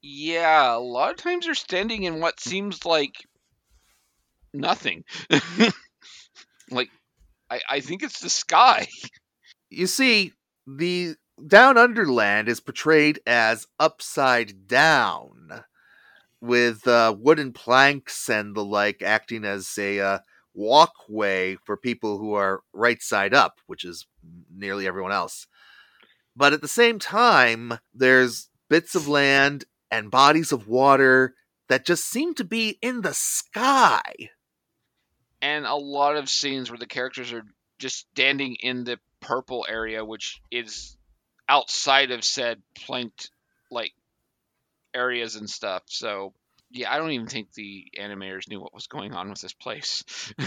Yeah, 0.00 0.74
a 0.74 0.78
lot 0.78 1.10
of 1.10 1.16
times 1.18 1.44
they're 1.44 1.54
standing 1.54 2.04
in 2.04 2.18
what 2.18 2.40
seems 2.40 2.86
like 2.86 3.14
nothing. 4.54 5.04
like, 6.70 6.88
I, 7.50 7.60
I 7.68 7.80
think 7.80 8.02
it's 8.02 8.20
the 8.20 8.30
sky. 8.30 8.86
You 9.68 9.86
see, 9.86 10.32
the 10.66 11.14
Down 11.46 11.78
Underland 11.78 12.48
is 12.48 12.60
portrayed 12.60 13.20
as 13.26 13.66
upside 13.78 14.66
down, 14.66 15.62
with 16.42 16.86
uh, 16.86 17.14
wooden 17.18 17.52
planks 17.52 18.28
and 18.28 18.54
the 18.54 18.64
like 18.64 19.00
acting 19.00 19.44
as 19.44 19.78
a 19.78 20.00
uh, 20.00 20.18
walkway 20.54 21.56
for 21.64 21.76
people 21.76 22.18
who 22.18 22.34
are 22.34 22.62
right 22.72 23.00
side 23.02 23.34
up, 23.34 23.60
which 23.66 23.84
is 23.84 24.06
nearly 24.54 24.86
everyone 24.86 25.12
else. 25.12 25.46
But 26.36 26.52
at 26.52 26.60
the 26.62 26.68
same 26.68 26.98
time, 26.98 27.78
there's 27.94 28.48
bits 28.68 28.94
of 28.94 29.08
land 29.08 29.64
and 29.90 30.10
bodies 30.10 30.52
of 30.52 30.66
water 30.68 31.34
that 31.68 31.86
just 31.86 32.04
seem 32.04 32.34
to 32.34 32.44
be 32.44 32.78
in 32.82 33.02
the 33.02 33.14
sky. 33.14 34.02
and 35.40 35.66
a 35.66 35.74
lot 35.74 36.16
of 36.16 36.28
scenes 36.28 36.70
where 36.70 36.78
the 36.78 36.86
characters 36.86 37.32
are 37.32 37.44
just 37.78 37.98
standing 38.12 38.56
in 38.60 38.84
the 38.84 38.98
purple 39.20 39.66
area, 39.68 40.04
which 40.04 40.40
is 40.50 40.96
outside 41.48 42.10
of 42.12 42.24
said 42.24 42.62
planked 42.74 43.30
like 43.70 43.92
areas 44.94 45.36
and 45.36 45.50
stuff. 45.50 45.82
So 45.86 46.34
yeah, 46.72 46.92
I 46.92 46.98
don't 46.98 47.10
even 47.12 47.26
think 47.26 47.52
the 47.52 47.86
animators 47.98 48.48
knew 48.48 48.60
what 48.60 48.74
was 48.74 48.86
going 48.86 49.12
on 49.12 49.30
with 49.30 49.40
this 49.40 49.54
place. 49.54 50.04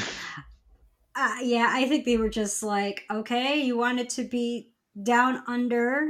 Uh, 1.17 1.37
yeah, 1.41 1.69
I 1.71 1.87
think 1.87 2.03
they 2.03 2.17
were 2.17 2.29
just 2.29 2.61
like, 2.61 3.05
okay, 3.09 3.61
you 3.61 3.77
want 3.77 4.01
it 4.01 4.09
to 4.09 4.23
be 4.25 4.71
down 5.01 5.41
under, 5.47 6.05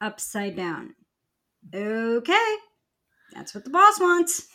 upside 0.00 0.56
down. 0.56 0.94
Okay, 1.74 2.54
that's 3.32 3.54
what 3.54 3.64
the 3.64 3.70
boss 3.70 3.98
wants. 3.98 4.46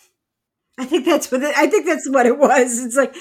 I 0.77 0.85
think 0.85 1.05
that's 1.05 1.31
what 1.31 1.41
it, 1.41 1.57
I 1.57 1.65
think 1.65 1.87
that's 1.87 2.07
what 2.07 2.27
it 2.27 2.37
was. 2.37 2.83
It's 2.83 2.95
like, 2.95 3.15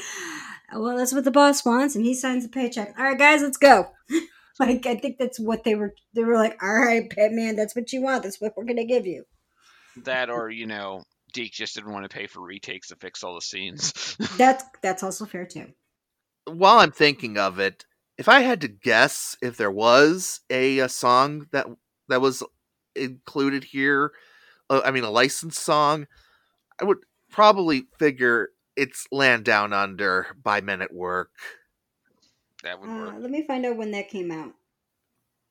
well, 0.75 0.97
that's 0.99 1.15
what 1.15 1.25
the 1.25 1.31
boss 1.31 1.65
wants, 1.65 1.97
and 1.97 2.05
he 2.05 2.15
signs 2.15 2.45
the 2.45 2.51
paycheck. 2.51 2.95
All 2.99 3.05
right, 3.05 3.19
guys, 3.19 3.41
let's 3.41 3.57
go. 3.57 3.89
like, 4.61 4.85
I 4.85 4.97
think 4.97 5.17
that's 5.19 5.41
what 5.41 5.65
they 5.65 5.75
were. 5.75 5.95
They 6.15 6.25
were 6.25 6.37
like, 6.37 6.63
all 6.63 6.79
right, 6.79 7.11
man, 7.17 7.57
that's 7.57 7.75
what 7.75 7.91
you 7.91 8.03
want. 8.03 8.23
That's 8.23 8.39
what 8.39 8.53
we're 8.55 8.67
gonna 8.67 8.85
give 8.85 9.07
you. 9.07 9.25
that 10.05 10.29
or 10.29 10.51
you 10.51 10.67
know, 10.67 11.05
DiC 11.33 11.53
just 11.53 11.75
didn't 11.75 11.93
want 11.93 12.05
to 12.09 12.15
pay 12.15 12.27
for 12.27 12.41
retakes 12.41 12.89
to 12.89 12.97
fix 12.97 13.23
all 13.25 13.35
the 13.35 13.41
scenes. 13.41 14.17
That's 14.39 14.65
that's 14.83 15.03
also 15.03 15.25
fair 15.27 15.47
too. 15.47 15.67
while 16.47 16.79
I'm 16.79 16.93
thinking 16.93 17.39
of 17.39 17.59
it, 17.59 17.85
if 18.19 18.29
I 18.29 18.41
had 18.41 18.61
to 18.63 18.69
guess 18.69 19.37
if 19.43 19.57
there 19.57 19.71
was 19.71 20.41
a, 20.51 20.79
a 20.81 20.89
song 20.89 21.47
that 21.53 21.67
that 22.09 22.21
was 22.21 22.43
included 22.95 23.65
here, 23.65 24.13
uh, 24.71 24.83
I 24.85 24.91
mean, 24.91 25.05
a 25.05 25.11
licensed 25.11 25.63
song, 25.63 26.07
I 26.81 26.85
would 26.85 26.99
probably 27.31 27.85
figure 27.99 28.51
it's 28.77 29.07
Land 29.11 29.45
Down 29.45 29.73
Under 29.73 30.27
by 30.43 30.61
Men 30.61 30.83
at 30.83 30.93
Work. 30.93 31.31
That 32.63 32.81
would 32.81 32.89
Uh, 32.91 32.93
work. 32.95 33.15
let 33.19 33.31
me 33.31 33.45
find 33.47 33.65
out 33.67 33.77
when 33.77 33.91
that 33.93 34.09
came 34.09 34.31
out. 34.31 34.53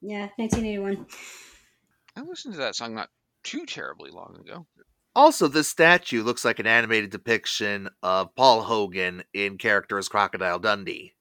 Yeah, 0.02 0.30
1981. 0.38 1.06
I 2.16 2.22
listened 2.22 2.54
to 2.56 2.60
that 2.60 2.76
song 2.76 2.94
not 2.96 3.10
too 3.44 3.66
terribly 3.66 4.12
long 4.12 4.38
ago. 4.40 4.66
Also, 5.16 5.48
this 5.48 5.68
statue 5.68 6.24
looks 6.24 6.46
like 6.46 6.60
an 6.60 6.68
animated 6.68 7.10
depiction 7.10 7.90
of 8.02 8.34
Paul 8.36 8.62
Hogan 8.64 9.24
in 9.34 9.58
character 9.58 9.98
as 9.98 10.08
Crocodile 10.08 10.60
Dundee. 10.60 11.14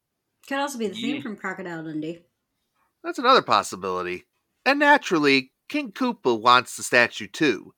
Could 0.49 0.59
also 0.59 0.78
be 0.78 0.88
the 0.88 0.95
theme 0.95 1.16
Yeah. 1.16 1.22
from 1.22 1.36
Crocodile 1.36 1.82
Dundee. 1.84 2.20
That's 3.03 3.18
another 3.18 3.43
possibility. 3.43 4.26
And 4.64 4.78
naturally, 4.78 5.53
King 5.68 5.91
Koopa 5.93 6.38
wants 6.41 6.76
the 6.76 6.82
statue 6.82 7.26
too. 7.26 7.74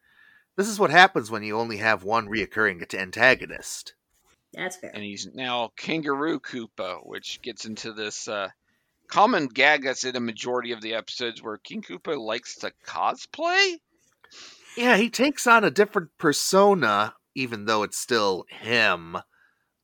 This 0.57 0.69
is 0.69 0.79
what 0.79 0.91
happens 0.91 1.31
when 1.31 1.43
you 1.43 1.59
only 1.59 1.79
have 1.79 2.05
one 2.05 2.29
reoccurring 2.29 2.93
antagonist. 2.95 3.95
That's 4.53 4.77
fair. 4.77 4.91
and 4.93 5.03
he's 5.03 5.27
now 5.33 5.73
Kangaroo 5.77 6.39
Koopa, 6.39 7.07
which 7.07 7.41
gets 7.41 7.65
into 7.65 7.95
this 7.95 8.29
uh, 8.29 8.51
common 9.07 9.47
gag 9.47 9.85
that's 9.85 10.05
in 10.05 10.15
a 10.15 10.21
majority 10.21 10.73
of 10.73 10.83
the 10.83 10.93
episodes 10.95 11.43
where 11.43 11.57
King 11.57 11.81
Koopa 11.81 12.19
likes 12.19 12.57
to 12.57 12.71
cosplay. 12.85 13.77
Yeah, 14.77 14.97
he 14.97 15.11
takes 15.11 15.47
on 15.47 15.65
a 15.65 15.71
different 15.71 16.11
persona, 16.19 17.15
even 17.35 17.67
though 17.67 17.83
it's 17.83 17.99
still 17.99 18.45
him, 18.49 19.17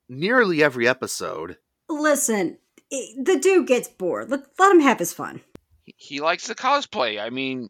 nearly 0.09 0.63
every 0.63 0.89
episode. 0.89 1.57
Listen, 1.89 2.59
the 2.91 3.39
dude 3.41 3.67
gets 3.67 3.89
bored. 3.89 4.31
Let, 4.31 4.41
let 4.59 4.73
him 4.73 4.81
have 4.81 4.99
his 4.99 5.13
fun. 5.13 5.41
He- 5.85 5.95
He 5.97 6.21
likes 6.21 6.47
the 6.47 6.55
cosplay. 6.55 7.21
I 7.21 7.31
mean, 7.31 7.69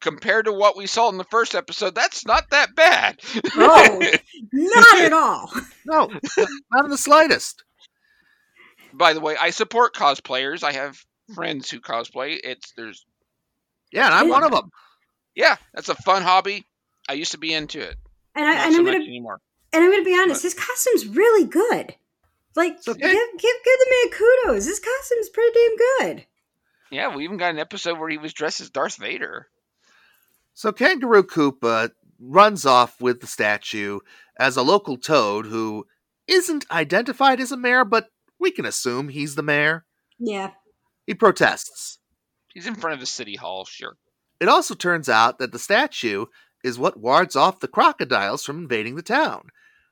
compared 0.00 0.44
to 0.46 0.52
what 0.52 0.76
we 0.76 0.86
saw 0.86 1.08
in 1.08 1.16
the 1.18 1.24
first 1.24 1.54
episode, 1.54 1.94
that's 1.94 2.26
not 2.26 2.50
that 2.50 2.74
bad. 2.74 3.20
Oh, 3.56 4.02
not 4.52 5.00
at 5.00 5.12
all. 5.12 5.50
No, 5.86 6.10
not 6.72 6.84
in 6.84 6.90
the 6.90 6.98
slightest. 6.98 7.64
By 8.92 9.12
the 9.12 9.20
way, 9.20 9.36
I 9.40 9.50
support 9.50 9.94
cosplayers. 9.94 10.62
I 10.62 10.72
have 10.72 10.98
friends 11.34 11.70
who 11.70 11.80
cosplay. 11.80 12.38
It's 12.44 12.72
there's 12.76 13.04
Yeah, 13.92 14.06
and 14.06 14.14
I'm 14.14 14.28
one 14.28 14.44
of 14.44 14.50
them. 14.52 14.70
Yeah, 15.34 15.56
that's 15.72 15.88
a 15.88 15.94
fun 15.94 16.22
hobby. 16.22 16.66
I 17.08 17.14
used 17.14 17.32
to 17.32 17.38
be 17.38 17.52
into 17.52 17.80
it. 17.80 17.96
And, 18.34 18.46
I, 18.46 18.54
Not 18.54 18.64
and 18.66 18.72
so 18.74 18.78
I'm 18.80 18.84
gonna 18.86 18.96
anymore. 18.98 19.40
and 19.72 19.84
I'm 19.84 19.90
gonna 19.90 20.04
be 20.04 20.18
honest. 20.18 20.42
His 20.42 20.54
costume's 20.54 21.06
really 21.06 21.44
good. 21.46 21.94
Like, 22.56 22.82
So- 22.82 22.94
give, 22.94 23.00
give 23.02 23.40
give 23.40 23.40
the 23.64 23.86
man 23.90 24.18
kudos. 24.18 24.64
His 24.64 24.80
costume's 24.80 25.28
pretty 25.28 25.52
damn 25.58 25.76
good. 26.16 26.26
Yeah, 26.90 27.14
we 27.14 27.24
even 27.24 27.36
got 27.36 27.50
an 27.50 27.58
episode 27.58 27.98
where 27.98 28.08
he 28.08 28.18
was 28.18 28.32
dressed 28.32 28.60
as 28.60 28.70
Darth 28.70 28.96
Vader. 28.96 29.48
So 30.54 30.70
Kangaroo 30.72 31.24
Koopa 31.24 31.90
runs 32.20 32.64
off 32.64 33.00
with 33.00 33.20
the 33.20 33.26
statue 33.26 33.98
as 34.38 34.56
a 34.56 34.62
local 34.62 34.96
toad 34.96 35.46
who 35.46 35.86
isn't 36.28 36.64
identified 36.70 37.40
as 37.40 37.50
a 37.50 37.56
mayor, 37.56 37.84
but 37.84 38.08
we 38.38 38.50
can 38.52 38.64
assume 38.64 39.08
he's 39.08 39.34
the 39.34 39.42
mayor. 39.42 39.84
Yeah. 40.18 40.50
He 41.06 41.14
protests. 41.14 41.98
He's 42.52 42.66
in 42.68 42.76
front 42.76 42.94
of 42.94 43.00
the 43.00 43.06
city 43.06 43.34
hall, 43.34 43.64
sure. 43.64 43.96
It 44.40 44.48
also 44.48 44.74
turns 44.74 45.08
out 45.08 45.38
that 45.38 45.52
the 45.52 45.58
statue 45.58 46.26
is 46.62 46.78
what 46.78 46.98
wards 46.98 47.36
off 47.36 47.60
the 47.60 47.68
crocodiles 47.68 48.44
from 48.44 48.58
invading 48.58 48.96
the 48.96 49.02
town. 49.02 49.48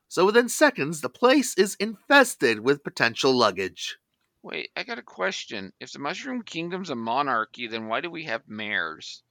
So 0.08 0.26
within 0.26 0.48
seconds, 0.48 1.00
the 1.00 1.08
place 1.08 1.56
is 1.56 1.74
infested 1.76 2.60
with 2.60 2.84
potential 2.84 3.32
luggage. 3.32 3.98
Wait, 4.42 4.70
I 4.76 4.82
got 4.82 4.98
a 4.98 5.02
question. 5.02 5.72
If 5.80 5.92
the 5.92 5.98
Mushroom 6.00 6.42
Kingdom's 6.42 6.90
a 6.90 6.94
monarchy, 6.94 7.66
then 7.68 7.86
why 7.88 8.00
do 8.00 8.10
we 8.10 8.24
have 8.24 8.42
mayors? 8.48 9.22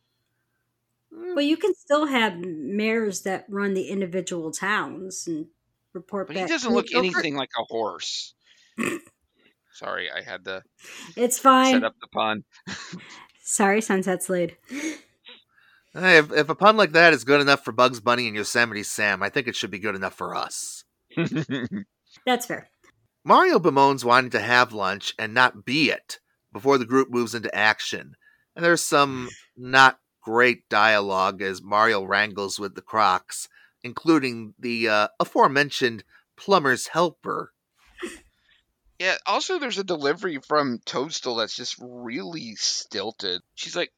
Hmm. 1.14 1.36
But 1.36 1.46
you 1.46 1.58
can 1.58 1.74
still 1.76 2.06
have 2.08 2.38
mayors 2.40 3.22
that 3.22 3.46
run 3.50 3.74
the 3.74 3.90
individual 3.90 4.52
towns 4.52 5.28
and 5.28 5.48
report 5.94 6.28
But 6.28 6.36
back. 6.36 6.48
he 6.48 6.52
doesn't 6.54 6.74
look 6.74 6.88
the- 6.88 6.98
anything 6.98 7.36
like 7.36 7.50
a 7.60 7.64
horse. 7.66 8.34
Sorry, 9.74 10.10
I 10.12 10.22
had 10.22 10.46
to 10.46 10.64
It's 11.16 11.38
fine. 11.40 11.74
set 11.74 11.84
up 11.84 11.96
the 12.00 12.08
pun. 12.08 12.44
Sorry, 13.52 13.82
Sunset 13.82 14.24
Slade. 14.24 14.56
Hey, 15.94 16.18
if, 16.20 16.32
if 16.32 16.48
a 16.48 16.56
pun 16.56 16.78
like 16.78 16.94
that 16.94 17.12
is 17.12 17.26
good 17.26 17.42
enough 17.42 17.66
for 17.66 17.74
Bugs 17.74 18.00
Bunny 18.00 18.28
and 18.28 18.36
Yosemite 18.38 18.82
Sam, 18.82 19.22
I 19.22 19.28
think 19.28 19.46
it 19.46 19.58
should 19.58 19.72
be 19.72 19.78
good 19.78 19.94
enough 19.94 20.14
for 20.14 20.34
us. 20.34 20.86
That's 22.26 22.46
fair. 22.46 22.70
Mario 23.26 23.60
bemoans 23.60 24.06
wanting 24.06 24.32
to 24.32 24.40
have 24.40 24.72
lunch 24.72 25.14
and 25.20 25.34
not 25.34 25.66
be 25.66 25.92
it 25.92 26.20
before 26.54 26.78
the 26.78 26.86
group 26.86 27.10
moves 27.10 27.36
into 27.36 27.54
action. 27.54 28.16
And 28.56 28.64
there's 28.64 28.84
some 28.84 29.28
not 29.58 30.00
great 30.22 30.70
dialogue 30.70 31.42
as 31.42 31.62
Mario 31.62 32.06
wrangles 32.06 32.58
with 32.58 32.76
the 32.76 32.82
Crocs, 32.82 33.50
including 33.84 34.54
the 34.58 34.88
uh, 34.88 35.08
aforementioned 35.20 36.06
plumber's 36.38 36.88
helper. 36.88 37.52
Yeah, 39.02 39.16
also 39.26 39.58
there's 39.58 39.80
a 39.80 39.84
delivery 39.84 40.38
from 40.48 40.80
Toadstool 40.86 41.38
that's 41.38 41.56
just 41.56 41.76
really 41.82 42.54
stilted. 42.56 43.42
She's 43.56 43.76
like, 43.76 43.92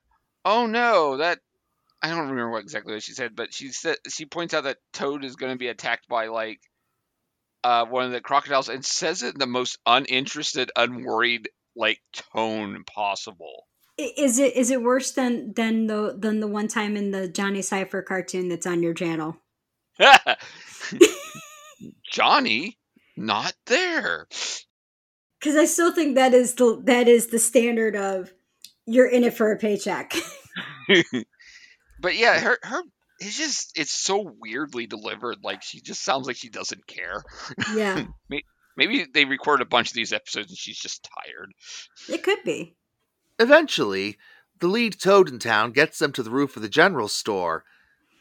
"Oh 0.46 0.66
no, 0.66 1.18
that 1.18 1.40
I 2.02 2.08
don't 2.08 2.20
remember 2.20 2.52
what 2.52 2.64
exactly 2.64 2.94
what 2.94 3.04
she 3.04 3.12
said, 3.12 3.36
but 3.36 3.54
she 3.54 3.74
said 3.74 3.98
she 4.08 4.26
points 4.26 4.54
out 4.54 4.64
that 4.64 4.78
Toad 4.94 5.26
is 5.26 5.36
going 5.36 5.52
to 5.52 5.58
be 5.58 5.68
attacked 5.68 6.08
by 6.08 6.28
like 6.28 6.62
uh, 7.66 7.86
one 7.86 8.06
of 8.06 8.14
the 8.14 8.22
crocodiles 8.22 8.70
and 8.70 8.86
says 8.86 9.24
it 9.24 9.34
in 9.34 9.40
the 9.40 9.46
most 9.46 9.78
uninterested, 9.86 10.72
unworried 10.78 11.50
like 11.76 12.00
tone 12.14 12.86
possible. 12.86 13.68
Is 13.98 14.40
it 14.40 14.56
is 14.56 14.72
it 14.72 14.82
worse 14.82 15.12
than 15.12 15.54
than 15.54 15.88
the 15.88 16.16
than 16.18 16.40
the 16.40 16.48
one 16.48 16.70
time 16.70 16.96
in 16.96 17.12
the 17.12 17.28
Johnny 17.28 17.62
Cypher 17.62 18.04
cartoon 18.04 18.48
that's 18.48 18.66
on 18.66 18.82
your 18.82 18.94
channel? 18.94 19.36
Johnny, 22.10 22.78
not 23.18 23.54
there. 23.66 24.28
Because 25.44 25.58
I 25.58 25.66
still 25.66 25.92
think 25.92 26.16
that 26.16 26.34
is 26.34 26.54
the 26.54 26.82
that 26.86 27.10
is 27.10 27.28
the 27.28 27.40
standard 27.40 27.98
of 27.98 28.32
you're 28.86 29.08
in 29.08 29.26
it 29.26 29.34
for 29.34 29.52
a 29.52 29.58
paycheck. 29.58 30.16
But 32.04 32.18
yeah, 32.18 32.38
her 32.42 32.60
her 32.64 32.84
it's 33.20 33.38
just 33.38 33.80
it's 33.80 33.94
so 33.94 34.36
weirdly 34.42 34.86
delivered. 34.86 35.38
Like 35.42 35.64
she 35.64 35.80
just 35.80 36.04
sounds 36.04 36.28
like 36.28 36.36
she 36.36 36.50
doesn't 36.50 36.86
care. 36.86 37.24
yeah, 37.74 38.04
Maybe 38.78 39.06
they 39.12 39.24
record 39.24 39.62
a 39.62 39.66
bunch 39.66 39.90
of 39.90 39.94
these 39.94 40.12
episodes 40.12 40.50
and 40.50 40.58
she's 40.58 40.78
just 40.78 41.08
tired. 41.24 41.54
it 42.10 42.22
could 42.24 42.44
be. 42.44 42.76
Eventually, 43.40 44.18
the 44.60 44.68
lead 44.68 45.00
toad 45.00 45.30
in 45.30 45.40
town 45.40 45.72
gets 45.72 45.98
them 45.98 46.12
to 46.12 46.24
the 46.24 46.30
roof 46.30 46.58
of 46.58 46.62
the 46.62 46.70
general 46.70 47.08
store, 47.08 47.64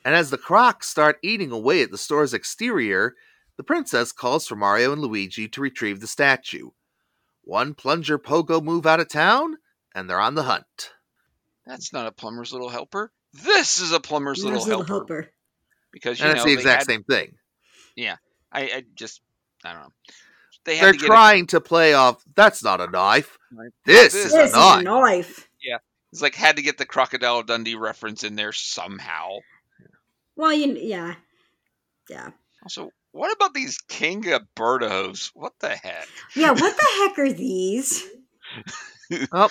and 0.04 0.14
as 0.14 0.30
the 0.30 0.38
Crocs 0.38 0.88
start 0.88 1.18
eating 1.22 1.50
away 1.50 1.82
at 1.82 1.90
the 1.90 1.98
store's 1.98 2.32
exterior, 2.32 3.16
the 3.56 3.64
princess 3.64 4.12
calls 4.12 4.46
for 4.46 4.54
Mario 4.54 4.92
and 4.92 5.02
Luigi 5.02 5.48
to 5.48 5.60
retrieve 5.60 6.00
the 6.00 6.06
statue. 6.06 6.70
One 7.44 7.74
plunger 7.74 8.18
pogo 8.18 8.62
move 8.62 8.86
out 8.86 9.00
of 9.00 9.08
town, 9.08 9.56
and 9.94 10.08
they're 10.08 10.20
on 10.20 10.34
the 10.34 10.44
hunt. 10.44 10.92
That's 11.66 11.92
not 11.92 12.06
a 12.06 12.12
plumber's 12.12 12.52
little 12.52 12.68
helper. 12.68 13.12
This 13.32 13.80
is 13.80 13.92
a 13.92 14.00
plumber's 14.00 14.44
little, 14.44 14.64
There's 14.64 14.88
helper. 14.88 15.30
Because 15.92 16.18
you 16.20 16.26
And 16.26 16.34
know 16.36 16.42
it's 16.42 16.44
the 16.44 16.52
exact 16.52 16.82
had- 16.82 16.86
same 16.86 17.02
thing. 17.04 17.34
I, 18.54 18.60
I 18.64 18.84
just 18.94 19.22
I 19.64 19.72
don't 19.72 19.82
know. 19.82 19.92
They 20.64 20.78
they're 20.78 20.92
to 20.92 20.98
get 20.98 21.06
trying 21.06 21.46
to 21.48 21.60
play 21.60 21.94
off, 21.94 22.22
that's 22.36 22.62
not 22.62 22.80
a 22.82 22.86
knife. 22.86 23.38
Right. 23.50 23.70
This, 23.86 24.12
This 24.12 24.26
is 24.26 24.32
This 24.32 24.34
a 24.34 24.44
is 24.44 24.52
a 24.52 24.56
knife. 24.82 24.84
knife. 24.84 25.48
it, 25.62 25.80
it's 26.12 26.20
like 26.22 26.34
had 26.34 26.56
to 26.56 26.62
get 26.62 26.76
the 26.78 26.84
crocodile 26.84 27.42
Dundee 27.42 27.74
reference 27.76 28.22
in 28.24 28.36
there 28.36 28.52
somehow. 28.52 29.38
Well, 30.36 30.52
you 30.52 30.74
yeah, 30.74 31.14
yeah, 32.10 32.30
Also, 32.62 32.90
what 33.12 33.32
about 33.32 33.54
these 33.54 33.78
Kinga 33.88 34.40
birdos? 34.56 35.30
What 35.34 35.52
the 35.60 35.70
heck? 35.70 36.08
yeah. 36.34 36.50
What 36.50 36.76
the 36.76 36.86
heck 36.98 37.18
are 37.18 37.32
these? 37.32 38.04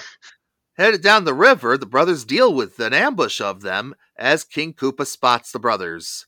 Headed 0.78 1.02
down 1.04 1.26
the 1.26 1.34
river, 1.34 1.78
the 1.78 1.86
brothers 1.86 2.26
deal 2.26 2.54
with 2.54 2.80
an 2.80 2.94
ambush 2.94 3.40
of 3.40 3.62
them 3.62 3.96
as 4.18 4.44
King 4.44 4.74
Koopa 4.74 5.06
spots 5.06 5.52
the 5.52 5.60
brothers. 5.60 6.26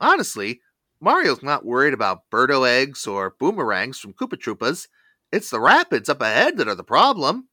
Honestly, 0.00 0.60
Mario's 1.00 1.42
not 1.42 1.64
worried 1.64 1.94
about 1.94 2.28
Birdo 2.30 2.68
eggs 2.68 3.06
or 3.06 3.34
boomerangs 3.38 3.98
from 3.98 4.12
Koopa 4.12 4.36
Troopas. 4.36 4.88
It's 5.32 5.50
the 5.50 5.60
rapids 5.60 6.08
up 6.08 6.20
ahead 6.20 6.58
that 6.58 6.68
are 6.68 6.74
the 6.74 6.84
problem. 6.84 7.48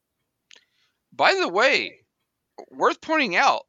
By 1.14 1.36
the 1.40 1.48
way, 1.48 2.00
worth 2.70 3.02
pointing 3.02 3.36
out, 3.36 3.62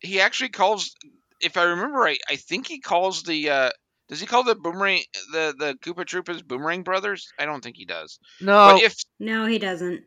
he 0.00 0.20
actually 0.20 0.50
calls. 0.50 0.94
If 1.40 1.56
I 1.56 1.64
remember 1.64 1.98
right, 1.98 2.20
I 2.28 2.36
think 2.36 2.66
he 2.66 2.80
calls 2.80 3.22
the. 3.22 3.50
Uh, 3.50 3.70
does 4.10 4.20
he 4.20 4.26
call 4.26 4.44
the 4.44 4.54
boomerang 4.54 5.00
the 5.32 5.54
the 5.58 5.74
Koopa 5.80 6.04
Troopas 6.04 6.44
Boomerang 6.46 6.82
Brothers? 6.82 7.32
I 7.38 7.46
don't 7.46 7.62
think 7.64 7.76
he 7.76 7.86
does. 7.86 8.18
No, 8.40 8.72
But 8.74 8.82
if 8.82 8.94
No, 9.18 9.46
he 9.46 9.58
doesn't. 9.58 10.02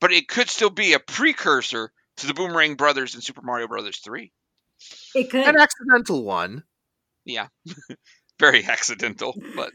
but 0.00 0.12
it 0.12 0.26
could 0.28 0.48
still 0.48 0.70
be 0.70 0.94
a 0.94 0.98
precursor 1.00 1.92
to 2.18 2.26
the 2.26 2.34
Boomerang 2.34 2.76
Brothers 2.76 3.14
in 3.14 3.20
Super 3.20 3.42
Mario 3.42 3.66
Brothers 3.68 3.98
three. 3.98 4.32
It 5.14 5.30
could. 5.30 5.46
an 5.46 5.56
accidental 5.58 6.24
one. 6.24 6.62
Yeah, 7.24 7.48
very 8.40 8.64
accidental, 8.64 9.34
but 9.56 9.72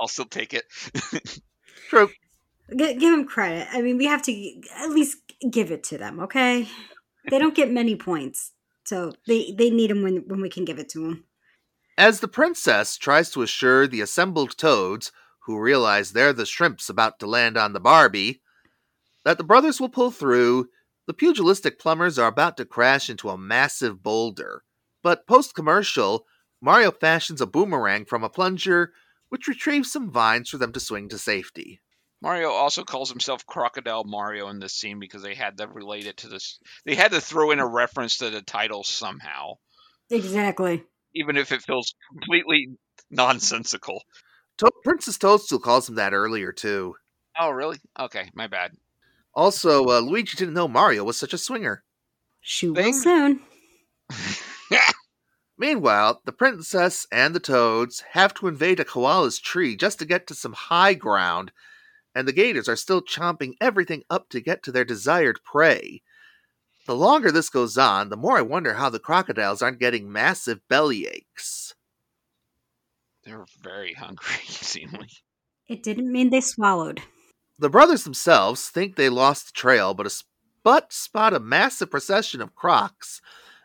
I'll 0.00 0.08
still 0.08 0.24
take 0.24 0.52
it. 0.54 0.64
True. 1.90 2.08
G- 2.76 2.94
give 2.94 3.12
him 3.14 3.26
credit. 3.26 3.68
I 3.70 3.82
mean, 3.82 3.98
we 3.98 4.06
have 4.06 4.22
to 4.22 4.32
g- 4.32 4.64
at 4.76 4.90
least 4.90 5.18
give 5.50 5.70
it 5.70 5.84
to 5.84 5.98
them, 5.98 6.20
okay? 6.20 6.66
They 7.30 7.38
don't 7.38 7.54
get 7.54 7.70
many 7.70 7.94
points. 7.96 8.52
So 8.84 9.12
they 9.26 9.52
they 9.52 9.70
need 9.70 9.90
them 9.90 10.02
when 10.02 10.24
when 10.26 10.40
we 10.40 10.48
can 10.48 10.64
give 10.64 10.78
it 10.78 10.88
to 10.90 11.00
them. 11.00 11.24
As 11.98 12.20
the 12.20 12.28
princess 12.28 12.98
tries 12.98 13.30
to 13.30 13.40
assure 13.40 13.86
the 13.86 14.02
assembled 14.02 14.58
toads, 14.58 15.12
who 15.46 15.58
realize 15.58 16.12
they're 16.12 16.34
the 16.34 16.44
shrimps 16.44 16.90
about 16.90 17.18
to 17.20 17.26
land 17.26 17.56
on 17.56 17.72
the 17.72 17.80
Barbie, 17.80 18.42
that 19.24 19.38
the 19.38 19.44
brothers 19.44 19.80
will 19.80 19.88
pull 19.88 20.10
through, 20.10 20.68
the 21.06 21.14
pugilistic 21.14 21.78
plumbers 21.78 22.18
are 22.18 22.28
about 22.28 22.58
to 22.58 22.66
crash 22.66 23.08
into 23.08 23.30
a 23.30 23.38
massive 23.38 24.02
boulder. 24.02 24.62
But 25.02 25.26
post 25.26 25.54
commercial, 25.54 26.26
Mario 26.60 26.90
fashions 26.90 27.40
a 27.40 27.46
boomerang 27.46 28.04
from 28.04 28.24
a 28.24 28.28
plunger, 28.28 28.92
which 29.30 29.48
retrieves 29.48 29.90
some 29.90 30.10
vines 30.10 30.50
for 30.50 30.58
them 30.58 30.72
to 30.72 30.80
swing 30.80 31.08
to 31.08 31.18
safety. 31.18 31.80
Mario 32.20 32.50
also 32.50 32.84
calls 32.84 33.08
himself 33.08 33.46
Crocodile 33.46 34.04
Mario 34.04 34.48
in 34.48 34.58
this 34.58 34.74
scene 34.74 34.98
because 34.98 35.22
they 35.22 35.34
had 35.34 35.56
to 35.58 35.68
relate 35.68 36.06
it 36.06 36.18
to 36.18 36.28
this. 36.28 36.58
They 36.84 36.94
had 36.94 37.12
to 37.12 37.20
throw 37.20 37.52
in 37.52 37.58
a 37.58 37.66
reference 37.66 38.18
to 38.18 38.30
the 38.30 38.42
title 38.42 38.84
somehow, 38.84 39.58
Exactly. 40.10 40.84
Even 41.16 41.36
if 41.36 41.50
it 41.50 41.62
feels 41.62 41.94
completely 42.12 42.68
nonsensical. 43.10 44.04
To- 44.58 44.70
Princess 44.84 45.18
Toadstool 45.18 45.58
calls 45.58 45.88
him 45.88 45.96
that 45.96 46.12
earlier, 46.12 46.52
too. 46.52 46.94
Oh, 47.38 47.50
really? 47.50 47.78
Okay, 47.98 48.30
my 48.34 48.46
bad. 48.46 48.72
Also, 49.34 49.84
uh, 49.86 50.00
Luigi 50.00 50.36
didn't 50.36 50.54
know 50.54 50.68
Mario 50.68 51.04
was 51.04 51.16
such 51.18 51.34
a 51.34 51.38
swinger. 51.38 51.82
She 52.40 52.68
will 52.68 52.76
Thing- 52.76 52.94
soon. 52.94 53.40
Meanwhile, 55.58 56.20
the 56.26 56.32
princess 56.32 57.06
and 57.10 57.34
the 57.34 57.40
toads 57.40 58.00
have 58.12 58.34
to 58.34 58.46
invade 58.46 58.78
a 58.78 58.84
koala's 58.84 59.38
tree 59.38 59.74
just 59.74 59.98
to 59.98 60.04
get 60.04 60.26
to 60.26 60.34
some 60.34 60.52
high 60.52 60.92
ground, 60.92 61.50
and 62.14 62.28
the 62.28 62.32
gators 62.32 62.68
are 62.68 62.76
still 62.76 63.00
chomping 63.00 63.54
everything 63.60 64.02
up 64.10 64.28
to 64.30 64.40
get 64.40 64.62
to 64.64 64.72
their 64.72 64.84
desired 64.84 65.40
prey. 65.44 66.02
The 66.86 66.94
longer 66.94 67.32
this 67.32 67.50
goes 67.50 67.76
on, 67.76 68.08
the 68.10 68.16
more 68.16 68.38
I 68.38 68.42
wonder 68.42 68.74
how 68.74 68.90
the 68.90 68.98
crocodiles 69.00 69.60
aren't 69.60 69.80
getting 69.80 70.10
massive 70.10 70.60
belly 70.68 71.06
aches. 71.06 71.74
They're 73.24 73.44
very 73.60 73.92
hungry, 73.94 74.36
seemingly. 74.46 75.08
It 75.68 75.82
didn't 75.82 76.12
mean 76.12 76.30
they 76.30 76.40
swallowed. 76.40 77.02
The 77.58 77.70
brothers 77.70 78.04
themselves 78.04 78.68
think 78.68 78.94
they 78.94 79.08
lost 79.08 79.46
the 79.46 79.52
trail, 79.52 79.94
but, 79.94 80.06
a, 80.06 80.08
s- 80.08 80.24
but 80.62 80.92
spot 80.92 81.34
a 81.34 81.40
massive 81.40 81.90
procession 81.90 82.40
of 82.40 82.54
crocs, 82.54 83.20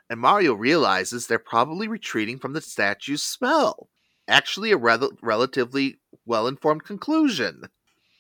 and 0.09 0.19
Mario 0.19 0.53
realizes 0.53 1.27
they're 1.27 1.37
probably 1.37 1.87
retreating 1.87 2.39
from 2.39 2.53
the 2.53 2.61
statue's 2.61 3.21
smell. 3.21 3.89
Actually, 4.27 4.71
a 4.71 4.77
rel- 4.77 5.11
relatively 5.21 5.99
well 6.25 6.47
informed 6.47 6.85
conclusion. 6.85 7.63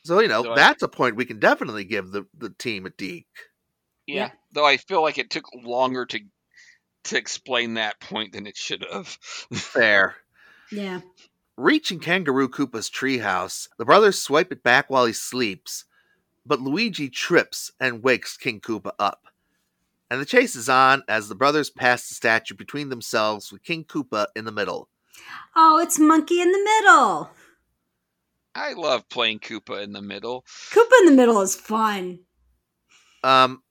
So, 0.03 0.19
you 0.19 0.27
know, 0.27 0.43
So 0.43 0.55
that's 0.55 0.83
a 0.83 0.87
point 0.87 1.15
we 1.15 1.25
can 1.25 1.39
definitely 1.39 1.85
give 1.85 2.11
the, 2.11 2.25
the 2.37 2.49
team 2.49 2.85
at 2.85 2.97
DiC. 2.97 3.25
Yeah. 4.11 4.25
Yeah. 4.25 4.31
Though 4.51 4.65
I 4.65 4.77
feel 4.77 5.01
like 5.01 5.17
it 5.17 5.29
took 5.29 5.45
longer 5.53 6.05
to 6.05 6.19
to 7.05 7.17
explain 7.17 7.75
that 7.75 7.99
point 7.99 8.33
than 8.33 8.45
it 8.45 8.57
should 8.57 8.85
have. 8.91 9.07
Fair. 9.53 10.15
Yeah. 10.71 11.01
Reaching 11.57 11.99
Kangaroo 11.99 12.49
Koopa's 12.49 12.89
treehouse, 12.89 13.67
the 13.77 13.85
brothers 13.85 14.21
swipe 14.21 14.51
it 14.51 14.63
back 14.63 14.89
while 14.89 15.05
he 15.05 15.13
sleeps, 15.13 15.85
but 16.45 16.61
Luigi 16.61 17.09
trips 17.09 17.71
and 17.79 18.03
wakes 18.03 18.37
King 18.37 18.61
Koopa 18.61 18.91
up. 18.99 19.25
And 20.09 20.19
the 20.19 20.25
chase 20.25 20.55
is 20.55 20.69
on 20.69 21.03
as 21.07 21.29
the 21.29 21.35
brothers 21.35 21.69
pass 21.69 22.07
the 22.07 22.15
statue 22.15 22.55
between 22.55 22.89
themselves 22.89 23.51
with 23.51 23.63
King 23.63 23.83
Koopa 23.83 24.27
in 24.35 24.45
the 24.45 24.51
middle. 24.51 24.89
Oh, 25.55 25.79
it's 25.79 25.99
Monkey 25.99 26.41
in 26.41 26.51
the 26.51 26.63
middle. 26.63 27.29
I 28.53 28.73
love 28.73 29.07
playing 29.09 29.39
Koopa 29.39 29.81
in 29.81 29.93
the 29.93 30.01
middle. 30.01 30.45
Koopa 30.71 30.99
in 30.99 31.05
the 31.05 31.15
middle 31.15 31.41
is 31.41 31.55
fun. 31.55 32.19
Um, 33.23 33.61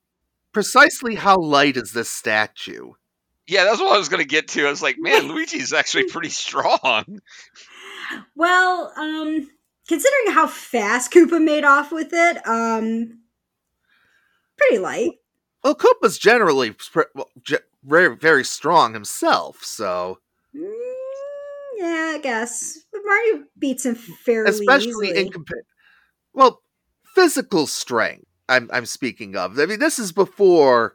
precisely 0.52 1.14
how 1.14 1.36
light 1.38 1.76
is 1.76 1.92
this 1.92 2.10
statue? 2.10 2.92
Yeah, 3.46 3.64
that's 3.64 3.80
what 3.80 3.94
I 3.94 3.98
was 3.98 4.08
gonna 4.08 4.24
get 4.24 4.48
to. 4.48 4.66
I 4.66 4.70
was 4.70 4.82
like, 4.82 4.96
man, 4.98 5.28
Luigi's 5.28 5.72
actually 5.72 6.04
pretty 6.04 6.28
strong. 6.30 7.20
Well, 8.34 8.92
um, 8.96 9.48
considering 9.88 10.32
how 10.34 10.46
fast 10.46 11.12
Koopa 11.12 11.42
made 11.42 11.64
off 11.64 11.92
with 11.92 12.10
it, 12.12 12.46
um, 12.46 13.20
pretty 14.56 14.78
light. 14.78 15.12
Well, 15.62 15.74
Koopa's 15.74 16.18
generally 16.18 16.74
sp- 16.80 17.10
well, 17.14 17.28
ge- 17.42 17.64
very, 17.84 18.16
very 18.16 18.44
strong 18.44 18.94
himself, 18.94 19.62
so 19.64 20.18
Mm, 20.56 20.72
yeah, 21.76 22.12
I 22.14 22.20
guess. 22.22 22.78
But 22.92 23.02
Mario 23.04 23.44
beats 23.58 23.84
him 23.86 23.94
fairly 23.94 24.50
especially 24.50 25.08
easily. 25.10 25.18
in 25.26 25.28
compa- 25.32 25.62
well 26.32 26.62
physical 27.14 27.66
strength 27.66 28.24
I'm, 28.50 28.68
I'm 28.72 28.86
speaking 28.86 29.36
of 29.36 29.58
i 29.58 29.66
mean 29.66 29.78
this 29.78 29.98
is 29.98 30.12
before 30.12 30.94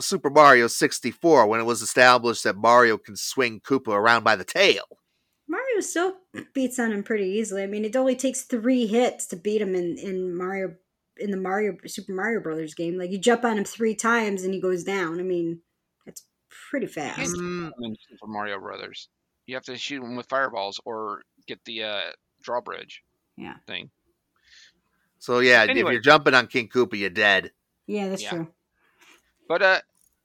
super 0.00 0.30
mario 0.30 0.66
64 0.66 1.46
when 1.46 1.60
it 1.60 1.64
was 1.64 1.82
established 1.82 2.44
that 2.44 2.56
mario 2.56 2.98
can 2.98 3.16
swing 3.16 3.60
koopa 3.60 3.88
around 3.88 4.24
by 4.24 4.36
the 4.36 4.44
tail 4.44 4.84
Mario 5.48 5.80
still 5.80 6.14
beats 6.54 6.78
on 6.78 6.92
him 6.92 7.02
pretty 7.02 7.24
easily. 7.24 7.62
I 7.62 7.66
mean, 7.66 7.84
it 7.84 7.96
only 7.96 8.14
takes 8.14 8.42
three 8.42 8.86
hits 8.86 9.26
to 9.28 9.36
beat 9.36 9.62
him 9.62 9.74
in, 9.74 9.96
in 9.98 10.36
Mario 10.36 10.74
in 11.16 11.30
the 11.30 11.36
Mario 11.36 11.76
Super 11.86 12.12
Mario 12.12 12.40
Brothers 12.40 12.74
game. 12.74 12.98
Like 12.98 13.10
you 13.10 13.18
jump 13.18 13.44
on 13.44 13.58
him 13.58 13.64
three 13.64 13.94
times 13.94 14.42
and 14.44 14.54
he 14.54 14.60
goes 14.60 14.84
down. 14.84 15.18
I 15.18 15.22
mean, 15.22 15.60
that's 16.06 16.24
pretty 16.70 16.86
fast. 16.86 17.34
Mm, 17.34 17.70
in 17.82 17.96
Super 18.08 18.26
Mario 18.26 18.60
Brothers. 18.60 19.08
You 19.46 19.54
have 19.54 19.64
to 19.64 19.78
shoot 19.78 20.02
him 20.02 20.16
with 20.16 20.28
fireballs 20.28 20.78
or 20.84 21.22
get 21.46 21.64
the 21.64 21.82
uh, 21.82 22.00
drawbridge 22.42 23.02
Yeah. 23.36 23.54
thing. 23.66 23.90
So 25.18 25.40
yeah 25.40 25.64
if 25.64 25.74
you're 25.76 26.00
jumping 26.00 26.34
on 26.34 26.46
king 26.46 26.68
koopa 26.68 26.98
you're 26.98 27.10
dead 27.10 27.50
Yeah, 27.86 28.08
that's 28.08 28.22
Yeah. 28.22 28.30
true. 28.30 28.48
But 29.48 29.62
uh, 29.62 29.80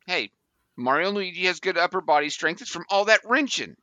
hey, 0.05 0.31
Mario 0.75 1.07
and 1.07 1.15
Luigi 1.17 1.45
has 1.45 1.59
good 1.61 1.77
upper 1.77 2.01
body 2.01 2.29
strength. 2.29 2.61
It's 2.61 2.69
from 2.69 2.83
all 2.89 3.05
that 3.05 3.21
wrenching. 3.23 3.75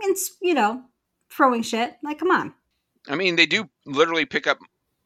It's 0.00 0.36
you 0.40 0.54
know, 0.54 0.82
throwing 1.30 1.62
shit. 1.62 1.96
Like, 2.02 2.18
come 2.20 2.30
on. 2.30 2.54
I 3.06 3.14
mean, 3.16 3.36
they 3.36 3.44
do 3.46 3.68
literally 3.84 4.24
pick 4.24 4.46
up 4.46 4.58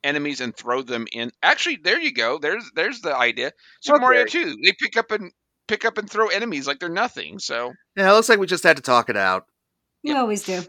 enemies 0.05 0.40
and 0.40 0.57
throw 0.57 0.82
them 0.82 1.07
in. 1.12 1.32
Actually, 1.42 1.76
there 1.82 2.00
you 2.00 2.12
go. 2.12 2.38
There's 2.38 2.70
there's 2.76 3.00
the 3.00 3.16
idea. 3.16 3.53
Super 3.80 3.98
Mario 3.98 4.22
Okay. 4.22 4.30
2, 4.44 4.57
they 4.64 4.72
pick 4.78 4.96
up 4.96 5.11
and 5.11 5.32
pick 5.66 5.84
up 5.84 5.98
and 5.98 6.09
throw 6.09 6.28
enemies 6.28 6.66
like 6.68 6.78
they're 6.78 6.88
nothing. 6.88 7.38
So 7.40 7.72
yeah 7.96 8.09
it 8.11 8.14
looks 8.14 8.28
like 8.28 8.38
we 8.38 8.46
just 8.46 8.64
had 8.64 8.76
to 8.76 8.82
talk 8.82 9.11
it 9.11 9.16
out 9.16 9.46
You 10.05 10.14
Yep. 10.14 10.20
always 10.22 10.44
do. 10.44 10.62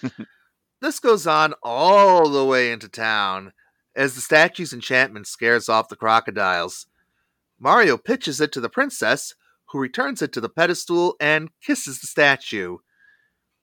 this 0.80 0.98
goes 1.00 1.26
on 1.26 1.54
all 1.62 2.28
the 2.30 2.44
way 2.44 2.72
into 2.72 2.88
town 2.88 3.52
as 3.96 4.14
the 4.14 4.20
statue's 4.20 4.72
enchantment 4.72 5.26
scares 5.26 5.68
off 5.68 5.88
the 5.88 5.96
crocodiles 5.96 6.86
mario 7.58 7.96
pitches 7.96 8.40
it 8.40 8.52
to 8.52 8.60
the 8.60 8.68
princess 8.68 9.34
who 9.70 9.78
returns 9.78 10.20
it 10.22 10.32
to 10.32 10.40
the 10.40 10.48
pedestal 10.48 11.16
and 11.20 11.50
kisses 11.64 12.00
the 12.00 12.06
statue 12.06 12.76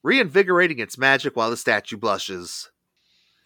reinvigorating 0.04 0.80
its 0.80 0.98
magic 0.98 1.36
while 1.36 1.50
the 1.50 1.58
statue 1.58 1.98
blushes 1.98 2.70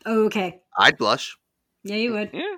Okay. 0.05 0.61
i'd 0.77 0.97
blush 0.97 1.35
Yeah, 1.83 1.95
you 1.95 2.13
would. 2.13 2.29
yeah, 2.33 2.57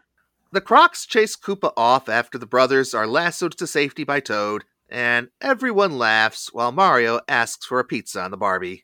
the 0.51 0.61
crocs 0.61 1.05
chase 1.05 1.35
koopa 1.35 1.71
off 1.77 2.09
after 2.09 2.37
the 2.37 2.45
brothers 2.45 2.93
are 2.93 3.07
lassoed 3.07 3.57
to 3.57 3.67
safety 3.67 4.03
by 4.03 4.19
toad 4.19 4.63
and 4.89 5.29
everyone 5.41 5.97
laughs 5.97 6.53
while 6.53 6.71
mario 6.71 7.19
asks 7.27 7.65
for 7.65 7.79
a 7.79 7.83
pizza 7.85 8.21
on 8.21 8.31
the 8.31 8.37
barbie 8.37 8.83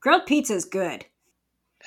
Grilled 0.00 0.26
pizza 0.26 0.54
is 0.54 0.64
good. 0.64 1.06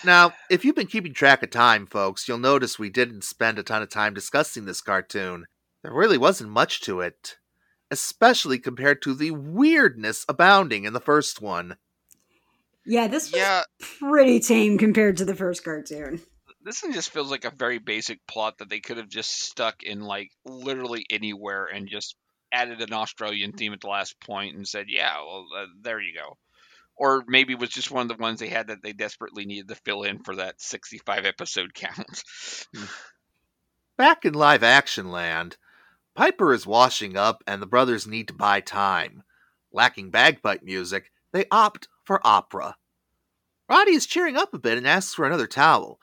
Now, 0.03 0.33
if 0.49 0.65
you've 0.65 0.75
been 0.75 0.87
keeping 0.87 1.13
track 1.13 1.43
of 1.43 1.51
time, 1.51 1.85
folks, 1.85 2.27
you'll 2.27 2.39
notice 2.39 2.79
we 2.79 2.89
didn't 2.89 3.23
spend 3.23 3.59
a 3.59 3.63
ton 3.63 3.83
of 3.83 3.89
time 3.89 4.13
discussing 4.13 4.65
this 4.65 4.81
cartoon. 4.81 5.45
There 5.83 5.93
really 5.93 6.17
wasn't 6.17 6.49
much 6.49 6.81
to 6.81 7.01
it, 7.01 7.37
especially 7.91 8.57
compared 8.57 9.01
to 9.03 9.13
the 9.13 9.31
weirdness 9.31 10.25
abounding 10.27 10.85
in 10.85 10.93
the 10.93 10.99
first 10.99 11.41
one. 11.41 11.77
Yeah, 12.85 13.07
this 13.07 13.31
was 13.31 13.39
yeah. 13.39 13.63
pretty 13.99 14.39
tame 14.39 14.77
compared 14.77 15.17
to 15.17 15.25
the 15.25 15.35
first 15.35 15.63
cartoon. 15.63 16.21
This 16.63 16.81
one 16.83 16.93
just 16.93 17.11
feels 17.11 17.29
like 17.29 17.45
a 17.45 17.51
very 17.51 17.77
basic 17.79 18.25
plot 18.27 18.57
that 18.57 18.69
they 18.69 18.79
could 18.79 18.97
have 18.97 19.09
just 19.09 19.31
stuck 19.31 19.83
in 19.83 20.01
like 20.01 20.31
literally 20.45 21.05
anywhere 21.09 21.65
and 21.65 21.87
just 21.87 22.15
added 22.51 22.81
an 22.81 22.93
Australian 22.93 23.53
theme 23.53 23.73
at 23.73 23.81
the 23.81 23.87
last 23.87 24.19
point 24.19 24.55
and 24.55 24.67
said, 24.67 24.85
"Yeah, 24.89 25.15
well, 25.21 25.47
uh, 25.55 25.65
there 25.81 25.99
you 25.99 26.13
go." 26.13 26.37
Or 27.01 27.23
maybe 27.27 27.55
was 27.55 27.69
just 27.69 27.89
one 27.89 28.03
of 28.03 28.15
the 28.15 28.21
ones 28.21 28.39
they 28.39 28.47
had 28.47 28.67
that 28.67 28.83
they 28.83 28.93
desperately 28.93 29.43
needed 29.43 29.69
to 29.69 29.75
fill 29.75 30.03
in 30.03 30.19
for 30.19 30.35
that 30.35 30.61
65 30.61 31.25
episode 31.25 31.73
count. 31.73 32.23
Hmm. 32.75 32.83
Back 33.97 34.23
in 34.23 34.35
live 34.35 34.61
action 34.61 35.09
land, 35.09 35.57
Piper 36.15 36.53
is 36.53 36.67
washing 36.67 37.17
up 37.17 37.43
and 37.47 37.59
the 37.59 37.65
brothers 37.65 38.05
need 38.05 38.27
to 38.27 38.35
buy 38.35 38.61
time. 38.61 39.23
Lacking 39.73 40.11
bagpipe 40.11 40.61
music, 40.61 41.11
they 41.33 41.45
opt 41.49 41.87
for 42.03 42.21
opera. 42.23 42.75
Roddy 43.67 43.93
is 43.93 44.05
cheering 44.05 44.37
up 44.37 44.53
a 44.53 44.59
bit 44.59 44.77
and 44.77 44.87
asks 44.87 45.15
for 45.15 45.25
another 45.25 45.47
towel, 45.47 45.99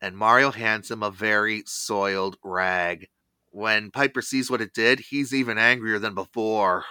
and 0.00 0.16
Mario 0.16 0.50
hands 0.50 0.90
him 0.90 1.04
a 1.04 1.10
very 1.12 1.62
soiled 1.66 2.36
rag. 2.42 3.06
When 3.50 3.92
Piper 3.92 4.22
sees 4.22 4.50
what 4.50 4.60
it 4.60 4.74
did, 4.74 4.98
he's 4.98 5.32
even 5.32 5.56
angrier 5.56 6.00
than 6.00 6.16
before. 6.16 6.84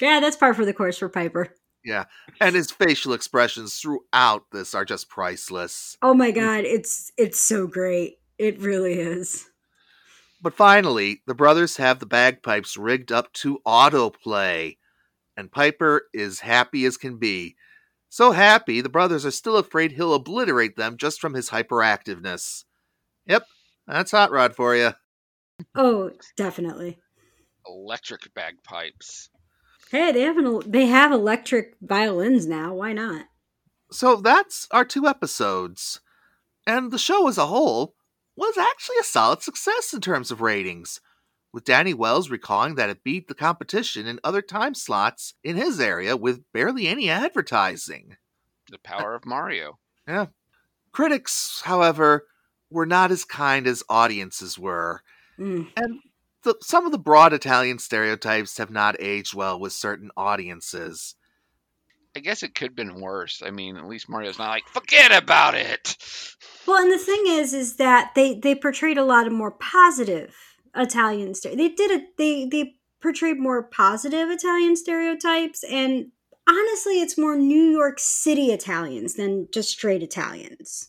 Yeah, 0.00 0.20
that's 0.20 0.36
par 0.36 0.54
for 0.54 0.64
the 0.64 0.72
course 0.72 0.98
for 0.98 1.08
Piper. 1.08 1.48
Yeah. 1.84 2.04
And 2.40 2.54
his 2.54 2.70
facial 2.70 3.12
expressions 3.12 3.76
throughout 3.76 4.44
this 4.52 4.74
are 4.74 4.84
just 4.84 5.08
priceless. 5.08 5.96
Oh 6.02 6.14
my 6.14 6.30
god, 6.30 6.64
it's 6.64 7.12
it's 7.16 7.40
so 7.40 7.66
great. 7.66 8.18
It 8.38 8.60
really 8.60 8.94
is. 8.94 9.48
But 10.42 10.54
finally, 10.54 11.22
the 11.26 11.34
brothers 11.34 11.76
have 11.76 11.98
the 11.98 12.06
bagpipes 12.06 12.76
rigged 12.76 13.12
up 13.12 13.32
to 13.34 13.60
autoplay, 13.66 14.78
and 15.36 15.52
Piper 15.52 16.04
is 16.14 16.40
happy 16.40 16.86
as 16.86 16.96
can 16.96 17.18
be. 17.18 17.56
So 18.08 18.32
happy, 18.32 18.80
the 18.80 18.88
brothers 18.88 19.24
are 19.24 19.30
still 19.30 19.56
afraid 19.56 19.92
he'll 19.92 20.14
obliterate 20.14 20.76
them 20.76 20.96
just 20.96 21.20
from 21.20 21.34
his 21.34 21.50
hyperactiveness. 21.50 22.64
Yep, 23.26 23.46
that's 23.86 24.10
Hot 24.10 24.30
Rod 24.32 24.54
for 24.54 24.74
you. 24.74 24.92
Oh, 25.74 26.10
definitely. 26.36 26.98
Electric 27.66 28.32
bagpipes. 28.34 29.29
Hey, 29.90 30.12
they 30.12 30.22
have 30.22 30.38
an, 30.38 30.60
they 30.66 30.86
have 30.86 31.10
electric 31.12 31.74
violins 31.82 32.46
now. 32.46 32.74
Why 32.74 32.92
not? 32.92 33.26
So 33.90 34.16
that's 34.16 34.68
our 34.70 34.84
two 34.84 35.06
episodes. 35.08 36.00
And 36.66 36.92
the 36.92 36.98
show 36.98 37.26
as 37.26 37.38
a 37.38 37.46
whole 37.46 37.94
was 38.36 38.56
actually 38.56 38.96
a 39.00 39.04
solid 39.04 39.42
success 39.42 39.92
in 39.92 40.00
terms 40.00 40.30
of 40.30 40.40
ratings, 40.40 41.00
with 41.52 41.64
Danny 41.64 41.92
Wells 41.92 42.30
recalling 42.30 42.76
that 42.76 42.88
it 42.90 43.02
beat 43.02 43.26
the 43.26 43.34
competition 43.34 44.06
in 44.06 44.20
other 44.22 44.42
time 44.42 44.74
slots 44.74 45.34
in 45.42 45.56
his 45.56 45.80
area 45.80 46.16
with 46.16 46.44
barely 46.52 46.86
any 46.86 47.10
advertising. 47.10 48.16
The 48.70 48.78
power 48.78 49.14
of 49.16 49.26
Mario. 49.26 49.80
Yeah. 50.06 50.26
Critics, 50.92 51.62
however, 51.64 52.26
were 52.70 52.86
not 52.86 53.10
as 53.10 53.24
kind 53.24 53.66
as 53.66 53.82
audiences 53.88 54.56
were, 54.58 55.02
Mm. 55.38 55.68
and 55.76 56.00
the, 56.42 56.54
some 56.60 56.86
of 56.86 56.92
the 56.92 56.98
broad 56.98 57.32
Italian 57.32 57.78
stereotypes 57.78 58.58
have 58.58 58.70
not 58.70 58.96
aged 58.98 59.34
well 59.34 59.58
with 59.58 59.72
certain 59.72 60.10
audiences. 60.16 61.14
I 62.16 62.20
guess 62.20 62.42
it 62.42 62.54
could 62.54 62.68
have 62.68 62.76
been 62.76 63.00
worse. 63.00 63.40
I 63.44 63.50
mean, 63.50 63.76
at 63.76 63.86
least 63.86 64.08
Mario's 64.08 64.38
not 64.38 64.50
like, 64.50 64.66
forget 64.68 65.16
about 65.16 65.54
it. 65.54 65.96
Well, 66.66 66.82
and 66.82 66.92
the 66.92 66.98
thing 66.98 67.22
is, 67.26 67.54
is 67.54 67.76
that 67.76 68.12
they 68.16 68.34
they 68.34 68.54
portrayed 68.54 68.98
a 68.98 69.04
lot 69.04 69.26
of 69.26 69.32
more 69.32 69.52
positive 69.52 70.34
Italian 70.74 71.32
stere- 71.32 71.56
They 71.56 71.68
did 71.68 71.90
it. 71.90 72.16
They 72.16 72.46
they 72.46 72.74
portrayed 73.00 73.38
more 73.38 73.62
positive 73.62 74.28
Italian 74.28 74.74
stereotypes, 74.76 75.62
and 75.62 76.06
honestly, 76.48 77.00
it's 77.00 77.16
more 77.16 77.36
New 77.36 77.70
York 77.70 77.98
City 77.98 78.46
Italians 78.46 79.14
than 79.14 79.46
just 79.52 79.70
straight 79.70 80.02
Italians. 80.02 80.88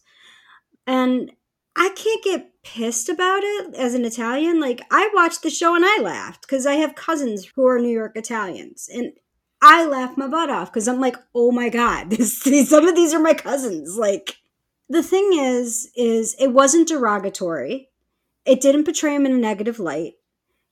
And 0.87 1.31
I 1.75 1.89
can't 1.95 2.23
get 2.23 2.51
pissed 2.63 3.09
about 3.09 3.41
it 3.43 3.75
as 3.75 3.93
an 3.93 4.05
Italian. 4.05 4.59
Like 4.59 4.81
I 4.91 5.09
watched 5.13 5.43
the 5.43 5.49
show 5.49 5.75
and 5.75 5.85
I 5.85 5.99
laughed 6.01 6.41
because 6.41 6.65
I 6.65 6.75
have 6.75 6.95
cousins 6.95 7.45
who 7.55 7.65
are 7.65 7.79
New 7.79 7.89
York 7.89 8.15
Italians, 8.15 8.89
and 8.93 9.13
I 9.61 9.85
laughed 9.85 10.17
my 10.17 10.27
butt 10.27 10.49
off 10.49 10.71
because 10.71 10.87
I'm 10.87 10.99
like, 10.99 11.15
oh 11.33 11.51
my 11.51 11.69
god, 11.69 12.09
this, 12.11 12.41
some 12.69 12.87
of 12.87 12.95
these 12.95 13.13
are 13.13 13.19
my 13.19 13.33
cousins. 13.33 13.97
Like 13.97 14.37
the 14.89 15.03
thing 15.03 15.31
is, 15.33 15.89
is 15.95 16.35
it 16.39 16.49
wasn't 16.49 16.87
derogatory. 16.87 17.89
It 18.45 18.59
didn't 18.59 18.85
portray 18.85 19.15
him 19.15 19.25
in 19.25 19.33
a 19.33 19.37
negative 19.37 19.79
light. 19.79 20.13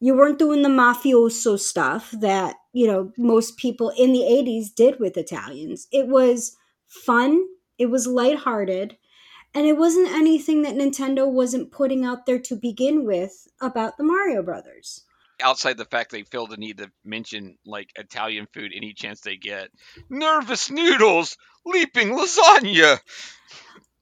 You 0.01 0.15
weren't 0.15 0.39
doing 0.39 0.61
the 0.61 0.69
mafioso 0.69 1.59
stuff 1.59 2.11
that 2.19 2.55
you 2.73 2.87
know 2.87 3.11
most 3.17 3.57
people 3.57 3.91
in 3.97 4.11
the 4.11 4.19
'80s 4.21 4.73
did 4.75 4.99
with 4.99 5.17
Italians. 5.17 5.87
It 5.91 6.07
was 6.07 6.55
fun. 6.87 7.45
It 7.77 7.87
was 7.87 8.07
lighthearted 8.07 8.97
and 9.53 9.65
it 9.65 9.77
wasn't 9.77 10.09
anything 10.09 10.61
that 10.63 10.75
Nintendo 10.75 11.29
wasn't 11.29 11.71
putting 11.71 12.05
out 12.05 12.25
there 12.25 12.39
to 12.39 12.55
begin 12.55 13.05
with 13.05 13.47
about 13.61 13.97
the 13.97 14.03
Mario 14.03 14.43
Brothers. 14.43 15.05
Outside 15.41 15.77
the 15.77 15.85
fact 15.85 16.11
they 16.11 16.23
feel 16.23 16.47
the 16.47 16.57
need 16.57 16.79
to 16.79 16.91
mention 17.05 17.57
like 17.65 17.91
Italian 17.95 18.47
food 18.53 18.71
any 18.75 18.93
chance 18.93 19.21
they 19.21 19.37
get. 19.37 19.69
Nervous 20.09 20.69
noodles, 20.69 21.37
leaping 21.65 22.09
lasagna. 22.09 22.99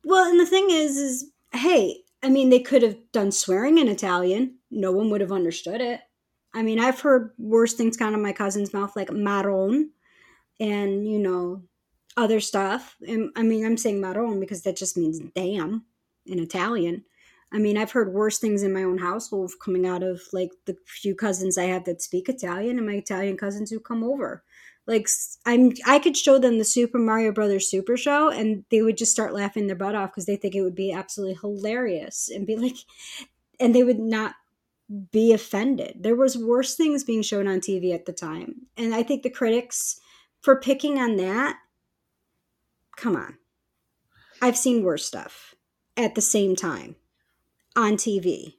Well, 0.03 0.29
and 0.29 0.39
the 0.39 0.45
thing 0.45 0.67
is, 0.69 0.97
is 0.97 1.31
hey, 1.53 2.01
I 2.23 2.29
mean, 2.29 2.49
they 2.49 2.59
could 2.59 2.81
have 2.81 2.97
done 3.11 3.31
swearing 3.31 3.77
in 3.77 3.87
Italian. 3.87 4.57
No 4.71 4.91
one 4.91 5.09
would 5.11 5.21
have 5.21 5.31
understood 5.31 5.81
it. 5.81 6.01
I 6.53 6.63
mean, 6.63 6.79
I've 6.79 6.99
heard 6.99 7.31
worse 7.37 7.73
things 7.73 7.97
come 7.97 8.09
out 8.09 8.13
of 8.15 8.21
my 8.21 8.33
cousin's 8.33 8.73
mouth, 8.73 8.95
like 8.95 9.11
marron, 9.11 9.91
and 10.59 11.07
you 11.07 11.19
know, 11.19 11.61
other 12.17 12.39
stuff. 12.39 12.95
And 13.07 13.31
I 13.35 13.43
mean, 13.43 13.65
I'm 13.65 13.77
saying 13.77 14.01
marron 14.01 14.39
because 14.39 14.63
that 14.63 14.75
just 14.75 14.97
means 14.97 15.19
damn 15.35 15.85
in 16.25 16.39
Italian. 16.39 17.05
I 17.53 17.59
mean, 17.59 17.77
I've 17.77 17.91
heard 17.91 18.13
worse 18.13 18.39
things 18.39 18.63
in 18.63 18.73
my 18.73 18.83
own 18.83 18.97
household 18.97 19.53
coming 19.63 19.85
out 19.85 20.03
of 20.03 20.21
like 20.33 20.51
the 20.65 20.75
few 20.85 21.15
cousins 21.15 21.57
I 21.57 21.65
have 21.65 21.85
that 21.85 22.01
speak 22.01 22.27
Italian 22.27 22.77
and 22.77 22.85
my 22.85 22.95
Italian 22.95 23.37
cousins 23.37 23.69
who 23.69 23.79
come 23.79 24.03
over. 24.03 24.43
Like 24.85 25.07
I'm 25.45 25.73
I 25.85 25.99
could 25.99 26.17
show 26.17 26.39
them 26.39 26.57
the 26.57 26.65
Super 26.65 26.97
Mario 26.97 27.31
Brothers 27.31 27.69
Super 27.69 27.97
Show 27.97 28.29
and 28.29 28.63
they 28.71 28.81
would 28.81 28.97
just 28.97 29.11
start 29.11 29.33
laughing 29.33 29.67
their 29.67 29.75
butt 29.75 29.95
off 29.95 30.11
because 30.11 30.25
they 30.25 30.37
think 30.37 30.55
it 30.55 30.61
would 30.61 30.75
be 30.75 30.91
absolutely 30.91 31.35
hilarious 31.35 32.29
and 32.33 32.47
be 32.47 32.55
like 32.57 32.77
and 33.59 33.75
they 33.75 33.83
would 33.83 33.99
not 33.99 34.35
be 35.11 35.33
offended. 35.33 35.97
There 35.99 36.15
was 36.15 36.37
worse 36.37 36.75
things 36.75 37.03
being 37.03 37.21
shown 37.21 37.47
on 37.47 37.59
TV 37.59 37.93
at 37.93 38.05
the 38.05 38.13
time. 38.13 38.67
And 38.77 38.95
I 38.95 39.03
think 39.03 39.23
the 39.23 39.29
critics 39.29 39.99
for 40.41 40.55
picking 40.55 40.97
on 40.97 41.17
that 41.17 41.57
come 42.97 43.15
on. 43.15 43.37
I've 44.41 44.57
seen 44.57 44.83
worse 44.83 45.05
stuff 45.05 45.55
at 45.95 46.15
the 46.15 46.21
same 46.21 46.55
time 46.55 46.97
on 47.75 47.93
TV. 47.93 48.55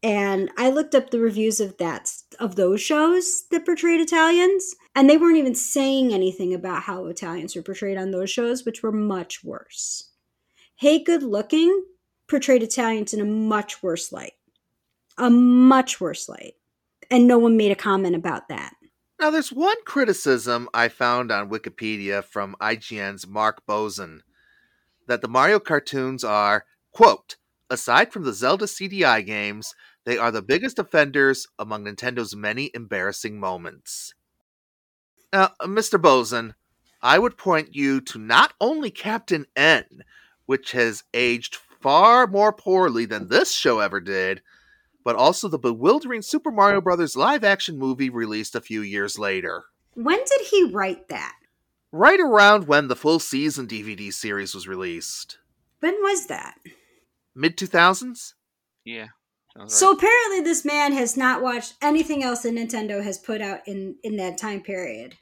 And 0.00 0.50
I 0.56 0.70
looked 0.70 0.94
up 0.94 1.10
the 1.10 1.18
reviews 1.18 1.58
of 1.58 1.76
that 1.78 2.12
of 2.38 2.54
those 2.54 2.80
shows 2.80 3.46
that 3.50 3.66
portrayed 3.66 4.00
Italians, 4.00 4.76
and 4.94 5.10
they 5.10 5.16
weren't 5.16 5.38
even 5.38 5.56
saying 5.56 6.14
anything 6.14 6.54
about 6.54 6.82
how 6.82 7.06
Italians 7.06 7.56
were 7.56 7.62
portrayed 7.62 7.98
on 7.98 8.12
those 8.12 8.30
shows, 8.30 8.64
which 8.64 8.80
were 8.80 8.92
much 8.92 9.42
worse. 9.42 10.12
Hey 10.76 11.02
Good 11.02 11.24
Looking 11.24 11.84
portrayed 12.28 12.62
Italians 12.62 13.12
in 13.12 13.20
a 13.20 13.24
much 13.24 13.82
worse 13.82 14.12
light. 14.12 14.34
A 15.16 15.30
much 15.30 16.00
worse 16.00 16.28
light. 16.28 16.54
And 17.10 17.26
no 17.26 17.38
one 17.38 17.56
made 17.56 17.72
a 17.72 17.76
comment 17.76 18.14
about 18.14 18.48
that. 18.48 18.74
Now, 19.20 19.30
there's 19.30 19.52
one 19.52 19.82
criticism 19.84 20.68
I 20.72 20.88
found 20.88 21.32
on 21.32 21.50
Wikipedia 21.50 22.22
from 22.22 22.54
IGN's 22.60 23.26
Mark 23.26 23.66
Bozon 23.66 24.20
that 25.08 25.22
the 25.22 25.28
Mario 25.28 25.58
cartoons 25.58 26.22
are, 26.22 26.66
quote, 26.92 27.36
aside 27.68 28.12
from 28.12 28.22
the 28.22 28.32
Zelda 28.32 28.66
CDI 28.66 29.26
games, 29.26 29.74
they 30.04 30.18
are 30.18 30.30
the 30.30 30.40
biggest 30.40 30.78
offenders 30.78 31.48
among 31.58 31.84
Nintendo's 31.84 32.36
many 32.36 32.70
embarrassing 32.74 33.40
moments. 33.40 34.14
Now, 35.32 35.52
uh, 35.60 35.66
Mr. 35.66 36.00
Bozon, 36.00 36.54
I 37.02 37.18
would 37.18 37.36
point 37.36 37.74
you 37.74 38.00
to 38.02 38.18
not 38.18 38.54
only 38.60 38.90
Captain 38.90 39.46
N, 39.56 40.04
which 40.46 40.72
has 40.72 41.02
aged 41.12 41.56
far 41.56 42.26
more 42.26 42.52
poorly 42.52 43.04
than 43.04 43.28
this 43.28 43.52
show 43.52 43.80
ever 43.80 44.00
did, 44.00 44.42
but 45.08 45.16
also 45.16 45.48
the 45.48 45.58
bewildering 45.58 46.20
Super 46.20 46.50
Mario 46.50 46.82
Bros. 46.82 47.16
live 47.16 47.42
action 47.42 47.78
movie 47.78 48.10
released 48.10 48.54
a 48.54 48.60
few 48.60 48.82
years 48.82 49.18
later. 49.18 49.64
When 49.94 50.18
did 50.18 50.48
he 50.50 50.64
write 50.70 51.08
that? 51.08 51.32
Right 51.90 52.20
around 52.20 52.66
when 52.68 52.88
the 52.88 52.94
full 52.94 53.18
season 53.18 53.66
DVD 53.66 54.12
series 54.12 54.54
was 54.54 54.68
released. 54.68 55.38
When 55.80 55.94
was 56.02 56.26
that? 56.26 56.56
Mid 57.34 57.56
2000s? 57.56 58.34
Yeah. 58.84 59.06
sounds 59.56 59.72
So 59.74 59.92
apparently, 59.92 60.42
this 60.42 60.62
man 60.66 60.92
has 60.92 61.16
not 61.16 61.40
watched 61.40 61.76
anything 61.80 62.22
else 62.22 62.42
that 62.42 62.52
Nintendo 62.52 63.02
has 63.02 63.16
put 63.16 63.40
out 63.40 63.60
in 63.66 63.96
in 64.02 64.18
that 64.18 64.36
time 64.36 64.60
period. 64.60 65.14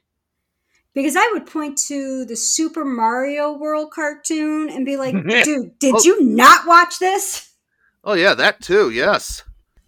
Because 0.94 1.14
I 1.14 1.30
would 1.32 1.46
point 1.46 1.78
to 1.86 2.24
the 2.24 2.34
Super 2.34 2.84
Mario 2.84 3.52
World 3.56 3.92
cartoon 3.92 4.68
and 4.68 4.84
be 4.84 4.96
like, 4.96 5.14
"Dude, 5.44 5.78
did 5.78 5.94
Oh. 5.94 6.02
you 6.02 6.24
not 6.24 6.66
watch 6.66 6.98
this?" 6.98 7.52
Oh, 8.02 8.14
yeah, 8.14 8.34
that 8.34 8.60
too, 8.60 8.90
yes. 8.90 9.44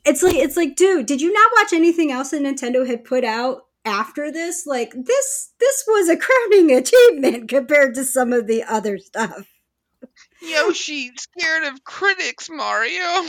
It's 0.08 0.22
like 0.22 0.36
it's 0.36 0.56
like, 0.56 0.74
dude, 0.74 1.04
did 1.04 1.20
you 1.20 1.30
not 1.30 1.52
watch 1.56 1.74
anything 1.74 2.10
else 2.10 2.30
that 2.30 2.40
Nintendo 2.40 2.86
had 2.86 3.04
put 3.04 3.24
out 3.24 3.66
after 3.84 4.32
this? 4.32 4.66
Like 4.66 4.92
this 4.92 5.52
this 5.60 5.84
was 5.86 6.08
a 6.08 6.16
crowning 6.16 6.72
achievement 6.74 7.48
compared 7.48 7.94
to 7.94 8.04
some 8.04 8.32
of 8.32 8.46
the 8.46 8.64
other 8.64 8.96
stuff. 8.96 9.46
Yoshi, 10.40 11.10
scared 11.18 11.64
of 11.64 11.84
critics, 11.84 12.48
Mario. 12.48 13.28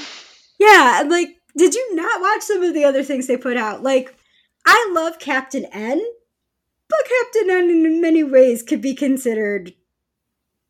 Yeah, 0.57 1.01
and, 1.01 1.09
like, 1.09 1.29
did 1.57 1.73
you 1.73 1.95
not 1.95 2.21
watch 2.21 2.43
some 2.43 2.63
of 2.63 2.73
the 2.73 2.85
other 2.85 3.03
things 3.03 3.27
they 3.27 3.37
put 3.37 3.57
out? 3.57 3.81
Like, 3.81 4.15
I 4.65 4.91
love 4.93 5.19
Captain 5.19 5.65
N, 5.71 5.99
but 6.87 6.99
Captain 7.09 7.49
N 7.49 7.69
in 7.69 8.01
many 8.01 8.23
ways 8.23 8.61
could 8.61 8.81
be 8.81 8.93
considered 8.93 9.73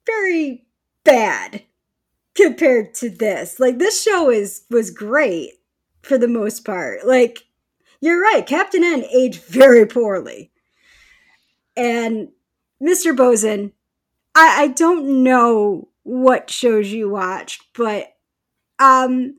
very 0.05 0.65
bad 1.03 1.63
compared 2.35 2.93
to 2.95 3.09
this. 3.09 3.59
Like, 3.59 3.77
this 3.77 4.01
show 4.01 4.29
is 4.31 4.63
was 4.69 4.91
great 4.91 5.58
for 6.01 6.17
the 6.17 6.27
most 6.27 6.65
part. 6.65 7.05
Like, 7.05 7.45
you're 8.01 8.21
right, 8.21 8.45
Captain 8.45 8.83
N 8.83 9.03
aged 9.11 9.43
very 9.43 9.85
poorly. 9.85 10.51
And 11.75 12.29
Mr. 12.81 13.15
Bozon, 13.15 13.71
I, 14.35 14.63
I 14.63 14.67
don't 14.69 15.23
know 15.23 15.89
what 16.03 16.49
shows 16.49 16.91
you 16.91 17.09
watched, 17.09 17.63
but 17.75 18.13
um 18.79 19.37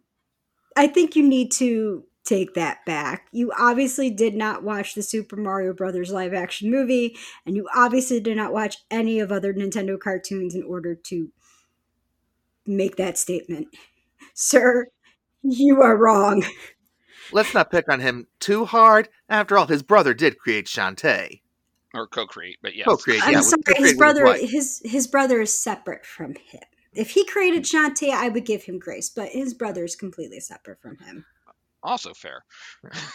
I 0.77 0.87
think 0.89 1.17
you 1.17 1.29
need 1.29 1.53
to 1.53 2.05
take 2.25 2.55
that 2.55 2.85
back. 2.87 3.29
You 3.33 3.53
obviously 3.59 4.11
did 4.11 4.35
not 4.35 4.63
watch 4.65 4.95
the 4.95 5.03
Super 5.03 5.37
Mario 5.37 5.75
Brothers 5.75 6.13
live 6.13 6.35
action 6.35 6.71
movie, 6.71 7.17
and 7.47 7.57
you 7.57 7.69
obviously 7.75 8.21
did 8.21 8.37
not 8.37 8.53
watch 8.53 8.79
any 8.91 9.21
of 9.21 9.33
other 9.33 9.55
Nintendo 9.55 9.99
cartoons 9.99 10.55
in 10.55 10.63
order 10.65 10.95
to 10.95 11.31
make 12.67 12.97
that 12.97 13.19
statement. 13.19 13.69
Sir, 14.35 14.87
You 15.43 15.81
are 15.83 15.97
wrong. 15.97 16.45
Let's 17.33 17.55
not 17.55 17.71
pick 17.71 17.89
on 17.89 18.01
him 18.01 18.27
too 18.41 18.65
hard. 18.65 19.09
After 19.29 19.57
all, 19.57 19.67
his 19.67 19.83
brother 19.83 20.15
did 20.15 20.39
create 20.39 20.67
Shantae. 20.67 21.41
or 21.95 22.07
co-create, 22.07 22.59
but 22.63 22.75
yes. 22.75 22.87
Co-create, 22.87 23.23
I'm 23.25 23.35
yeah. 23.35 23.41
sorry, 23.41 23.63
co-create 23.63 23.89
his 23.89 23.99
brother 23.99 24.25
wife. 24.25 24.41
his 24.51 24.83
his 24.85 25.07
brother 25.07 25.41
is 25.41 25.57
separate 25.57 26.07
from 26.07 26.35
him. 26.35 26.63
If 26.93 27.11
he 27.11 27.25
created 27.25 27.63
Shantae, 27.63 28.11
I 28.11 28.29
would 28.29 28.45
give 28.45 28.65
him 28.65 28.79
grace, 28.79 29.11
but 29.11 29.29
his 29.29 29.55
brother 29.55 29.85
is 29.85 29.95
completely 29.95 30.41
separate 30.41 30.81
from 30.81 30.97
him. 30.99 31.25
Also 31.83 32.13
fair. 32.13 32.45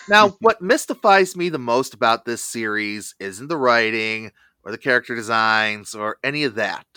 Now, 0.09 0.29
what 0.39 0.61
mystifies 0.61 1.35
me 1.35 1.49
the 1.49 1.59
most 1.59 1.93
about 1.93 2.25
this 2.25 2.43
series 2.43 3.15
isn't 3.19 3.47
the 3.47 3.57
writing 3.57 4.31
or 4.63 4.71
the 4.71 4.77
character 4.77 5.13
designs 5.13 5.93
or 5.93 6.17
any 6.23 6.43
of 6.45 6.55
that, 6.55 6.87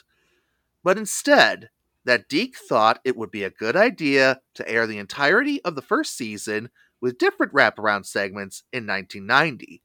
but 0.83 0.97
instead 0.97 1.69
that 2.09 2.27
DiC 2.27 2.57
thought 2.57 3.01
it 3.05 3.19
would 3.19 3.31
be 3.31 3.45
a 3.45 3.51
good 3.51 3.77
idea 3.77 4.41
to 4.55 4.67
air 4.67 4.87
the 4.87 4.97
entirety 4.97 5.63
of 5.63 5.75
the 5.75 5.83
first 5.83 6.17
season 6.17 6.71
with 7.03 7.19
different 7.19 7.53
wraparound 7.53 8.07
segments 8.07 8.63
in 8.73 8.87
1990. 8.87 9.83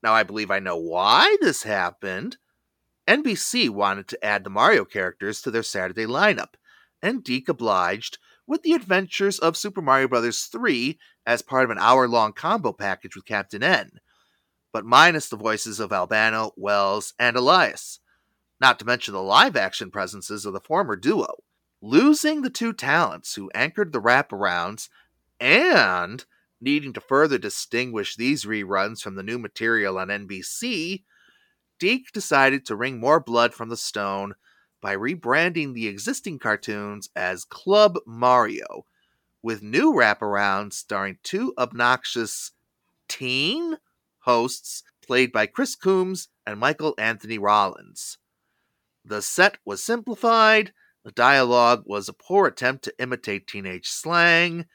Now, 0.00 0.12
I 0.12 0.22
believe 0.22 0.52
I 0.52 0.60
know 0.60 0.76
why 0.76 1.36
this 1.40 1.64
happened. 1.64 2.36
NBC 3.08 3.68
wanted 3.68 4.06
to 4.06 4.24
add 4.24 4.44
the 4.44 4.50
Mario 4.50 4.84
characters 4.84 5.42
to 5.42 5.50
their 5.50 5.64
Saturday 5.64 6.06
lineup, 6.06 6.54
and 7.02 7.24
DiC 7.24 7.48
obliged 7.48 8.18
with 8.46 8.62
the 8.62 8.74
adventures 8.74 9.40
of 9.40 9.56
Super 9.56 9.82
Mario 9.82 10.06
Bros. 10.06 10.42
3 10.42 11.00
as 11.26 11.42
part 11.42 11.64
of 11.64 11.70
an 11.70 11.78
hour 11.80 12.06
long 12.06 12.32
combo 12.32 12.72
package 12.72 13.16
with 13.16 13.24
Captain 13.24 13.64
N, 13.64 13.90
but 14.72 14.84
minus 14.84 15.28
the 15.28 15.36
voices 15.36 15.80
of 15.80 15.92
Albano, 15.92 16.52
Wells, 16.56 17.12
and 17.18 17.36
Elias, 17.36 17.98
not 18.60 18.78
to 18.78 18.84
mention 18.84 19.14
the 19.14 19.22
live 19.22 19.56
action 19.56 19.90
presences 19.90 20.44
of 20.44 20.52
the 20.52 20.60
former 20.60 20.96
duo. 20.96 21.42
Losing 21.80 22.42
the 22.42 22.50
two 22.50 22.72
talents 22.72 23.34
who 23.34 23.50
anchored 23.54 23.92
the 23.92 24.02
wraparounds 24.02 24.88
and 25.40 26.24
needing 26.60 26.92
to 26.92 27.00
further 27.00 27.38
distinguish 27.38 28.16
these 28.16 28.44
reruns 28.44 29.00
from 29.00 29.14
the 29.14 29.22
new 29.22 29.38
material 29.38 29.98
on 29.98 30.08
NBC, 30.08 31.04
DiC 31.78 32.12
decided 32.12 32.66
to 32.66 32.76
wring 32.76 33.00
more 33.00 33.18
blood 33.18 33.54
from 33.54 33.70
the 33.70 33.76
stone 33.76 34.34
by 34.82 34.94
rebranding 34.94 35.72
the 35.72 35.88
existing 35.88 36.38
cartoons 36.38 37.08
as 37.16 37.44
Club 37.44 37.98
Mario, 38.06 38.84
with 39.42 39.62
new 39.62 39.92
wraparounds 39.92 40.74
starring 40.74 41.16
two 41.22 41.54
obnoxious 41.56 42.52
teen 43.08 43.78
hosts 44.20 44.82
played 45.02 45.32
by 45.32 45.46
Chris 45.46 45.74
Coombs 45.74 46.28
and 46.46 46.60
Michael 46.60 46.94
Anthony 46.98 47.38
Rollins. 47.38 48.18
The 49.04 49.22
set 49.22 49.58
was 49.64 49.82
simplified, 49.82 50.72
the 51.04 51.12
dialogue 51.12 51.84
was 51.86 52.08
a 52.08 52.12
poor 52.12 52.46
attempt 52.46 52.84
to 52.84 52.94
imitate 52.98 53.46
teenage 53.46 53.88
slang. 53.88 54.66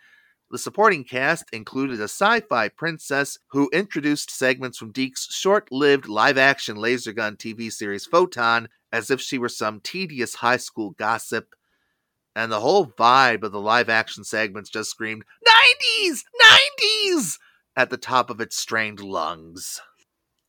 The 0.49 0.57
supporting 0.57 1.03
cast 1.03 1.45
included 1.53 1.99
a 1.99 2.05
sci 2.05 2.41
fi 2.41 2.69
princess 2.69 3.37
who 3.49 3.69
introduced 3.71 4.31
segments 4.31 4.77
from 4.77 4.91
DiC's 4.91 5.27
short 5.31 5.71
lived 5.71 6.07
live 6.07 6.37
action 6.37 6.77
laser 6.77 7.13
gun 7.13 7.35
TV 7.35 7.71
series 7.71 8.05
Photon 8.05 8.69
as 8.91 9.11
if 9.11 9.21
she 9.21 9.37
were 9.37 9.49
some 9.49 9.81
tedious 9.81 10.35
high 10.35 10.57
school 10.57 10.91
gossip. 10.91 11.53
And 12.35 12.51
the 12.51 12.59
whole 12.59 12.87
vibe 12.87 13.43
of 13.43 13.51
the 13.51 13.61
live 13.61 13.89
action 13.89 14.23
segments 14.23 14.69
just 14.69 14.89
screamed, 14.89 15.25
90s! 15.47 16.23
90s! 16.43 17.37
at 17.75 17.89
the 17.89 17.97
top 17.97 18.29
of 18.29 18.39
its 18.39 18.57
strained 18.57 18.99
lungs. 18.99 19.81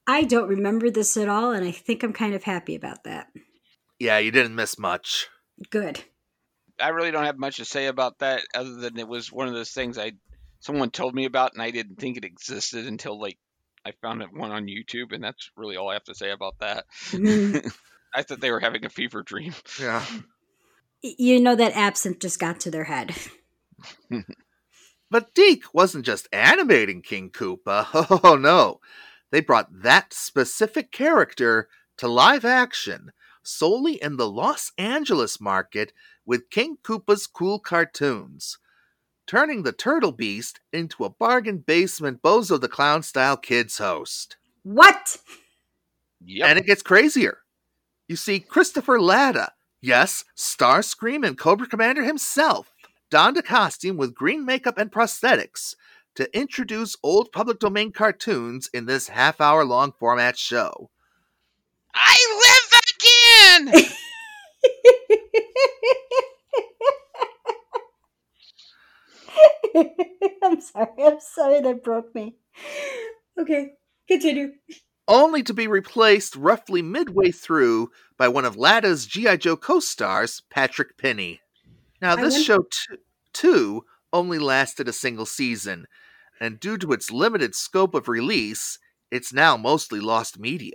I 0.06 0.22
don't 0.22 0.48
remember 0.48 0.90
this 0.90 1.16
at 1.16 1.28
all, 1.28 1.50
and 1.50 1.64
I 1.66 1.72
think 1.72 2.02
I'm 2.02 2.12
kind 2.12 2.34
of 2.34 2.44
happy 2.44 2.76
about 2.76 3.04
that. 3.04 3.28
Yeah, 3.98 4.18
you 4.18 4.30
didn't 4.30 4.54
miss 4.54 4.78
much. 4.78 5.28
Good. 5.70 6.02
I 6.80 6.88
really 6.88 7.10
don't 7.10 7.24
have 7.24 7.38
much 7.38 7.56
to 7.56 7.64
say 7.64 7.86
about 7.86 8.18
that 8.18 8.42
other 8.54 8.74
than 8.74 8.98
it 8.98 9.08
was 9.08 9.32
one 9.32 9.48
of 9.48 9.54
those 9.54 9.70
things 9.70 9.96
I 9.96 10.12
someone 10.60 10.90
told 10.90 11.14
me 11.14 11.24
about 11.24 11.54
and 11.54 11.62
I 11.62 11.70
didn't 11.70 11.98
think 11.98 12.16
it 12.16 12.24
existed 12.24 12.86
until 12.86 13.18
like 13.18 13.38
I 13.84 13.92
found 14.02 14.20
it 14.22 14.32
one 14.32 14.50
on 14.50 14.66
YouTube 14.66 15.12
and 15.12 15.22
that's 15.24 15.50
really 15.56 15.76
all 15.76 15.88
I 15.88 15.94
have 15.94 16.04
to 16.04 16.14
say 16.14 16.30
about 16.30 16.58
that. 16.60 16.84
Mhm. 17.10 17.74
I 18.14 18.22
thought 18.22 18.40
they 18.40 18.50
were 18.50 18.60
having 18.60 18.84
a 18.84 18.90
fever 18.90 19.22
dream. 19.22 19.54
Yeah. 19.80 20.04
you 21.02 21.40
know 21.40 21.54
that 21.54 21.76
absinthe 21.76 22.20
just 22.20 22.38
got 22.38 22.60
to 22.60 22.70
their 22.70 22.84
head. 22.84 23.14
But 25.08 25.34
DiC 25.34 25.72
wasn't 25.72 26.04
just 26.04 26.28
animating 26.32 27.00
King 27.00 27.30
Koopa. 27.30 27.86
Oh 28.24 28.36
no. 28.36 28.80
They 29.30 29.40
brought 29.40 29.82
that 29.82 30.12
specific 30.12 30.90
character 30.92 31.68
to 31.98 32.08
live 32.08 32.44
action 32.44 33.12
solely 33.46 34.02
in 34.02 34.16
the 34.16 34.28
Los 34.28 34.72
Angeles 34.76 35.40
market 35.40 35.92
with 36.24 36.50
King 36.50 36.76
Koopa's 36.82 37.26
cool 37.26 37.58
cartoons, 37.58 38.58
turning 39.26 39.62
the 39.62 39.72
Turtle 39.72 40.12
Beast 40.12 40.60
into 40.72 41.04
a 41.04 41.10
bargain 41.10 41.58
basement 41.58 42.22
Bozo 42.22 42.60
the 42.60 42.68
Clown 42.68 43.02
style 43.02 43.36
kids 43.36 43.78
host. 43.78 44.36
What? 44.62 45.16
Yep. 46.24 46.48
And 46.48 46.58
it 46.58 46.66
gets 46.66 46.82
crazier. 46.82 47.38
You 48.08 48.16
see, 48.16 48.40
Christopher 48.40 49.00
Latta, 49.00 49.52
yes, 49.80 50.24
Starscream 50.36 51.26
and 51.26 51.38
Cobra 51.38 51.66
Commander 51.66 52.04
himself, 52.04 52.72
donned 53.10 53.36
a 53.36 53.42
costume 53.42 53.96
with 53.96 54.14
green 54.14 54.44
makeup 54.44 54.78
and 54.78 54.90
prosthetics 54.90 55.74
to 56.16 56.36
introduce 56.36 56.96
old 57.02 57.30
public 57.30 57.58
domain 57.58 57.92
cartoons 57.92 58.68
in 58.72 58.86
this 58.86 59.08
half 59.08 59.40
hour 59.40 59.64
long 59.64 59.92
format 59.92 60.36
show. 60.38 60.90
I 61.94 62.16
live 63.04 63.74
again. 63.74 63.84
I'm 70.42 70.60
sorry. 70.60 70.88
I'm 70.98 71.20
sorry 71.20 71.60
that 71.60 71.82
broke 71.82 72.14
me. 72.14 72.36
Okay, 73.38 73.72
continue. 74.08 74.52
Only 75.08 75.42
to 75.44 75.54
be 75.54 75.68
replaced 75.68 76.34
roughly 76.36 76.82
midway 76.82 77.30
through 77.30 77.90
by 78.16 78.28
one 78.28 78.44
of 78.44 78.56
Latta's 78.56 79.06
G.I. 79.06 79.36
Joe 79.36 79.56
co 79.56 79.78
stars, 79.80 80.42
Patrick 80.50 80.96
Pinney. 80.96 81.40
Now, 82.00 82.16
this 82.16 82.34
wonder- 82.34 82.44
show, 82.44 82.58
t- 82.62 82.96
too, 83.32 83.84
only 84.12 84.38
lasted 84.38 84.88
a 84.88 84.92
single 84.92 85.26
season, 85.26 85.86
and 86.40 86.58
due 86.58 86.78
to 86.78 86.92
its 86.92 87.10
limited 87.10 87.54
scope 87.54 87.94
of 87.94 88.08
release, 88.08 88.78
it's 89.10 89.32
now 89.32 89.56
mostly 89.56 90.00
lost 90.00 90.38
media. 90.38 90.72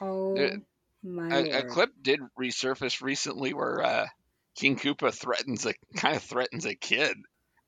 Oh 0.00 0.34
my 0.34 0.56
a, 1.04 1.58
a 1.58 1.62
clip 1.64 1.90
did 2.00 2.20
resurface 2.38 3.02
recently 3.02 3.52
where 3.52 3.82
uh, 3.82 4.06
King 4.56 4.76
Koopa 4.76 5.12
threatens 5.12 5.66
a 5.66 5.74
kind 5.96 6.16
of 6.16 6.22
threatens 6.22 6.64
a 6.66 6.74
kid. 6.74 7.16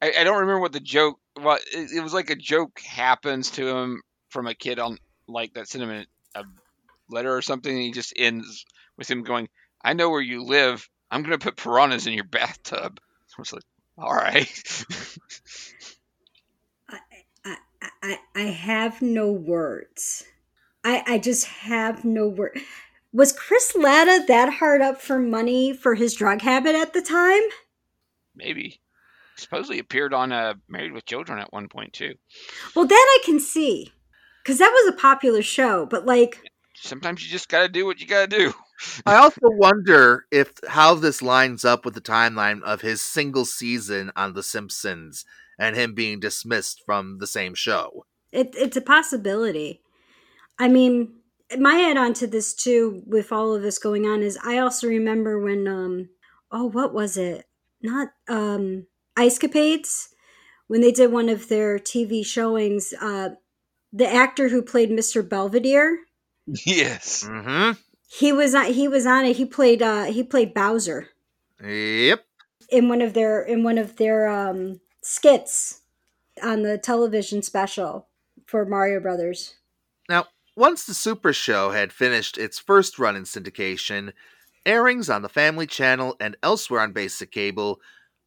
I, 0.01 0.13
I 0.19 0.25
don't 0.25 0.41
remember 0.41 0.61
what 0.61 0.73
the 0.73 0.81
joke. 0.81 1.19
What 1.35 1.63
it, 1.73 1.93
it 1.93 2.01
was 2.01 2.15
like 2.15 2.31
a 2.31 2.37
joke 2.37 2.81
happens 2.81 3.51
to 3.53 3.69
him 3.69 4.03
from 4.31 4.47
a 4.47 4.55
kid 4.55 4.79
on 4.79 4.99
like 5.29 5.55
that 5.55 5.69
sent 5.69 5.85
him 5.85 5.91
a, 5.91 6.07
a 6.39 6.45
letter 7.11 7.35
or 7.35 7.43
something, 7.43 7.73
and 7.73 7.83
he 7.83 7.93
just 7.93 8.13
ends 8.17 8.65
with 8.97 9.11
him 9.11 9.23
going, 9.23 9.49
"I 9.83 9.93
know 9.93 10.11
where 10.11 10.21
you 10.21 10.45
live. 10.45 10.89
I'm 11.11 11.23
gonna 11.23 11.39
put 11.39 11.57
piranhas 11.57 12.07
in 12.07 12.15
your 12.15 12.25
bathtub." 12.25 12.99
I 13.01 13.41
was 13.41 13.53
like, 13.53 13.65
"All 13.99 14.15
right." 14.15 14.85
I, 17.45 17.57
I, 18.03 18.19
I 18.35 18.43
have 18.43 19.03
no 19.03 19.31
words. 19.33 20.25
I, 20.85 21.03
I 21.07 21.19
just 21.19 21.47
have 21.47 22.05
no 22.05 22.29
word. 22.29 22.59
Was 23.17 23.33
Chris 23.33 23.75
Latta 23.75 24.27
that 24.29 24.53
hard 24.53 24.83
up 24.83 25.01
for 25.01 25.19
money 25.19 25.73
for 25.73 25.95
his 25.95 26.13
drug 26.13 26.43
habit 26.43 26.75
at 26.75 26.93
the 26.93 27.01
time? 27.01 27.41
Maybe. 28.35 28.83
Supposedly 29.37 29.79
appeared 29.79 30.13
on 30.13 30.33
uh, 30.33 30.53
Married 30.69 30.93
with 30.93 31.07
Children 31.07 31.39
at 31.39 31.51
one 31.51 31.67
point 31.71 31.95
too. 31.95 32.17
Well, 32.75 32.87
that 32.87 32.95
I 32.95 33.19
can 33.25 33.41
see. 33.41 33.91
Because 34.43 34.59
that 34.59 34.69
was 34.69 34.93
a 34.93 34.99
popular 34.99 35.41
show, 35.41 35.87
but 35.87 36.05
like, 36.05 36.43
Sometimes 36.75 37.25
you 37.25 37.31
just 37.31 37.49
gotta 37.49 37.71
do 37.71 37.87
what 37.87 38.01
you 38.01 38.07
gotta 38.07 38.27
do. 38.27 38.53
I 39.07 39.15
also 39.15 39.41
wonder 39.45 40.27
if 40.31 40.53
how 40.69 40.95
this 40.95 41.23
lines 41.23 41.65
up 41.65 41.87
with 41.87 41.95
the 41.95 42.03
timeline 42.03 42.63
of 42.65 42.83
his 42.83 43.01
single 43.01 43.47
season 43.47 44.13
on 44.15 44.35
The 44.35 44.43
Simpsons 44.43 45.25
and 45.59 45.75
him 45.75 45.95
being 45.95 46.21
dismissed 46.21 46.83
from 46.85 47.17
the 47.17 47.27
same 47.27 47.55
show. 47.55 48.05
it, 48.31 48.55
it's 48.59 48.77
a 48.77 48.83
possibility. 48.83 49.81
I 50.59 50.69
mean, 50.69 51.15
my 51.59 51.81
add 51.91 51.97
on 51.97 52.15
to 52.15 52.27
this 52.27 52.55
too, 52.55 53.03
with 53.07 53.33
all 53.33 53.55
of 53.55 53.63
this 53.63 53.79
going 53.79 54.07
on, 54.07 54.23
is 54.23 54.39
I 54.45 54.59
also 54.59 54.87
remember 54.87 55.39
when, 55.41 55.69
um, 55.69 56.09
oh, 56.51 56.65
what 56.65 56.93
was 56.93 57.17
it? 57.17 57.47
Not 57.83 58.09
um, 58.29 58.87
Ice 59.17 59.39
Capades, 59.39 60.09
when 60.67 60.81
they 60.81 60.93
did 60.93 61.13
one 61.13 61.29
of 61.29 61.49
their 61.49 61.79
TV 61.79 62.25
showings. 62.25 62.93
Uh, 63.01 63.31
the 63.93 64.09
actor 64.09 64.49
who 64.49 64.63
played 64.63 64.91
Mr. 64.91 65.27
Belvedere, 65.27 66.01
yes. 66.47 67.25
Mm 67.25 67.77
he 68.09 68.33
was 68.33 68.55
on. 68.55 68.73
He 68.73 68.89
was 68.89 69.07
on 69.07 69.25
it. 69.25 69.37
He 69.37 69.45
played. 69.45 69.83
Uh, 69.83 70.05
he 70.05 70.23
played 70.23 70.55
Bowser. 70.55 71.09
Yep. 71.63 72.23
in 72.69 72.89
one 72.89 73.01
of 73.01 73.15
their 73.15 73.43
in 73.43 73.63
one 73.63 73.79
of 73.79 73.97
their 73.97 74.29
um, 74.29 74.81
skits 75.03 75.81
on 76.43 76.63
the 76.63 76.77
television 76.77 77.43
special 77.43 78.07
for 78.47 78.65
Mario 78.65 79.01
Brothers. 79.01 79.55
Once 80.57 80.85
the 80.85 80.95
Super 80.95 81.35
Show 81.35 81.71
had 81.73 81.93
finished 81.93 82.39
its 82.39 82.59
first 82.59 82.99
run 82.99 83.15
in 83.15 83.25
syndication, 83.25 84.15
airings 84.65 85.11
on 85.11 85.21
the 85.21 85.29
Family 85.29 85.67
Channel 85.67 86.17
and 86.19 86.35
elsewhere 86.43 86.81
on 86.81 86.93
basic 86.93 87.31
cable 87.31 87.79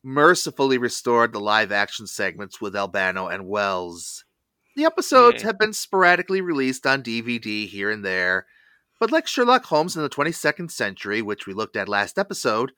mercifully 0.03 0.77
restored 0.77 1.33
the 1.33 1.39
live 1.39 1.71
action 1.71 2.05
segments 2.05 2.61
with 2.61 2.75
Albano 2.75 3.27
and 3.27 3.47
Wells. 3.47 4.23
The 4.75 4.85
episodes 4.85 5.41
Yeah. 5.41 5.47
have 5.47 5.59
been 5.59 5.73
sporadically 5.73 6.39
released 6.39 6.85
on 6.85 7.01
DVD 7.01 7.65
here 7.65 7.89
and 7.89 8.05
there, 8.05 8.45
but 8.99 9.11
like 9.11 9.27
Sherlock 9.27 9.65
Holmes 9.65 9.97
in 9.97 10.03
the 10.03 10.09
22nd 10.09 10.71
century, 10.71 11.23
which 11.23 11.47
we 11.47 11.53
looked 11.53 11.75
at 11.75 11.89
last 11.89 12.19
episode, 12.19 12.73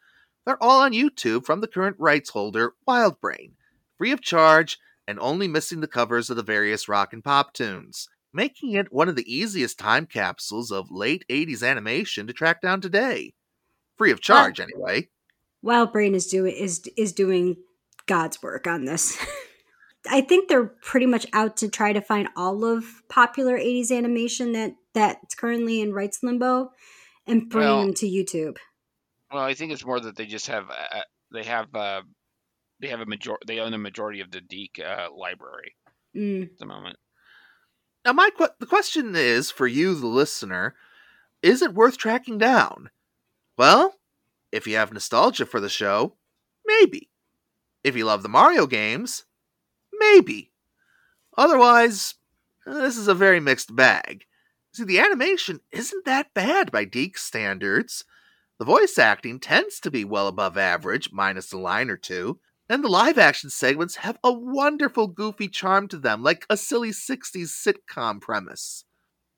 they're 0.45 0.63
all 0.63 0.81
on 0.81 0.93
YouTube 0.93 1.45
from 1.45 1.59
the 1.59 1.67
current 1.67 1.97
rights 1.99 2.29
holder, 2.29 2.73
Wildbrain, 2.87 3.51
free 3.97 4.11
of 4.13 4.21
charge 4.21 4.79
and 5.07 5.19
only 5.19 5.47
missing 5.49 5.81
the 5.81 5.87
covers 5.87 6.29
of 6.29 6.37
the 6.37 6.41
various 6.43 6.87
rock 6.87 7.11
and 7.11 7.23
pop 7.23 7.53
tunes, 7.53 8.07
making 8.33 8.73
it 8.73 8.91
one 8.93 9.09
of 9.09 9.15
the 9.15 9.33
easiest 9.33 9.77
time 9.79 10.05
capsules 10.05 10.71
of 10.71 10.91
late 10.91 11.25
80s 11.29 11.63
animation 11.67 12.27
to 12.27 12.33
track 12.33 12.61
down 12.61 12.81
today. 12.81 13.33
Free 13.97 14.11
of 14.11 14.21
charge, 14.21 14.59
anyway. 14.59 15.09
Wild 15.61 15.91
Brain 15.91 16.15
is 16.15 16.27
doing 16.27 16.55
is 16.55 16.81
is 16.97 17.13
doing 17.13 17.57
God's 18.07 18.41
work 18.41 18.65
on 18.67 18.85
this. 18.85 19.17
I 20.09 20.21
think 20.21 20.49
they're 20.49 20.65
pretty 20.81 21.05
much 21.05 21.27
out 21.33 21.57
to 21.57 21.69
try 21.69 21.93
to 21.93 22.01
find 22.01 22.27
all 22.35 22.65
of 22.65 22.85
popular 23.09 23.59
80s 23.59 23.91
animation 23.95 24.53
that 24.53 24.73
that's 24.95 25.35
currently 25.35 25.79
in 25.79 25.93
rights 25.93 26.19
limbo 26.23 26.71
and 27.27 27.47
bring 27.49 27.65
Well- 27.67 27.81
them 27.85 27.93
to 27.95 28.07
YouTube. 28.07 28.57
Well, 29.31 29.43
I 29.43 29.53
think 29.53 29.71
it's 29.71 29.85
more 29.85 29.99
that 29.99 30.15
they 30.17 30.25
just 30.25 30.47
have 30.47 30.69
uh, 30.69 31.01
they 31.31 31.43
have 31.43 31.73
uh, 31.75 32.01
they 32.81 32.87
have 32.87 32.99
a 33.01 33.05
major 33.05 33.35
they 33.45 33.59
own 33.59 33.73
a 33.73 33.77
majority 33.77 34.19
of 34.21 34.31
the 34.31 34.41
DiC 34.41 34.79
uh, 34.83 35.07
library 35.15 35.75
Mm. 36.15 36.43
at 36.51 36.57
the 36.57 36.65
moment. 36.65 36.97
Now, 38.05 38.13
my 38.13 38.29
the 38.59 38.65
question 38.65 39.15
is 39.15 39.51
for 39.51 39.67
you, 39.67 39.93
the 39.93 40.07
listener, 40.07 40.75
is 41.41 41.61
it 41.61 41.73
worth 41.73 41.97
tracking 41.97 42.37
down? 42.37 42.89
Well, 43.57 43.95
if 44.51 44.65
you 44.65 44.75
have 44.75 44.91
nostalgia 44.91 45.45
for 45.45 45.59
the 45.59 45.69
show, 45.69 46.15
maybe. 46.65 47.09
If 47.83 47.95
you 47.95 48.05
love 48.05 48.23
the 48.23 48.29
Mario 48.29 48.67
games, 48.67 49.25
maybe. 49.93 50.51
Otherwise, 51.37 52.15
uh, 52.65 52.79
this 52.79 52.97
is 52.97 53.07
a 53.07 53.13
very 53.13 53.39
mixed 53.39 53.75
bag. 53.75 54.25
See, 54.73 54.83
the 54.83 54.99
animation 54.99 55.59
isn't 55.71 56.05
that 56.05 56.33
bad 56.33 56.71
by 56.71 56.85
DiC's 56.85 57.21
standards. 57.21 58.05
The 58.59 58.65
voice 58.65 58.97
acting 58.97 59.39
tends 59.39 59.79
to 59.79 59.91
be 59.91 60.05
well 60.05 60.27
above 60.27 60.57
average, 60.57 61.11
minus 61.11 61.51
a 61.51 61.57
line 61.57 61.89
or 61.89 61.97
two, 61.97 62.39
and 62.71 62.85
the 62.85 62.87
live 62.87 63.17
action 63.17 63.49
segments 63.49 63.97
have 63.97 64.17
a 64.23 64.31
wonderful 64.31 65.07
goofy 65.07 65.49
charm 65.49 65.89
to 65.89 65.97
them, 65.97 66.23
like 66.23 66.45
a 66.49 66.55
silly 66.55 66.91
60s 66.91 67.49
sitcom 67.49 68.21
premise. 68.21 68.85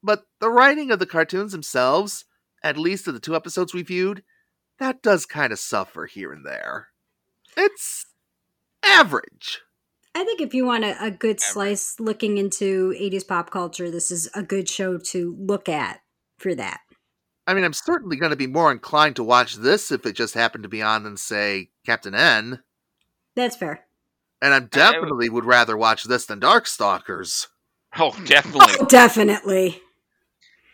But 0.04 0.26
the 0.40 0.52
writing 0.52 0.92
of 0.92 1.00
the 1.00 1.08
cartoons 1.08 1.52
themselves, 1.52 2.26
at 2.64 2.78
least 2.78 3.08
of 3.08 3.16
the 3.16 3.20
two 3.20 3.36
episodes 3.36 3.74
we 3.74 3.82
viewed, 3.82 4.22
that 4.78 5.02
does 5.02 5.26
kind 5.26 5.52
of 5.52 5.58
suffer 5.58 6.06
here 6.06 6.32
and 6.32 6.46
there. 6.46 6.90
It's 7.58 8.06
average. 8.86 9.62
I 10.14 10.24
think 10.24 10.40
if 10.40 10.54
you 10.54 10.68
want 10.68 10.84
a, 10.84 11.04
a 11.04 11.10
good 11.10 11.42
slice 11.42 11.96
looking 12.00 12.38
into 12.38 12.94
80s 13.00 13.28
pop 13.28 13.50
culture, 13.50 13.90
this 13.90 14.12
is 14.12 14.30
a 14.36 14.44
good 14.44 14.70
show 14.70 15.00
to 15.00 15.36
look 15.40 15.68
at 15.68 16.02
for 16.38 16.54
that. 16.54 16.82
I 17.48 17.56
mean, 17.56 17.64
I'm 17.64 17.74
certainly 17.74 18.16
going 18.16 18.30
to 18.30 18.36
be 18.36 18.46
more 18.46 18.72
inclined 18.72 19.16
to 19.16 19.24
watch 19.24 19.56
this 19.56 19.92
if 19.92 20.06
it 20.06 20.16
just 20.16 20.36
happened 20.36 20.66
to 20.66 20.70
be 20.70 20.84
on 20.84 21.02
than, 21.02 21.18
say, 21.18 21.72
Captain 21.84 22.14
N. 22.14 22.60
That's 23.36 23.56
fair. 23.56 23.86
And 24.42 24.54
I 24.54 24.58
I 24.58 24.60
would- 24.60 24.70
definitely 24.72 25.30
would 25.30 25.46
rather 25.46 25.78
watch 25.78 26.04
this 26.04 26.26
than 26.26 26.40
Darkstalkers. 26.40 27.48
Oh, 27.98 28.12
definitely. 28.26 28.74
Oh, 28.80 28.86
definitely. 28.86 29.82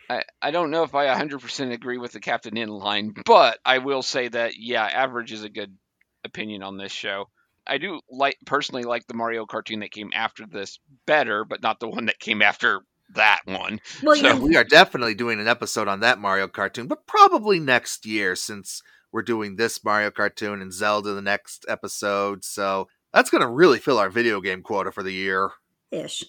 I, 0.08 0.22
I 0.42 0.50
don't 0.50 0.70
know 0.70 0.82
if 0.82 0.94
I 0.94 1.06
100% 1.06 1.72
agree 1.72 1.98
with 1.98 2.12
the 2.12 2.20
Captain 2.20 2.56
N 2.58 2.68
line, 2.68 3.14
but 3.26 3.58
I 3.64 3.78
will 3.78 4.02
say 4.02 4.26
that, 4.28 4.56
yeah, 4.56 4.84
average 4.84 5.30
is 5.32 5.44
a 5.44 5.48
good 5.48 5.76
opinion 6.24 6.62
on 6.62 6.76
this 6.78 6.92
show. 6.92 7.26
I 7.66 7.78
do 7.78 8.00
like 8.10 8.36
personally 8.46 8.82
like 8.82 9.06
the 9.06 9.14
Mario 9.14 9.46
cartoon 9.46 9.80
that 9.80 9.92
came 9.92 10.10
after 10.14 10.46
this 10.46 10.80
better, 11.06 11.44
but 11.44 11.62
not 11.62 11.78
the 11.78 11.88
one 11.88 12.06
that 12.06 12.18
came 12.18 12.42
after 12.42 12.80
that 13.14 13.40
one. 13.44 13.80
Well, 14.02 14.16
So- 14.16 14.34
you 14.34 14.42
We 14.42 14.56
are 14.56 14.64
definitely 14.64 15.14
doing 15.14 15.38
an 15.40 15.46
episode 15.46 15.86
on 15.86 16.00
that 16.00 16.18
Mario 16.18 16.48
cartoon, 16.48 16.88
but 16.88 17.06
probably 17.06 17.60
next 17.60 18.04
year 18.06 18.34
since 18.34 18.82
we're 19.12 19.22
doing 19.22 19.56
this 19.56 19.82
Mario 19.84 20.10
cartoon 20.10 20.60
and 20.62 20.72
Zelda 20.72 21.12
the 21.14 21.22
next 21.22 21.64
episode. 21.68 22.44
So 22.44 22.88
that's 23.12 23.30
going 23.30 23.42
to 23.42 23.48
really 23.48 23.78
fill 23.78 23.98
our 23.98 24.10
video 24.10 24.40
game 24.40 24.62
quota 24.62 24.92
for 24.92 25.02
the 25.02 25.12
year. 25.12 25.50
ish. 25.90 26.24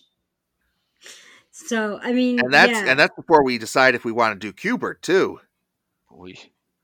So, 1.51 1.99
I 2.01 2.13
mean, 2.13 2.39
And 2.39 2.53
that's 2.53 2.71
yeah. 2.71 2.85
and 2.89 2.99
that's 2.99 3.15
before 3.15 3.43
we 3.43 3.57
decide 3.57 3.93
if 3.93 4.05
we 4.05 4.11
want 4.11 4.39
to 4.39 4.47
do 4.47 4.53
Q*bert 4.53 5.01
too. 5.01 5.39
Boy. 6.09 6.33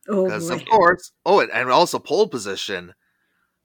oh, 0.09 0.25
Because 0.25 0.49
boy. 0.49 0.55
of 0.55 0.65
course, 0.65 1.11
oh, 1.25 1.39
and- 1.39 1.51
and 1.51 1.69
also 1.71 1.99
pole 1.99 2.27
position. 2.27 2.93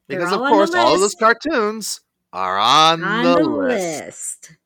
Because 0.09 0.33
of 0.33 0.41
all 0.41 0.45
on 0.47 0.51
the 0.51 0.57
course, 0.57 0.75
all 0.75 0.95
of 0.95 1.01
those 1.01 1.15
cartoons 1.15 2.01
are 2.33 2.59
on, 2.59 3.03
on 3.03 3.25
the, 3.25 3.35
the 3.37 3.49
list. 3.49 4.05
list. 4.49 4.57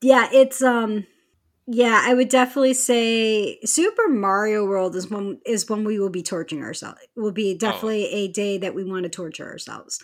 Yeah, 0.00 0.28
it's 0.32 0.62
um 0.62 1.06
yeah, 1.70 2.00
I 2.02 2.14
would 2.14 2.30
definitely 2.30 2.72
say 2.74 3.58
Super 3.64 4.08
Mario 4.08 4.64
World 4.64 4.96
is 4.96 5.10
one 5.10 5.38
is 5.44 5.68
when 5.68 5.84
we 5.84 5.98
will 6.00 6.08
be 6.10 6.22
torturing 6.22 6.62
ourselves. 6.62 6.98
It 7.02 7.20
will 7.20 7.30
be 7.32 7.56
definitely 7.56 8.06
a 8.06 8.28
day 8.28 8.56
that 8.58 8.74
we 8.74 8.84
want 8.84 9.02
to 9.04 9.10
torture 9.10 9.46
ourselves. 9.46 10.00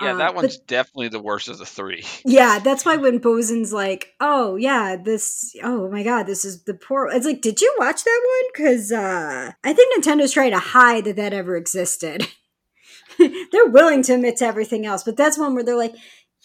Yeah, 0.00 0.14
Uh, 0.14 0.16
that 0.18 0.26
but- 0.28 0.36
one's 0.36 0.58
definitely 0.58 1.08
the 1.08 1.18
worst 1.20 1.48
of 1.48 1.58
the 1.58 1.66
three. 1.66 2.04
Yeah, 2.24 2.60
that's 2.60 2.84
why 2.86 2.96
when 3.04 3.18
Bozon's 3.18 3.72
like, 3.72 4.12
"Oh 4.20 4.54
yeah, 4.56 4.96
this 4.96 5.52
oh 5.62 5.90
my 5.90 6.02
god, 6.04 6.26
this 6.28 6.44
is 6.44 6.62
the 6.64 6.74
poor." 6.74 7.08
It's 7.08 7.26
like, 7.26 7.42
"Did 7.42 7.60
you 7.60 7.74
watch 7.78 8.04
that 8.04 8.20
one?" 8.26 8.66
Cuz 8.66 8.92
uh 8.92 9.50
I 9.64 9.72
think 9.72 9.92
Nintendo's 10.04 10.32
trying 10.32 10.52
to 10.52 10.58
hide 10.58 11.04
that 11.06 11.16
that 11.16 11.32
ever 11.34 11.56
existed. 11.56 12.28
they're 13.18 13.66
willing 13.66 14.02
to 14.04 14.14
admit 14.14 14.36
to 14.36 14.46
everything 14.46 14.86
else, 14.86 15.02
but 15.02 15.16
that's 15.16 15.36
one 15.38 15.54
where 15.54 15.64
they're 15.64 15.76
like, 15.76 15.94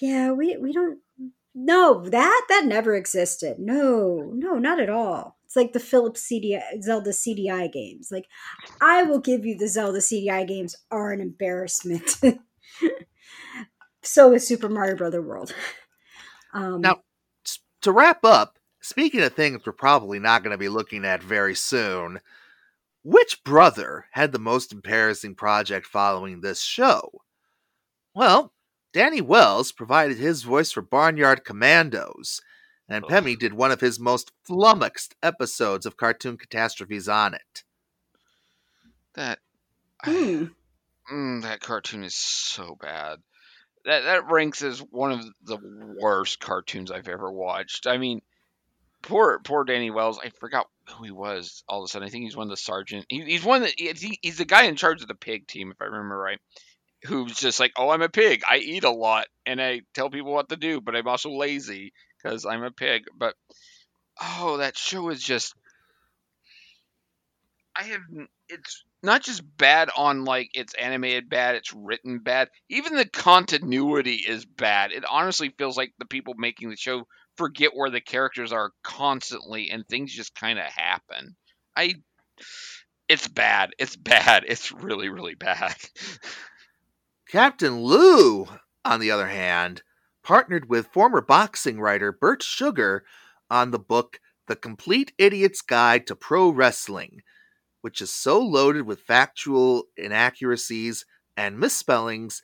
"Yeah, 0.02 0.32
we 0.32 0.58
we 0.58 0.74
don't 0.74 1.00
no, 1.56 2.08
that 2.10 2.42
that 2.50 2.66
never 2.66 2.96
existed. 2.96 3.58
No, 3.58 4.32
no, 4.36 4.60
not 4.60 4.80
at 4.80 4.90
all." 4.90 5.38
It's 5.46 5.56
like 5.56 5.74
the 5.74 5.80
Philips 5.80 6.28
CDI 6.30 6.82
Zelda 6.82 7.12
CDI 7.12 7.72
games. 7.72 8.10
Like, 8.12 8.26
I 8.82 9.04
will 9.04 9.20
give 9.20 9.46
you 9.46 9.58
the 9.58 9.68
Zelda 9.68 10.00
CDI 10.00 10.48
games 10.48 10.76
are 10.92 11.12
an 11.12 11.22
embarrassment. 11.22 12.18
so 14.04 14.34
is 14.34 14.48
Super 14.48 14.70
Mario 14.70 14.96
Brother 14.96 15.22
World. 15.22 15.56
Um, 16.54 16.82
Now- 16.82 17.02
to 17.82 17.92
wrap 17.92 18.26
up, 18.26 18.58
speaking 18.82 19.22
of 19.22 19.34
things 19.34 19.62
we're 19.64 19.72
probably 19.72 20.18
not 20.18 20.42
going 20.42 20.52
to 20.52 20.58
be 20.58 20.70
looking 20.70 21.06
at 21.06 21.22
very 21.22 21.54
soon, 21.54 22.20
which 23.04 23.44
brother 23.44 24.06
had 24.14 24.32
the 24.32 24.40
most 24.40 24.72
embarrassing 24.72 25.36
project 25.36 25.86
following 25.86 26.42
this 26.42 26.62
show? 26.62 27.22
Well, 28.16 28.55
Danny 28.96 29.20
Wells 29.20 29.74
provided 29.74 30.18
his 30.18 30.44
voice 30.44 30.72
for 30.72 30.82
Barnyard 30.82 31.44
Commandos, 31.44 32.40
and 32.88 33.04
Ugh. 33.04 33.10
Pemmy 33.10 33.36
did 33.36 33.54
one 33.54 33.70
of 33.70 33.82
his 33.82 34.00
most 34.00 34.32
flummoxed 34.48 35.16
episodes 35.22 35.86
of 35.86 35.98
Cartoon 35.98 36.38
Catastrophes 36.38 37.10
on 37.10 37.34
it. 37.34 37.64
That 39.16 39.40
hmm. 40.02 40.46
Mm, 41.12 41.42
that 41.42 41.60
cartoon 41.60 42.06
is 42.06 42.16
so 42.16 42.78
bad. 42.80 43.20
That 43.84 44.06
that 44.06 44.32
ranks 44.32 44.62
as 44.62 44.80
one 44.80 45.12
of 45.12 45.26
the 45.44 45.58
worst 46.00 46.40
cartoons 46.40 46.90
I've 46.90 47.10
ever 47.10 47.30
watched. 47.30 47.88
I 47.88 47.98
mean, 47.98 48.22
poor 49.02 49.42
poor 49.44 49.66
Danny 49.66 49.92
Wells. 49.92 50.20
I 50.24 50.30
forgot 50.30 50.70
who 50.92 51.04
he 51.04 51.12
was. 51.12 51.66
All 51.68 51.84
of 51.84 51.90
a 51.90 51.90
sudden, 51.90 52.08
I 52.08 52.12
think 52.12 52.24
he's 52.24 52.38
one 52.38 52.48
of 52.48 52.52
the 52.52 52.56
sergeant. 52.56 53.08
He, 53.10 53.26
he's 53.26 53.44
one 53.44 53.64
that 53.64 53.74
he, 53.78 54.18
he's 54.22 54.38
the 54.38 54.46
guy 54.46 54.64
in 54.64 54.78
charge 54.78 55.02
of 55.02 55.10
the 55.10 55.16
pig 55.16 55.48
team, 55.48 55.70
if 55.70 55.82
I 55.82 55.86
remember 55.86 56.18
right. 56.18 56.40
Who's 57.06 57.38
just 57.38 57.60
like, 57.60 57.74
oh, 57.78 57.90
I'm 57.90 58.02
a 58.02 58.10
pig. 58.10 58.42
I 58.50 58.58
eat 58.58 58.84
a 58.84 58.90
lot 58.90 59.28
and 59.46 59.62
I 59.62 59.82
tell 59.94 60.10
people 60.10 60.34
what 60.34 60.50
to 60.50 60.56
do, 60.56 60.82
but 60.82 60.96
I'm 60.96 61.08
also 61.08 61.32
lazy 61.32 61.94
because 62.22 62.46
I'm 62.46 62.64
a 62.64 62.72
pig. 62.72 63.06
But 63.18 63.36
oh, 64.22 64.58
that 64.58 64.78
show 64.78 65.10
is 65.10 65.22
just. 65.24 65.54
I 67.76 67.84
have. 67.84 68.02
It's 68.50 68.84
not 69.04 69.24
just 69.24 69.42
bad 69.58 69.90
on 69.96 70.24
like 70.26 70.50
it's 70.54 70.74
animated 70.76 71.30
bad, 71.30 71.56
it's 71.56 71.74
written 71.74 72.20
bad. 72.20 72.50
Even 72.70 72.96
the 72.96 73.08
continuity 73.08 74.16
is 74.16 74.46
bad. 74.46 74.92
It 74.92 75.04
honestly 75.10 75.50
feels 75.58 75.78
like 75.78 75.94
the 75.98 76.06
people 76.06 76.34
making 76.38 76.70
the 76.70 76.78
show 76.78 77.08
forget 77.38 77.72
where 77.76 77.90
the 77.90 78.02
characters 78.02 78.52
are 78.54 78.72
constantly 78.84 79.70
and 79.72 79.86
things 79.88 80.14
just 80.14 80.36
kind 80.36 80.58
of 80.60 80.66
happen. 80.66 81.36
I 81.76 81.96
it's 83.08 83.28
bad. 83.28 83.72
It's 83.78 83.96
bad. 83.96 84.46
It's 84.48 84.72
really 84.72 85.10
really 85.10 85.36
bad. 85.36 85.76
Captain 87.28 87.80
Lou, 87.80 88.48
on 88.84 89.00
the 89.00 89.10
other 89.10 89.28
hand, 89.28 89.82
partnered 90.24 90.70
with 90.70 90.88
former 90.88 91.22
boxing 91.22 91.80
writer 91.80 92.12
Bert 92.12 92.44
Sugar 92.44 93.04
on 93.50 93.72
the 93.72 93.80
book 93.80 94.20
The 94.48 94.56
Complete 94.56 95.12
Idiot's 95.18 95.62
Guide 95.62 96.06
to 96.08 96.16
Pro 96.16 96.50
Wrestling, 96.50 97.22
which 97.82 98.00
is 98.00 98.12
so 98.12 98.40
loaded 98.40 98.86
with 98.86 99.02
factual 99.02 99.86
inaccuracies 99.98 101.06
and 101.36 101.60
misspellings 101.60 102.44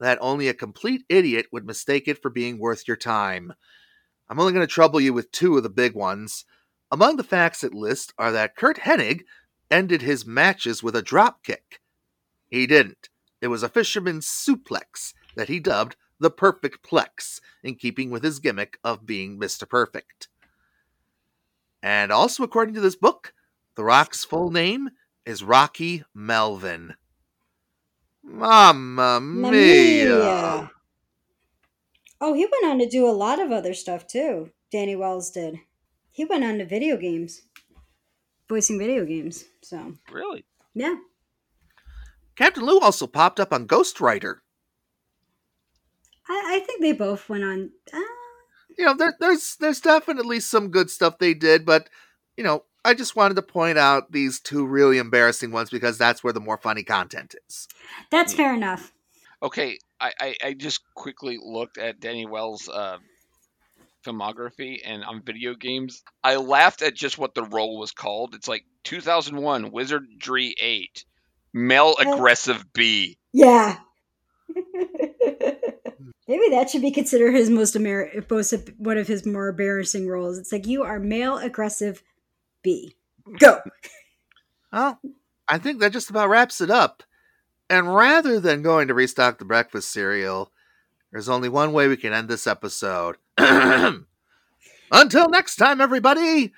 that 0.00 0.18
only 0.22 0.48
a 0.48 0.54
complete 0.54 1.04
idiot 1.10 1.46
would 1.52 1.66
mistake 1.66 2.08
it 2.08 2.20
for 2.20 2.30
being 2.30 2.58
worth 2.58 2.88
your 2.88 2.96
time. 2.96 3.52
I'm 4.28 4.40
only 4.40 4.52
going 4.52 4.66
to 4.66 4.72
trouble 4.72 5.00
you 5.00 5.12
with 5.12 5.32
two 5.32 5.56
of 5.58 5.62
the 5.62 5.68
big 5.68 5.94
ones. 5.94 6.46
Among 6.90 7.16
the 7.16 7.24
facts 7.24 7.62
it 7.62 7.74
lists 7.74 8.12
are 8.18 8.32
that 8.32 8.56
Curt 8.56 8.78
Hennig 8.78 9.24
ended 9.70 10.00
his 10.00 10.26
matches 10.26 10.82
with 10.82 10.96
a 10.96 11.02
drop 11.02 11.44
kick. 11.44 11.80
He 12.48 12.66
didn't. 12.66 13.10
It 13.44 13.48
was 13.48 13.62
a 13.62 13.68
fisherman's 13.68 14.26
suplex 14.26 15.12
that 15.36 15.48
he 15.48 15.60
dubbed 15.60 15.96
the 16.18 16.30
Perfect 16.30 16.82
Plex, 16.82 17.42
in 17.62 17.74
keeping 17.74 18.08
with 18.08 18.22
his 18.24 18.38
gimmick 18.38 18.78
of 18.82 19.04
being 19.04 19.38
Mr. 19.38 19.68
Perfect. 19.68 20.28
And 21.82 22.10
also, 22.10 22.42
according 22.42 22.74
to 22.76 22.80
this 22.80 22.96
book, 22.96 23.34
The 23.74 23.84
Rock's 23.84 24.24
full 24.24 24.50
name 24.50 24.88
is 25.26 25.44
Rocky 25.44 26.04
Melvin. 26.14 26.94
Mamma 28.22 29.20
Mamma 29.20 29.50
mia! 29.50 30.08
mia. 30.08 30.70
Oh, 32.22 32.32
he 32.32 32.46
went 32.50 32.64
on 32.64 32.78
to 32.78 32.88
do 32.88 33.06
a 33.06 33.12
lot 33.12 33.38
of 33.38 33.52
other 33.52 33.74
stuff 33.74 34.06
too. 34.06 34.52
Danny 34.72 34.96
Wells 34.96 35.30
did. 35.30 35.58
He 36.12 36.24
went 36.24 36.44
on 36.44 36.56
to 36.60 36.64
video 36.64 36.96
games, 36.96 37.42
voicing 38.48 38.78
video 38.78 39.04
games. 39.04 39.44
So 39.60 39.92
Really? 40.10 40.46
yeah, 40.72 40.94
Captain 42.36 42.64
Lou 42.64 42.80
also 42.80 43.06
popped 43.06 43.38
up 43.40 43.52
on 43.52 43.66
Ghost 43.66 44.00
Rider. 44.00 44.42
I, 46.28 46.56
I 46.56 46.60
think 46.60 46.80
they 46.80 46.92
both 46.92 47.28
went 47.28 47.44
on. 47.44 47.70
Uh, 47.92 48.00
You 48.78 48.86
know, 48.86 48.94
there, 48.94 49.14
there's 49.20 49.56
there's 49.56 49.80
definitely 49.80 50.40
some 50.40 50.70
good 50.70 50.90
stuff 50.90 51.18
they 51.18 51.34
did, 51.34 51.64
but 51.64 51.88
you 52.36 52.42
know, 52.44 52.64
I 52.84 52.94
just 52.94 53.14
wanted 53.16 53.34
to 53.34 53.42
point 53.42 53.78
out 53.78 54.10
these 54.12 54.40
two 54.40 54.66
really 54.66 54.98
embarrassing 54.98 55.52
ones 55.52 55.70
because 55.70 55.96
that's 55.98 56.24
where 56.24 56.32
the 56.32 56.40
more 56.40 56.58
funny 56.58 56.82
content 56.82 57.34
is. 57.48 57.68
that's 58.10 58.34
fair 58.34 58.54
enough. 58.54 58.92
Okay, 59.42 59.78
I, 60.00 60.12
I, 60.20 60.36
I 60.44 60.52
just 60.54 60.80
quickly 60.94 61.38
looked 61.40 61.76
at 61.78 62.00
Danny 62.00 62.24
Wells' 62.26 62.68
uh, 62.68 62.96
filmography 64.04 64.78
and 64.84 65.04
on 65.04 65.22
video 65.22 65.54
games. 65.54 66.02
I 66.22 66.36
laughed 66.36 66.82
at 66.82 66.94
just 66.94 67.18
what 67.18 67.34
the 67.34 67.44
role 67.44 67.78
was 67.78 67.92
called. 67.92 68.34
It's 68.34 68.48
like 68.48 68.64
2001 68.84 69.70
Wizardry 69.70 70.54
8, 70.58 71.04
Male. 71.54 71.94
Aggressive 71.98 72.70
B. 72.74 73.16
Yeah. 73.32 73.78
Maybe 76.26 76.48
that 76.50 76.68
should 76.70 76.82
be 76.82 76.90
considered 76.90 77.32
his 77.34 77.48
most 77.50 77.76
Amer- 77.76 78.10
most 78.30 78.54
one 78.78 78.98
of 78.98 79.06
his 79.06 79.24
more 79.26 79.48
embarrassing 79.48 80.08
roles. 80.08 80.38
It's 80.38 80.52
like 80.52 80.66
you 80.66 80.82
are 80.82 80.98
male 80.98 81.36
aggressive 81.38 82.02
B. 82.62 82.96
Go. 83.38 83.60
Well, 84.72 84.98
I 85.48 85.58
think 85.58 85.80
that 85.80 85.92
just 85.92 86.10
about 86.10 86.28
wraps 86.30 86.60
it 86.60 86.70
up. 86.70 87.02
And 87.70 87.94
rather 87.94 88.40
than 88.40 88.62
going 88.62 88.88
to 88.88 88.94
restock 88.94 89.38
the 89.38 89.44
breakfast 89.44 89.90
cereal, 89.90 90.50
there's 91.12 91.28
only 91.28 91.48
one 91.48 91.72
way 91.72 91.88
we 91.88 91.96
can 91.96 92.12
end 92.12 92.28
this 92.28 92.46
episode. 92.46 93.16
Until 93.38 95.28
next 95.28 95.56
time, 95.56 95.80
everybody, 95.80 96.52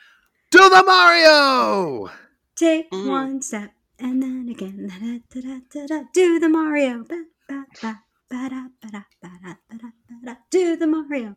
do 0.51 0.59
the 0.69 0.83
Mario! 0.87 2.11
Take 2.57 2.91
Mm. 2.91 3.09
one 3.09 3.43
step 3.43 3.71
and 3.99 4.23
then 4.23 4.49
again. 4.51 4.89
Da, 4.89 5.41
da, 5.41 5.41
da, 5.41 5.61
da, 5.73 5.87
da, 5.87 6.05
do 6.13 6.39
the 6.39 6.49
Mario. 6.49 7.05
Ba, 7.05 7.25
ba, 7.49 7.65
ba, 7.83 8.01
ba, 8.31 8.49
da, 8.49 8.69
ba, 8.83 8.89
da, 8.91 9.03
ba, 9.23 9.31
da, 9.43 9.55
ba, 9.69 9.79
da, 9.79 9.89
ba, 10.09 10.15
da. 10.25 10.35
Do 10.51 10.77
the 10.77 10.87
Mario. 10.87 11.37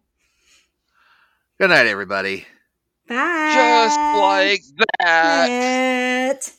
Good 1.60 1.70
night, 1.70 1.88
everybody. 1.88 2.46
Bye. 3.08 3.54
Just 3.56 4.00
like 4.18 4.64
that. 5.00 5.48
that. 5.48 6.52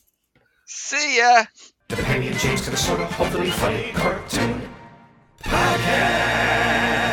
See 0.66 1.18
ya. 1.18 1.44
The 1.88 1.96
Pemmy 1.96 2.28
and 2.28 2.38
James 2.38 2.60
kind 2.60 2.72
of 2.72 2.78
sort 2.78 3.00
of 3.00 3.10
hopefully 3.12 3.50
funny 3.50 3.92
cartoon 3.92 4.62
podcast. 5.40 7.09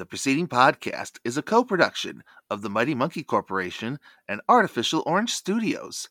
The 0.00 0.06
preceding 0.06 0.48
podcast 0.48 1.18
is 1.24 1.36
a 1.36 1.42
co 1.42 1.62
production 1.62 2.24
of 2.48 2.62
the 2.62 2.70
Mighty 2.70 2.94
Monkey 2.94 3.22
Corporation 3.22 3.98
and 4.26 4.40
Artificial 4.48 5.02
Orange 5.04 5.34
Studios. 5.34 6.08